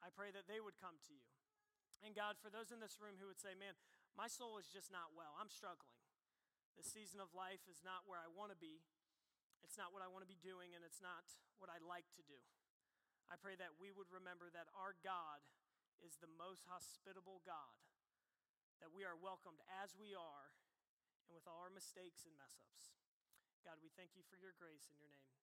I 0.00 0.08
pray 0.12 0.32
that 0.32 0.48
they 0.48 0.60
would 0.60 0.80
come 0.80 0.96
to 1.08 1.12
you. 1.12 1.28
And 2.00 2.16
God, 2.16 2.40
for 2.40 2.48
those 2.48 2.72
in 2.72 2.80
this 2.80 2.96
room 2.96 3.20
who 3.20 3.28
would 3.28 3.40
say, 3.40 3.52
man, 3.52 3.76
my 4.16 4.28
soul 4.28 4.56
is 4.56 4.72
just 4.72 4.88
not 4.88 5.12
well, 5.12 5.36
I'm 5.36 5.52
struggling. 5.52 5.96
This 6.76 6.88
season 6.88 7.20
of 7.20 7.36
life 7.36 7.60
is 7.68 7.84
not 7.84 8.08
where 8.08 8.16
I 8.16 8.32
want 8.32 8.52
to 8.52 8.58
be. 8.58 8.80
It's 9.60 9.76
not 9.76 9.92
what 9.92 10.00
I 10.00 10.08
want 10.08 10.24
to 10.24 10.30
be 10.30 10.40
doing, 10.40 10.72
and 10.72 10.80
it's 10.80 11.04
not 11.04 11.28
what 11.60 11.68
I 11.68 11.76
like 11.84 12.08
to 12.16 12.24
do. 12.24 12.40
I 13.28 13.36
pray 13.36 13.54
that 13.60 13.76
we 13.76 13.92
would 13.92 14.08
remember 14.08 14.48
that 14.50 14.72
our 14.72 14.96
God 15.04 15.44
is 16.00 16.16
the 16.16 16.32
most 16.40 16.64
hospitable 16.64 17.44
God, 17.44 17.76
that 18.80 18.90
we 18.90 19.04
are 19.04 19.14
welcomed 19.14 19.60
as 19.84 19.92
we 19.92 20.16
are, 20.16 20.48
and 21.28 21.36
with 21.36 21.44
all 21.44 21.60
our 21.60 21.70
mistakes 21.70 22.24
and 22.24 22.32
mess 22.40 22.56
ups. 22.64 22.96
God, 23.60 23.76
we 23.84 23.92
thank 23.92 24.16
you 24.16 24.24
for 24.24 24.40
your 24.40 24.56
grace 24.56 24.88
in 24.88 24.96
your 24.96 25.12
name. 25.12 25.36